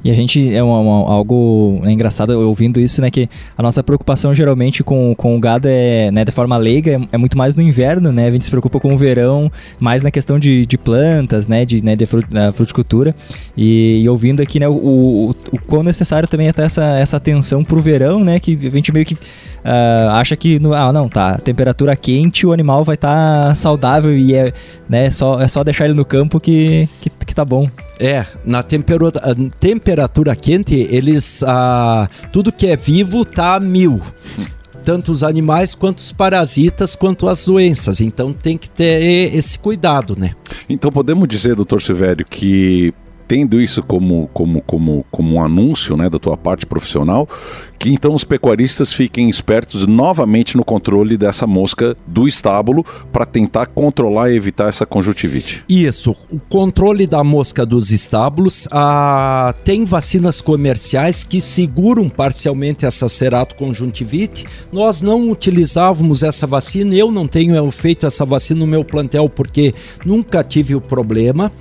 E 0.06 0.12
a 0.12 0.14
gente 0.14 0.54
é 0.54 0.62
uma, 0.62 0.80
uma, 0.80 1.12
algo 1.12 1.82
é 1.84 1.92
engraçado 1.92 2.30
ouvindo 2.30 2.80
isso, 2.80 3.02
né? 3.02 3.10
Que 3.10 3.28
a 3.58 3.64
nossa 3.64 3.82
preocupação 3.82 4.36
geralmente 4.36 4.84
com, 4.84 5.16
com 5.16 5.36
o 5.36 5.40
gado 5.40 5.68
é, 5.68 6.12
né, 6.12 6.24
de 6.24 6.32
forma 6.32 6.56
leiga, 6.58 6.92
é, 6.92 7.00
é, 7.14 7.18
muito 7.18 7.36
mais 7.36 7.56
no 7.56 7.62
inverno, 7.64 8.12
né? 8.12 8.28
A 8.28 8.32
gente 8.32 8.46
se 8.46 8.52
preocupa 8.52 8.80
com 8.80 8.94
o 8.94 8.98
verão, 9.00 9.52
mais 9.80 10.04
na 10.04 10.12
questão 10.12 10.38
de, 10.38 10.64
de 10.64 10.78
plantas, 10.78 11.48
né? 11.48 11.66
De, 11.66 11.84
né, 11.84 11.96
de 11.96 12.06
frut, 12.06 12.28
fruticultura. 12.54 13.16
E, 13.58 14.04
e, 14.04 14.08
ouvindo 14.08 14.44
aqui, 14.44 14.60
né, 14.60 14.68
o, 14.68 14.74
o, 14.74 15.30
o 15.52 15.60
quão 15.66 15.82
necessário 15.82 16.30
também 16.30 16.50
é 16.50 16.54
ter 16.54 16.62
essa, 16.62 16.84
essa 17.00 17.18
atenção 17.18 17.64
pro 17.64 17.82
verão, 17.82 18.20
né? 18.20 18.40
Que 18.40 18.52
a 18.52 18.76
gente 18.76 18.94
meio 18.94 19.08
que 19.08 19.18
uh, 19.66 20.12
acha 20.12 20.36
que 20.36 20.60
no, 20.60 20.74
ah 20.74 20.94
não 20.94 21.10
tá 21.10 21.38
temperatura 21.38 21.96
quente 21.96 22.46
o 22.46 22.54
animal 22.54 22.84
vai 22.84 22.96
estar 22.96 23.50
tá 23.50 23.56
saudável 23.56 24.16
e 24.16 24.34
é 24.34 24.54
né 24.88 25.10
só 25.12 25.42
é 25.42 25.48
só 25.48 25.64
deixar 25.64 25.86
ele 25.86 25.94
no 25.94 26.06
campo 26.06 26.40
que, 26.40 26.88
que, 27.02 27.10
que 27.10 27.36
tá 27.36 27.44
bom 27.44 27.68
é, 28.00 28.26
na 28.44 28.62
temperatura, 28.62 29.36
temperatura 29.60 30.36
quente, 30.36 30.76
eles. 30.76 31.44
Ah, 31.44 32.10
tudo 32.32 32.52
que 32.52 32.68
é 32.68 32.76
vivo 32.76 33.24
tá 33.24 33.56
a 33.56 33.60
mil. 33.60 34.02
Tanto 34.84 35.12
os 35.12 35.24
animais 35.24 35.74
quanto 35.74 36.00
os 36.00 36.12
parasitas, 36.12 36.96
quanto 36.96 37.28
as 37.28 37.46
doenças. 37.46 38.02
Então 38.02 38.32
tem 38.32 38.58
que 38.58 38.70
ter 38.70 39.34
esse 39.36 39.58
cuidado, 39.58 40.16
né? 40.18 40.32
Então 40.70 40.92
podemos 40.92 41.28
dizer, 41.28 41.56
doutor 41.56 41.82
Silvério, 41.82 42.26
que 42.26 42.94
tendo 43.28 43.62
isso 43.62 43.84
como, 43.84 44.30
como, 44.34 44.62
como, 44.62 45.06
como 45.12 45.36
um 45.36 45.44
anúncio 45.44 45.96
né, 45.98 46.10
da 46.10 46.20
tua 46.20 46.38
parte 46.38 46.66
profissional, 46.66 47.28
que 47.78 47.92
então 47.92 48.14
os 48.14 48.24
pecuaristas 48.24 48.94
fiquem 48.94 49.30
espertos 49.30 49.86
novamente 49.86 50.58
no 50.58 50.64
controle 50.64 51.18
dessa 51.18 51.46
mosca 51.46 51.96
do 52.08 52.28
estábulo 52.28 52.84
para 53.12 53.26
tentar 53.26 53.68
controlar 53.68 54.32
e 54.32 54.36
evitar 54.36 54.70
essa 54.70 54.86
conjuntivite. 54.86 55.64
Isso, 55.68 56.16
o 56.32 56.40
controle 56.40 57.06
da 57.06 57.24
mosca 57.24 57.66
dos 57.66 57.92
estábulos, 57.92 58.68
ah, 58.72 59.54
tem 59.64 59.84
vacinas 59.84 60.42
comerciais 60.42 61.24
que 61.24 61.42
seguram 61.42 62.10
parcialmente 62.10 62.86
essa 62.86 63.10
cerato 63.10 63.56
conjuntivite. 63.56 64.46
Nós 64.72 65.02
não 65.02 65.30
utilizávamos 65.30 66.24
essa 66.24 66.48
vacina, 66.48 66.96
eu 66.96 67.12
não 67.12 67.28
tenho 67.28 67.70
feito 67.72 68.06
essa 68.06 68.26
vacina 68.26 68.60
no 68.62 68.68
meu 68.68 68.84
plantel 68.84 69.30
porque 69.30 69.74
nunca 70.06 70.44
tive 70.44 70.76
o 70.76 70.82
problema. 70.82 71.52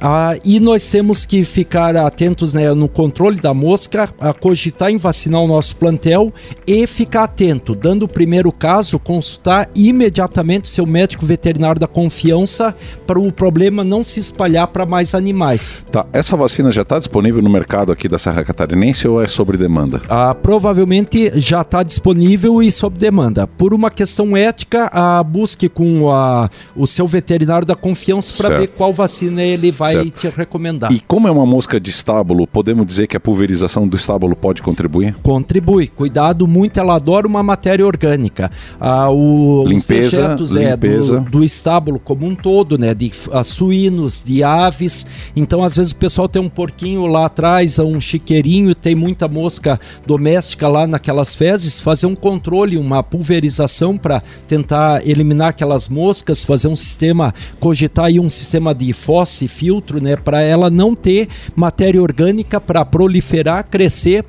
Ah, 0.00 0.36
e 0.44 0.60
nós 0.60 0.88
temos 0.88 1.24
que 1.24 1.44
ficar 1.44 1.96
atentos 1.96 2.52
né, 2.52 2.72
no 2.74 2.88
controle 2.88 3.36
da 3.36 3.54
mosca, 3.54 4.08
a 4.20 4.32
cogitar 4.32 4.90
em 4.90 4.98
vacinar 4.98 5.40
o 5.40 5.46
nosso 5.46 5.76
plantel 5.76 6.32
e 6.66 6.86
ficar 6.86 7.24
atento. 7.24 7.74
Dando 7.74 8.04
o 8.04 8.08
primeiro 8.08 8.52
caso, 8.52 8.98
consultar 8.98 9.68
imediatamente 9.74 10.68
seu 10.68 10.86
médico 10.86 11.24
veterinário 11.24 11.80
da 11.80 11.86
confiança 11.86 12.74
para 13.06 13.18
o 13.18 13.32
problema 13.32 13.82
não 13.82 14.04
se 14.04 14.20
espalhar 14.20 14.68
para 14.68 14.84
mais 14.84 15.14
animais. 15.14 15.82
Tá, 15.90 16.06
essa 16.12 16.36
vacina 16.36 16.70
já 16.70 16.82
está 16.82 16.98
disponível 16.98 17.42
no 17.42 17.50
mercado 17.50 17.92
aqui 17.92 18.08
da 18.08 18.18
Serra 18.18 18.44
Catarinense 18.44 19.08
ou 19.08 19.22
é 19.22 19.26
sobre 19.26 19.56
demanda? 19.56 20.02
Ah, 20.08 20.34
provavelmente 20.34 21.32
já 21.34 21.62
está 21.62 21.82
disponível 21.82 22.62
e 22.62 22.70
sob 22.70 22.98
demanda. 22.98 23.46
Por 23.46 23.72
uma 23.72 23.90
questão 23.90 24.36
ética, 24.36 24.90
ah, 24.92 25.22
busque 25.22 25.68
com 25.68 26.10
a, 26.10 26.50
o 26.74 26.86
seu 26.86 27.06
veterinário 27.06 27.66
da 27.66 27.74
confiança 27.74 28.32
para 28.36 28.58
ver 28.58 28.70
qual 28.70 28.92
vacina 28.92 29.42
ele 29.42 29.70
vai 29.70 29.85
vai 29.92 30.04
Certo. 30.04 30.20
te 30.20 30.28
recomendar. 30.28 30.92
E 30.92 31.00
como 31.00 31.28
é 31.28 31.30
uma 31.30 31.46
mosca 31.46 31.78
de 31.80 31.90
estábulo, 31.90 32.46
podemos 32.46 32.86
dizer 32.86 33.06
que 33.06 33.16
a 33.16 33.20
pulverização 33.20 33.86
do 33.86 33.96
estábulo 33.96 34.34
pode 34.36 34.62
contribuir? 34.62 35.14
Contribui. 35.22 35.88
Cuidado 35.88 36.46
muito, 36.46 36.78
ela 36.78 36.94
adora 36.96 37.26
uma 37.26 37.42
matéria 37.42 37.86
orgânica. 37.86 38.50
Ah, 38.80 39.10
o, 39.10 39.64
Limpeza, 39.66 39.76
os 39.76 40.12
dejetos 40.12 40.56
é, 40.56 40.70
limpeza. 40.72 41.20
do, 41.20 41.30
do 41.30 41.44
estábulo 41.44 41.98
como 41.98 42.26
um 42.26 42.34
todo, 42.34 42.78
né? 42.78 42.94
De 42.94 43.12
ah, 43.32 43.44
suínos, 43.44 44.22
de 44.24 44.42
aves. 44.42 45.06
Então, 45.34 45.62
às 45.62 45.76
vezes, 45.76 45.92
o 45.92 45.96
pessoal 45.96 46.28
tem 46.28 46.40
um 46.42 46.48
porquinho 46.48 47.06
lá 47.06 47.26
atrás, 47.26 47.78
um 47.78 48.00
chiqueirinho, 48.00 48.74
tem 48.74 48.94
muita 48.94 49.28
mosca 49.28 49.78
doméstica 50.06 50.68
lá 50.68 50.86
naquelas 50.86 51.34
fezes. 51.34 51.80
Fazer 51.80 52.06
um 52.06 52.14
controle, 52.14 52.76
uma 52.76 53.02
pulverização 53.02 53.96
para 53.96 54.22
tentar 54.46 55.06
eliminar 55.06 55.48
aquelas 55.48 55.88
moscas, 55.88 56.44
fazer 56.44 56.68
um 56.68 56.76
sistema, 56.76 57.34
cogitar 57.60 58.06
aí 58.06 58.18
um 58.20 58.28
sistema 58.28 58.74
de 58.74 58.92
fosse, 58.92 59.48
filtro, 59.76 60.02
né? 60.02 60.16
Para 60.16 60.40
ela 60.40 60.70
não 60.70 60.94
ter 60.94 61.28
matéria 61.54 62.02
orgânica 62.02 62.60
para 62.60 62.84
proliferar, 62.84 63.64
crescer, 63.64 64.24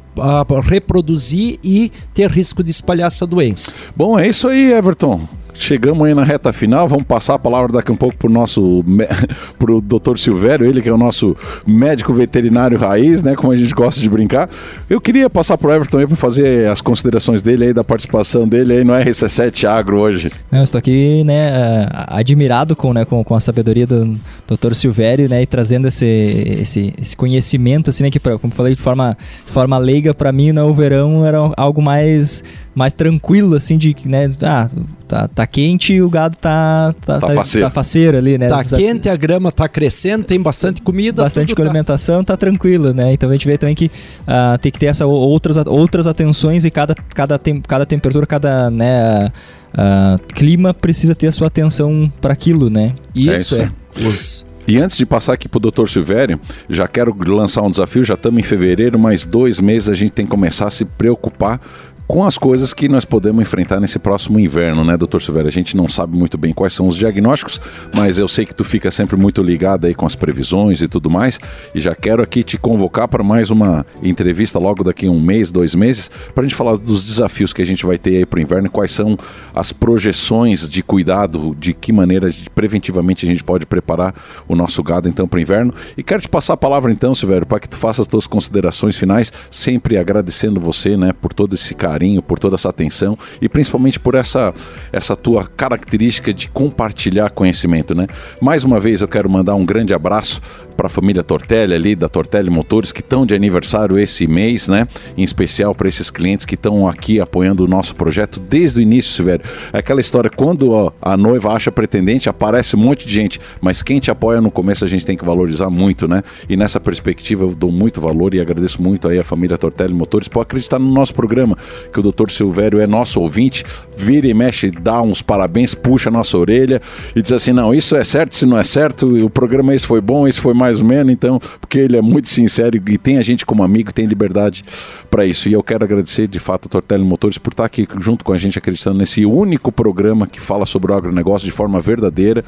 reproduzir 0.63 1.57
e 1.63 1.91
ter 2.13 2.29
risco 2.29 2.63
de 2.63 2.71
espalhar 2.71 3.07
essa 3.07 3.25
doença. 3.25 3.71
Bom, 3.95 4.19
é 4.19 4.27
isso 4.27 4.47
aí, 4.47 4.73
Everton. 4.73 5.27
Chegamos 5.59 6.05
aí 6.07 6.13
na 6.13 6.23
reta 6.23 6.53
final, 6.53 6.87
vamos 6.87 7.05
passar 7.05 7.33
a 7.33 7.39
palavra 7.39 7.71
daqui 7.73 7.91
um 7.91 7.95
pouco 7.95 8.15
pro 8.15 8.29
nosso 8.29 8.85
pro 9.57 9.81
Dr. 9.81 10.17
Silvério, 10.17 10.67
ele 10.67 10.81
que 10.81 10.89
é 10.89 10.93
o 10.93 10.97
nosso 10.97 11.35
médico 11.65 12.13
veterinário 12.13 12.77
raiz, 12.77 13.23
né, 13.23 13.35
como 13.35 13.51
a 13.51 13.57
gente 13.57 13.73
gosta 13.73 13.99
de 13.99 14.09
brincar. 14.09 14.49
Eu 14.89 15.01
queria 15.01 15.29
passar 15.29 15.57
pro 15.57 15.71
Everton 15.71 15.97
aí 15.99 16.07
para 16.07 16.15
fazer 16.15 16.69
as 16.69 16.79
considerações 16.81 17.41
dele 17.41 17.65
aí 17.65 17.73
da 17.73 17.83
participação 17.83 18.47
dele 18.47 18.73
aí 18.73 18.83
no 18.83 18.93
RC7 18.93 19.65
Agro 19.67 19.99
hoje. 19.99 20.31
Eu 20.51 20.63
estou 20.63 20.77
aqui, 20.79 21.23
né, 21.23 21.87
admirado 22.07 22.75
com, 22.75 22.93
né, 22.93 23.03
com, 23.05 23.23
com 23.23 23.35
a 23.35 23.39
sabedoria 23.39 23.87
do 23.87 24.17
Dr. 24.47 24.73
Silvério, 24.73 25.27
né, 25.27 25.41
e 25.41 25.45
trazendo 25.45 25.87
esse, 25.87 26.05
esse, 26.05 26.93
esse 27.01 27.15
conhecimento, 27.15 27.89
assim, 27.89 28.03
né, 28.03 28.11
que, 28.11 28.19
pra- 28.19 28.37
como 28.37 28.53
falei 28.53 28.75
de 28.75 28.81
forma, 28.81 29.17
de 29.45 29.51
forma 29.51 29.77
leiga, 29.77 30.13
para 30.13 30.31
mim, 30.31 30.51
né, 30.51 30.61
o 30.61 30.73
verão 30.73 31.25
era 31.25 31.37
algo 31.57 31.81
mais, 31.81 32.43
mais 32.77 32.93
tranquilo, 32.93 33.55
assim, 33.55 33.75
de, 33.75 33.91
que, 33.91 34.07
né, 34.07 34.29
ah, 34.43 34.67
tá, 35.07 35.27
tá 35.27 35.47
quente 35.47 35.93
e 35.93 36.01
o 36.01 36.07
gado 36.11 36.35
tá, 36.35 36.93
tá, 37.03 37.17
Tá 37.19 37.27
faceiro. 37.33 37.67
tá 37.67 37.71
faceiro 37.73 38.17
ali, 38.17 38.37
né. 38.37 38.47
Tá 38.47 38.59
Precisa- 38.59 38.77
quente, 38.79 39.09
a 39.09 39.15
grama 39.15 39.51
tá 39.51 39.67
crescendo, 39.67 40.23
tem 40.23 40.39
bastante 40.39 40.79
comida. 40.83 41.23
bastante 41.23 41.47
tudo 41.49 41.57
tá- 41.57 41.63
alimentação, 41.63 42.23
tá 42.23 42.37
tranquilo, 42.37 42.93
né? 42.93 43.13
Então 43.13 43.29
a 43.29 43.33
gente 43.33 43.47
vê 43.47 43.57
também 43.57 43.73
que 43.73 43.89
ah, 44.27 44.59
tem 44.61 44.71
que 44.71 44.77
ter 44.77 44.85
essa 44.85 45.07
o- 45.07 45.09
outras, 45.09 45.57
outras 45.65 46.05
atenções 46.05 46.65
e 46.65 46.69
cada, 46.69 46.93
cada, 47.15 47.39
tem, 47.39 47.59
cada 47.61 47.83
temperatura, 47.83 48.27
cada 48.27 48.69
né, 48.69 49.31
ah, 49.73 50.19
clima 50.35 50.71
precisa 50.71 51.15
ter 51.15 51.25
a 51.25 51.31
sua 51.31 51.47
atenção 51.47 52.11
para 52.21 52.31
aquilo, 52.33 52.69
né? 52.69 52.93
Isso 53.15 53.55
É 53.55 53.61
é. 53.63 54.07
Os... 54.07 54.45
E 54.67 54.77
antes 54.77 54.97
de 54.97 55.05
passar 55.05 55.33
aqui 55.33 55.47
pro 55.49 55.59
Dr. 55.59 55.87
Silvério, 55.87 56.39
já 56.69 56.87
quero 56.87 57.15
lançar 57.25 57.63
um 57.63 57.71
desafio, 57.71 58.03
já 58.05 58.13
estamos 58.15 58.39
em 58.39 58.43
fevereiro, 58.43 58.99
mais 58.99 59.25
dois 59.25 59.59
meses 59.59 59.89
a 59.89 59.93
gente 59.95 60.11
tem 60.11 60.25
que 60.25 60.29
começar 60.31 60.67
a 60.67 60.71
se 60.71 60.83
preocupar 60.85 61.59
com 62.07 62.23
as 62.23 62.37
coisas 62.37 62.73
que 62.73 62.87
nós 62.87 63.03
podemos 63.03 63.41
enfrentar 63.41 63.81
nesse 63.81 63.99
próximo 63.99 64.39
inverno, 64.39 64.85
né, 64.85 64.95
doutor 64.95 65.21
Silvério? 65.21 65.49
A 65.49 65.51
gente 65.51 65.75
não 65.75 65.89
sabe 65.89 66.17
muito 66.17 66.37
bem 66.37 66.53
quais 66.53 66.73
são 66.73 66.87
os 66.87 66.95
diagnósticos, 66.95 67.59
mas 67.93 68.17
eu 68.17 68.27
sei 68.27 68.45
que 68.45 68.55
tu 68.55 68.63
fica 68.63 68.89
sempre 68.89 69.17
muito 69.17 69.43
ligado 69.43 69.85
aí 69.85 69.93
com 69.93 70.05
as 70.05 70.15
previsões 70.15 70.81
e 70.81 70.87
tudo 70.87 71.09
mais, 71.09 71.37
e 71.75 71.81
já 71.81 71.93
quero 71.93 72.23
aqui 72.23 72.43
te 72.43 72.57
convocar 72.57 73.09
para 73.09 73.23
mais 73.23 73.49
uma 73.49 73.85
entrevista 74.01 74.57
logo 74.57 74.85
daqui 74.85 75.07
a 75.07 75.11
um 75.11 75.19
mês, 75.19 75.51
dois 75.51 75.75
meses, 75.75 76.09
para 76.33 76.45
a 76.45 76.47
gente 76.47 76.55
falar 76.55 76.77
dos 76.77 77.03
desafios 77.03 77.51
que 77.51 77.61
a 77.61 77.65
gente 77.65 77.85
vai 77.85 77.97
ter 77.97 78.17
aí 78.17 78.25
para 78.25 78.39
o 78.39 78.41
inverno 78.41 78.67
e 78.67 78.69
quais 78.69 78.91
são 78.93 79.17
as 79.53 79.73
projeções 79.73 80.69
de 80.69 80.81
cuidado, 80.81 81.53
de 81.59 81.73
que 81.73 81.91
maneira 81.91 82.29
preventivamente 82.55 83.25
a 83.25 83.29
gente 83.29 83.43
pode 83.43 83.65
preparar 83.65 84.15
o 84.47 84.55
nosso 84.55 84.81
gado 84.81 85.09
então 85.09 85.27
para 85.27 85.37
o 85.37 85.41
inverno. 85.41 85.73
E 85.97 86.03
quero 86.03 86.21
te 86.21 86.29
passar 86.29 86.53
a 86.53 86.57
palavra 86.57 86.89
então, 86.89 87.13
Silvério, 87.13 87.45
para 87.45 87.59
que 87.59 87.67
tu 87.67 87.75
faça 87.75 88.01
as 88.01 88.07
tuas 88.07 88.27
considerações 88.27 88.95
finais, 88.95 89.31
sempre 89.51 89.97
agradecendo 89.97 90.59
você, 90.59 90.95
né, 90.95 91.11
por 91.11 91.33
todo 91.33 91.53
esse 91.53 91.75
carinho, 91.75 91.96
por 92.21 92.39
toda 92.39 92.55
essa 92.55 92.69
atenção 92.69 93.17
e 93.41 93.49
principalmente 93.49 93.99
por 93.99 94.15
essa 94.15 94.53
essa 94.91 95.15
tua 95.15 95.45
característica 95.45 96.33
de 96.33 96.49
compartilhar 96.49 97.29
conhecimento, 97.29 97.95
né? 97.95 98.07
Mais 98.41 98.63
uma 98.63 98.79
vez 98.79 99.01
eu 99.01 99.07
quero 99.07 99.29
mandar 99.29 99.55
um 99.55 99.65
grande 99.65 99.93
abraço 99.93 100.41
para 100.75 100.87
a 100.87 100.89
família 100.89 101.23
Tortelli 101.23 101.73
ali 101.73 101.95
da 101.95 102.07
Tortelli 102.07 102.49
Motores 102.49 102.91
que 102.91 103.01
estão 103.01 103.25
de 103.25 103.33
aniversário 103.33 103.97
esse 103.97 104.27
mês, 104.27 104.67
né? 104.67 104.87
Em 105.17 105.23
especial 105.23 105.73
para 105.73 105.87
esses 105.87 106.11
clientes 106.11 106.45
que 106.45 106.55
estão 106.55 106.87
aqui 106.87 107.19
apoiando 107.19 107.65
o 107.65 107.67
nosso 107.67 107.95
projeto 107.95 108.39
desde 108.39 108.79
o 108.79 108.81
início, 108.81 109.11
Silvério. 109.11 109.43
É 109.73 109.79
aquela 109.79 109.99
história 109.99 110.29
quando 110.29 110.71
ó, 110.71 110.91
a 111.01 111.17
noiva 111.17 111.51
acha 111.51 111.71
pretendente, 111.71 112.29
aparece 112.29 112.75
um 112.75 112.79
monte 112.79 113.07
de 113.07 113.13
gente, 113.13 113.41
mas 113.59 113.81
quem 113.81 113.99
te 113.99 114.11
apoia 114.11 114.39
no 114.39 114.51
começo 114.51 114.85
a 114.85 114.87
gente 114.87 115.05
tem 115.05 115.17
que 115.17 115.25
valorizar 115.25 115.69
muito, 115.69 116.07
né? 116.07 116.21
E 116.47 116.55
nessa 116.55 116.79
perspectiva 116.79 117.43
eu 117.43 117.55
dou 117.55 117.71
muito 117.71 117.99
valor 117.99 118.33
e 118.33 118.39
agradeço 118.39 118.81
muito 118.81 119.07
aí 119.07 119.17
a 119.17 119.23
família 119.23 119.57
Tortelli 119.57 119.93
Motores 119.93 120.27
por 120.27 120.41
acreditar 120.41 120.79
no 120.79 120.91
nosso 120.91 121.13
programa, 121.13 121.57
que 121.91 121.99
o 121.99 122.03
Dr. 122.03 122.29
Silvério 122.29 122.79
é 122.79 122.87
nosso 122.87 123.19
ouvinte, 123.19 123.63
vira 123.97 124.27
e 124.27 124.33
mexe, 124.33 124.69
dá 124.69 125.01
uns 125.01 125.21
parabéns, 125.21 125.73
puxa 125.73 126.09
a 126.09 126.11
nossa 126.11 126.37
orelha 126.37 126.81
e 127.15 127.21
diz 127.21 127.31
assim: 127.31 127.51
não, 127.51 127.73
isso 127.73 127.95
é 127.95 128.03
certo, 128.03 128.35
se 128.35 128.45
não 128.45 128.57
é 128.57 128.63
certo, 128.63 129.25
o 129.25 129.29
programa 129.29 129.73
esse 129.73 129.85
foi 129.85 130.01
bom, 130.01 130.27
esse 130.27 130.39
foi 130.39 130.53
mais 130.53 130.79
ou 130.81 130.87
menos, 130.87 131.11
então, 131.11 131.39
porque 131.59 131.79
ele 131.79 131.97
é 131.97 132.01
muito 132.01 132.29
sincero 132.29 132.77
e 132.77 132.97
tem 132.97 133.17
a 133.17 133.21
gente 133.21 133.45
como 133.45 133.63
amigo, 133.63 133.93
tem 133.93 134.05
liberdade 134.05 134.63
para 135.09 135.25
isso. 135.25 135.49
E 135.49 135.53
eu 135.53 135.63
quero 135.63 135.83
agradecer 135.83 136.27
de 136.27 136.39
fato 136.39 136.67
a 136.67 136.69
Tortelli 136.69 137.03
Motores 137.03 137.37
por 137.37 137.53
estar 137.53 137.65
aqui 137.65 137.87
junto 137.99 138.23
com 138.23 138.33
a 138.33 138.37
gente, 138.37 138.57
acreditando 138.57 138.97
nesse 138.97 139.25
único 139.25 139.71
programa 139.71 140.27
que 140.27 140.39
fala 140.39 140.65
sobre 140.65 140.91
o 140.91 140.95
agronegócio 140.95 141.45
de 141.45 141.51
forma 141.51 141.79
verdadeira, 141.81 142.43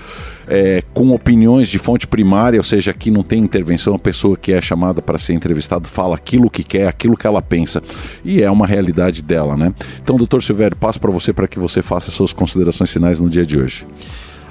é, 0.50 0.84
com 0.94 1.12
opiniões 1.14 1.68
de 1.70 1.78
fonte 1.78 2.08
primária, 2.08 2.60
ou 2.60 2.64
seja, 2.64 2.92
aqui 2.92 3.12
não 3.12 3.22
tem 3.24 3.40
intervenção, 3.42 3.94
a 3.96 4.00
pessoa 4.00 4.36
que 4.36 4.52
é 4.52 4.62
chamada 4.62 5.02
para 5.02 5.18
ser 5.20 5.34
entrevistado 5.34 5.88
fala 5.88 6.16
aquilo 6.16 6.50
que 6.50 6.64
quer, 6.64 6.88
aquilo 6.88 7.16
que 7.16 7.28
ela 7.28 7.42
pensa. 7.42 7.82
E 8.26 8.42
é 8.42 8.50
uma 8.50 8.66
realidade 8.66 9.22
dela, 9.22 9.56
né? 9.56 9.72
Então, 10.02 10.18
doutor 10.18 10.42
Silvério, 10.44 10.76
passo 10.76 11.00
para 11.00 11.12
você 11.12 11.32
para 11.32 11.48
que 11.48 11.60
você 11.60 11.82
faça 11.84 12.10
suas 12.12 12.34
considerações 12.34 12.90
finais 12.90 13.20
no 13.20 13.30
dia 13.30 13.46
de 13.46 13.58
hoje. 13.60 13.86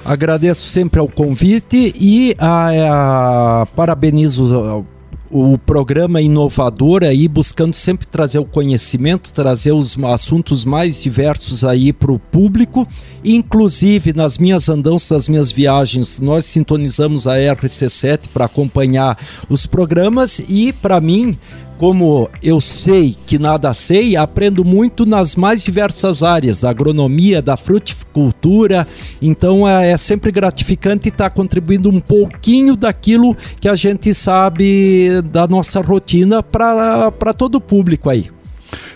Agradeço 0.05 0.67
sempre 0.69 1.01
ao 1.01 1.09
convite 1.09 1.93
e 2.01 2.35
a, 2.39 3.63
a- 3.63 3.67
parabenizo 3.75 4.87
o, 5.31 5.59
programa 5.59 6.21
inovador 6.21 7.05
aí, 7.05 7.29
buscando 7.29 7.75
sempre 7.75 8.07
trazer 8.07 8.39
o 8.39 8.45
conhecimento, 8.45 9.33
trazer 9.33 9.73
os 9.73 9.97
assuntos 10.05 10.65
mais 10.65 11.03
diversos 11.03 11.65
aí 11.65 11.93
para 11.93 12.13
o 12.13 12.19
público. 12.19 12.87
Inclusive, 13.25 14.13
nas 14.13 14.39
minhas 14.39 14.69
andanças, 14.69 15.11
nas 15.11 15.29
minhas 15.29 15.53
viagens, 15.53 16.21
nós 16.21 16.45
sintonizamos 16.45 17.27
a 17.27 17.35
RC7 17.37 18.29
para 18.33 18.47
acompanhar 18.47 19.19
os 19.49 19.67
programas 19.67 20.41
e, 20.49 20.73
para 20.73 21.01
mim, 21.01 21.37
como 21.79 22.29
eu 22.43 22.61
sei 22.61 23.17
que 23.27 23.39
nada 23.39 23.73
sei, 23.73 24.17
aprendo 24.17 24.65
muito 24.65 25.07
nas 25.07 25.37
mais 25.37 25.63
diversas 25.63 26.23
áreas, 26.23 26.61
da 26.61 26.71
agronomia, 26.71 27.41
da 27.41 27.57
fruticultura. 27.57 28.87
Então 29.23 29.67
é, 29.67 29.93
é 29.93 29.97
sempre 29.97 30.33
gratificante 30.33 31.09
estar 31.09 31.31
contribuindo 31.31 31.89
um 31.89 32.01
pouquinho 32.01 32.77
daquilo 32.77 33.37
que 33.61 33.69
a 33.69 33.75
gente 33.75 34.13
sabe 34.13 35.23
da 35.31 35.47
nossa 35.47 35.81
rotina 35.81 36.43
para 36.43 37.33
todo 37.37 37.55
o 37.55 37.61
público 37.61 38.11
aí. 38.11 38.29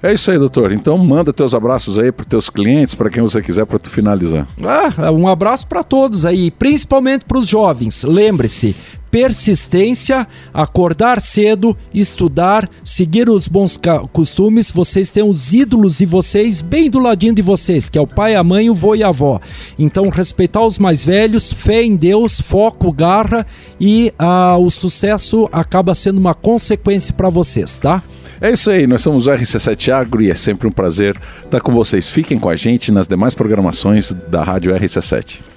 É 0.03 0.13
isso 0.13 0.31
aí, 0.31 0.39
doutor. 0.39 0.73
Então 0.73 0.99
manda 0.99 1.33
teus 1.33 1.55
abraços 1.55 1.99
aí 1.99 2.11
para 2.11 2.25
teus 2.25 2.51
clientes, 2.51 2.95
para 2.95 3.09
quem 3.09 3.23
você 3.23 3.41
quiser, 3.41 3.65
para 3.65 3.79
tu 3.79 3.89
finalizar. 3.89 4.47
Ah, 4.63 5.11
um 5.11 5.29
abraço 5.29 5.67
para 5.67 5.83
todos 5.83 6.27
aí, 6.27 6.51
principalmente 6.51 7.25
para 7.25 7.39
os 7.39 7.49
jovens. 7.49 8.03
Lembre-se, 8.03 8.75
persistência, 9.13 10.27
acordar 10.55 11.21
cedo, 11.21 11.77
estudar, 11.93 12.67
seguir 12.83 13.29
os 13.29 13.47
bons 13.47 13.79
costumes. 14.11 14.71
Vocês 14.71 15.11
têm 15.11 15.23
os 15.23 15.53
ídolos 15.53 15.99
de 15.99 16.07
vocês 16.07 16.63
bem 16.63 16.89
do 16.89 16.99
ladinho 16.99 17.35
de 17.35 17.43
vocês, 17.43 17.91
que 17.91 17.99
é 17.99 18.01
o 18.01 18.07
pai, 18.07 18.35
a 18.35 18.43
mãe, 18.43 18.71
o 18.71 18.75
vô 18.75 18.95
e 18.95 19.03
a 19.03 19.09
avó. 19.09 19.39
Então, 19.79 20.09
respeitar 20.09 20.65
os 20.65 20.79
mais 20.79 21.05
velhos, 21.05 21.53
fé 21.53 21.83
em 21.83 21.95
Deus, 21.95 22.41
foco, 22.41 22.91
garra 22.91 23.47
e 23.79 24.11
ah, 24.19 24.57
o 24.57 24.71
sucesso 24.71 25.47
acaba 25.53 25.95
sendo 25.95 26.17
uma 26.17 26.33
consequência 26.33 27.13
para 27.13 27.29
vocês, 27.29 27.79
tá? 27.79 28.03
É 28.41 28.51
isso 28.51 28.71
aí, 28.71 28.87
nós 28.87 29.03
somos 29.03 29.27
o 29.27 29.31
RC7 29.31 29.93
Agro 29.93 30.23
e 30.23 30.31
é 30.31 30.35
sempre 30.35 30.67
um 30.67 30.73
prazer 30.73 31.21
estar 31.45 31.61
com 31.61 31.71
vocês. 31.71 32.09
Fiquem 32.09 32.39
com 32.39 32.49
a 32.49 32.57
gente 32.57 32.91
nas 32.91 33.07
demais 33.07 33.35
programações 33.35 34.11
da 34.31 34.43
Rádio 34.43 34.75
RC7. 34.75 35.52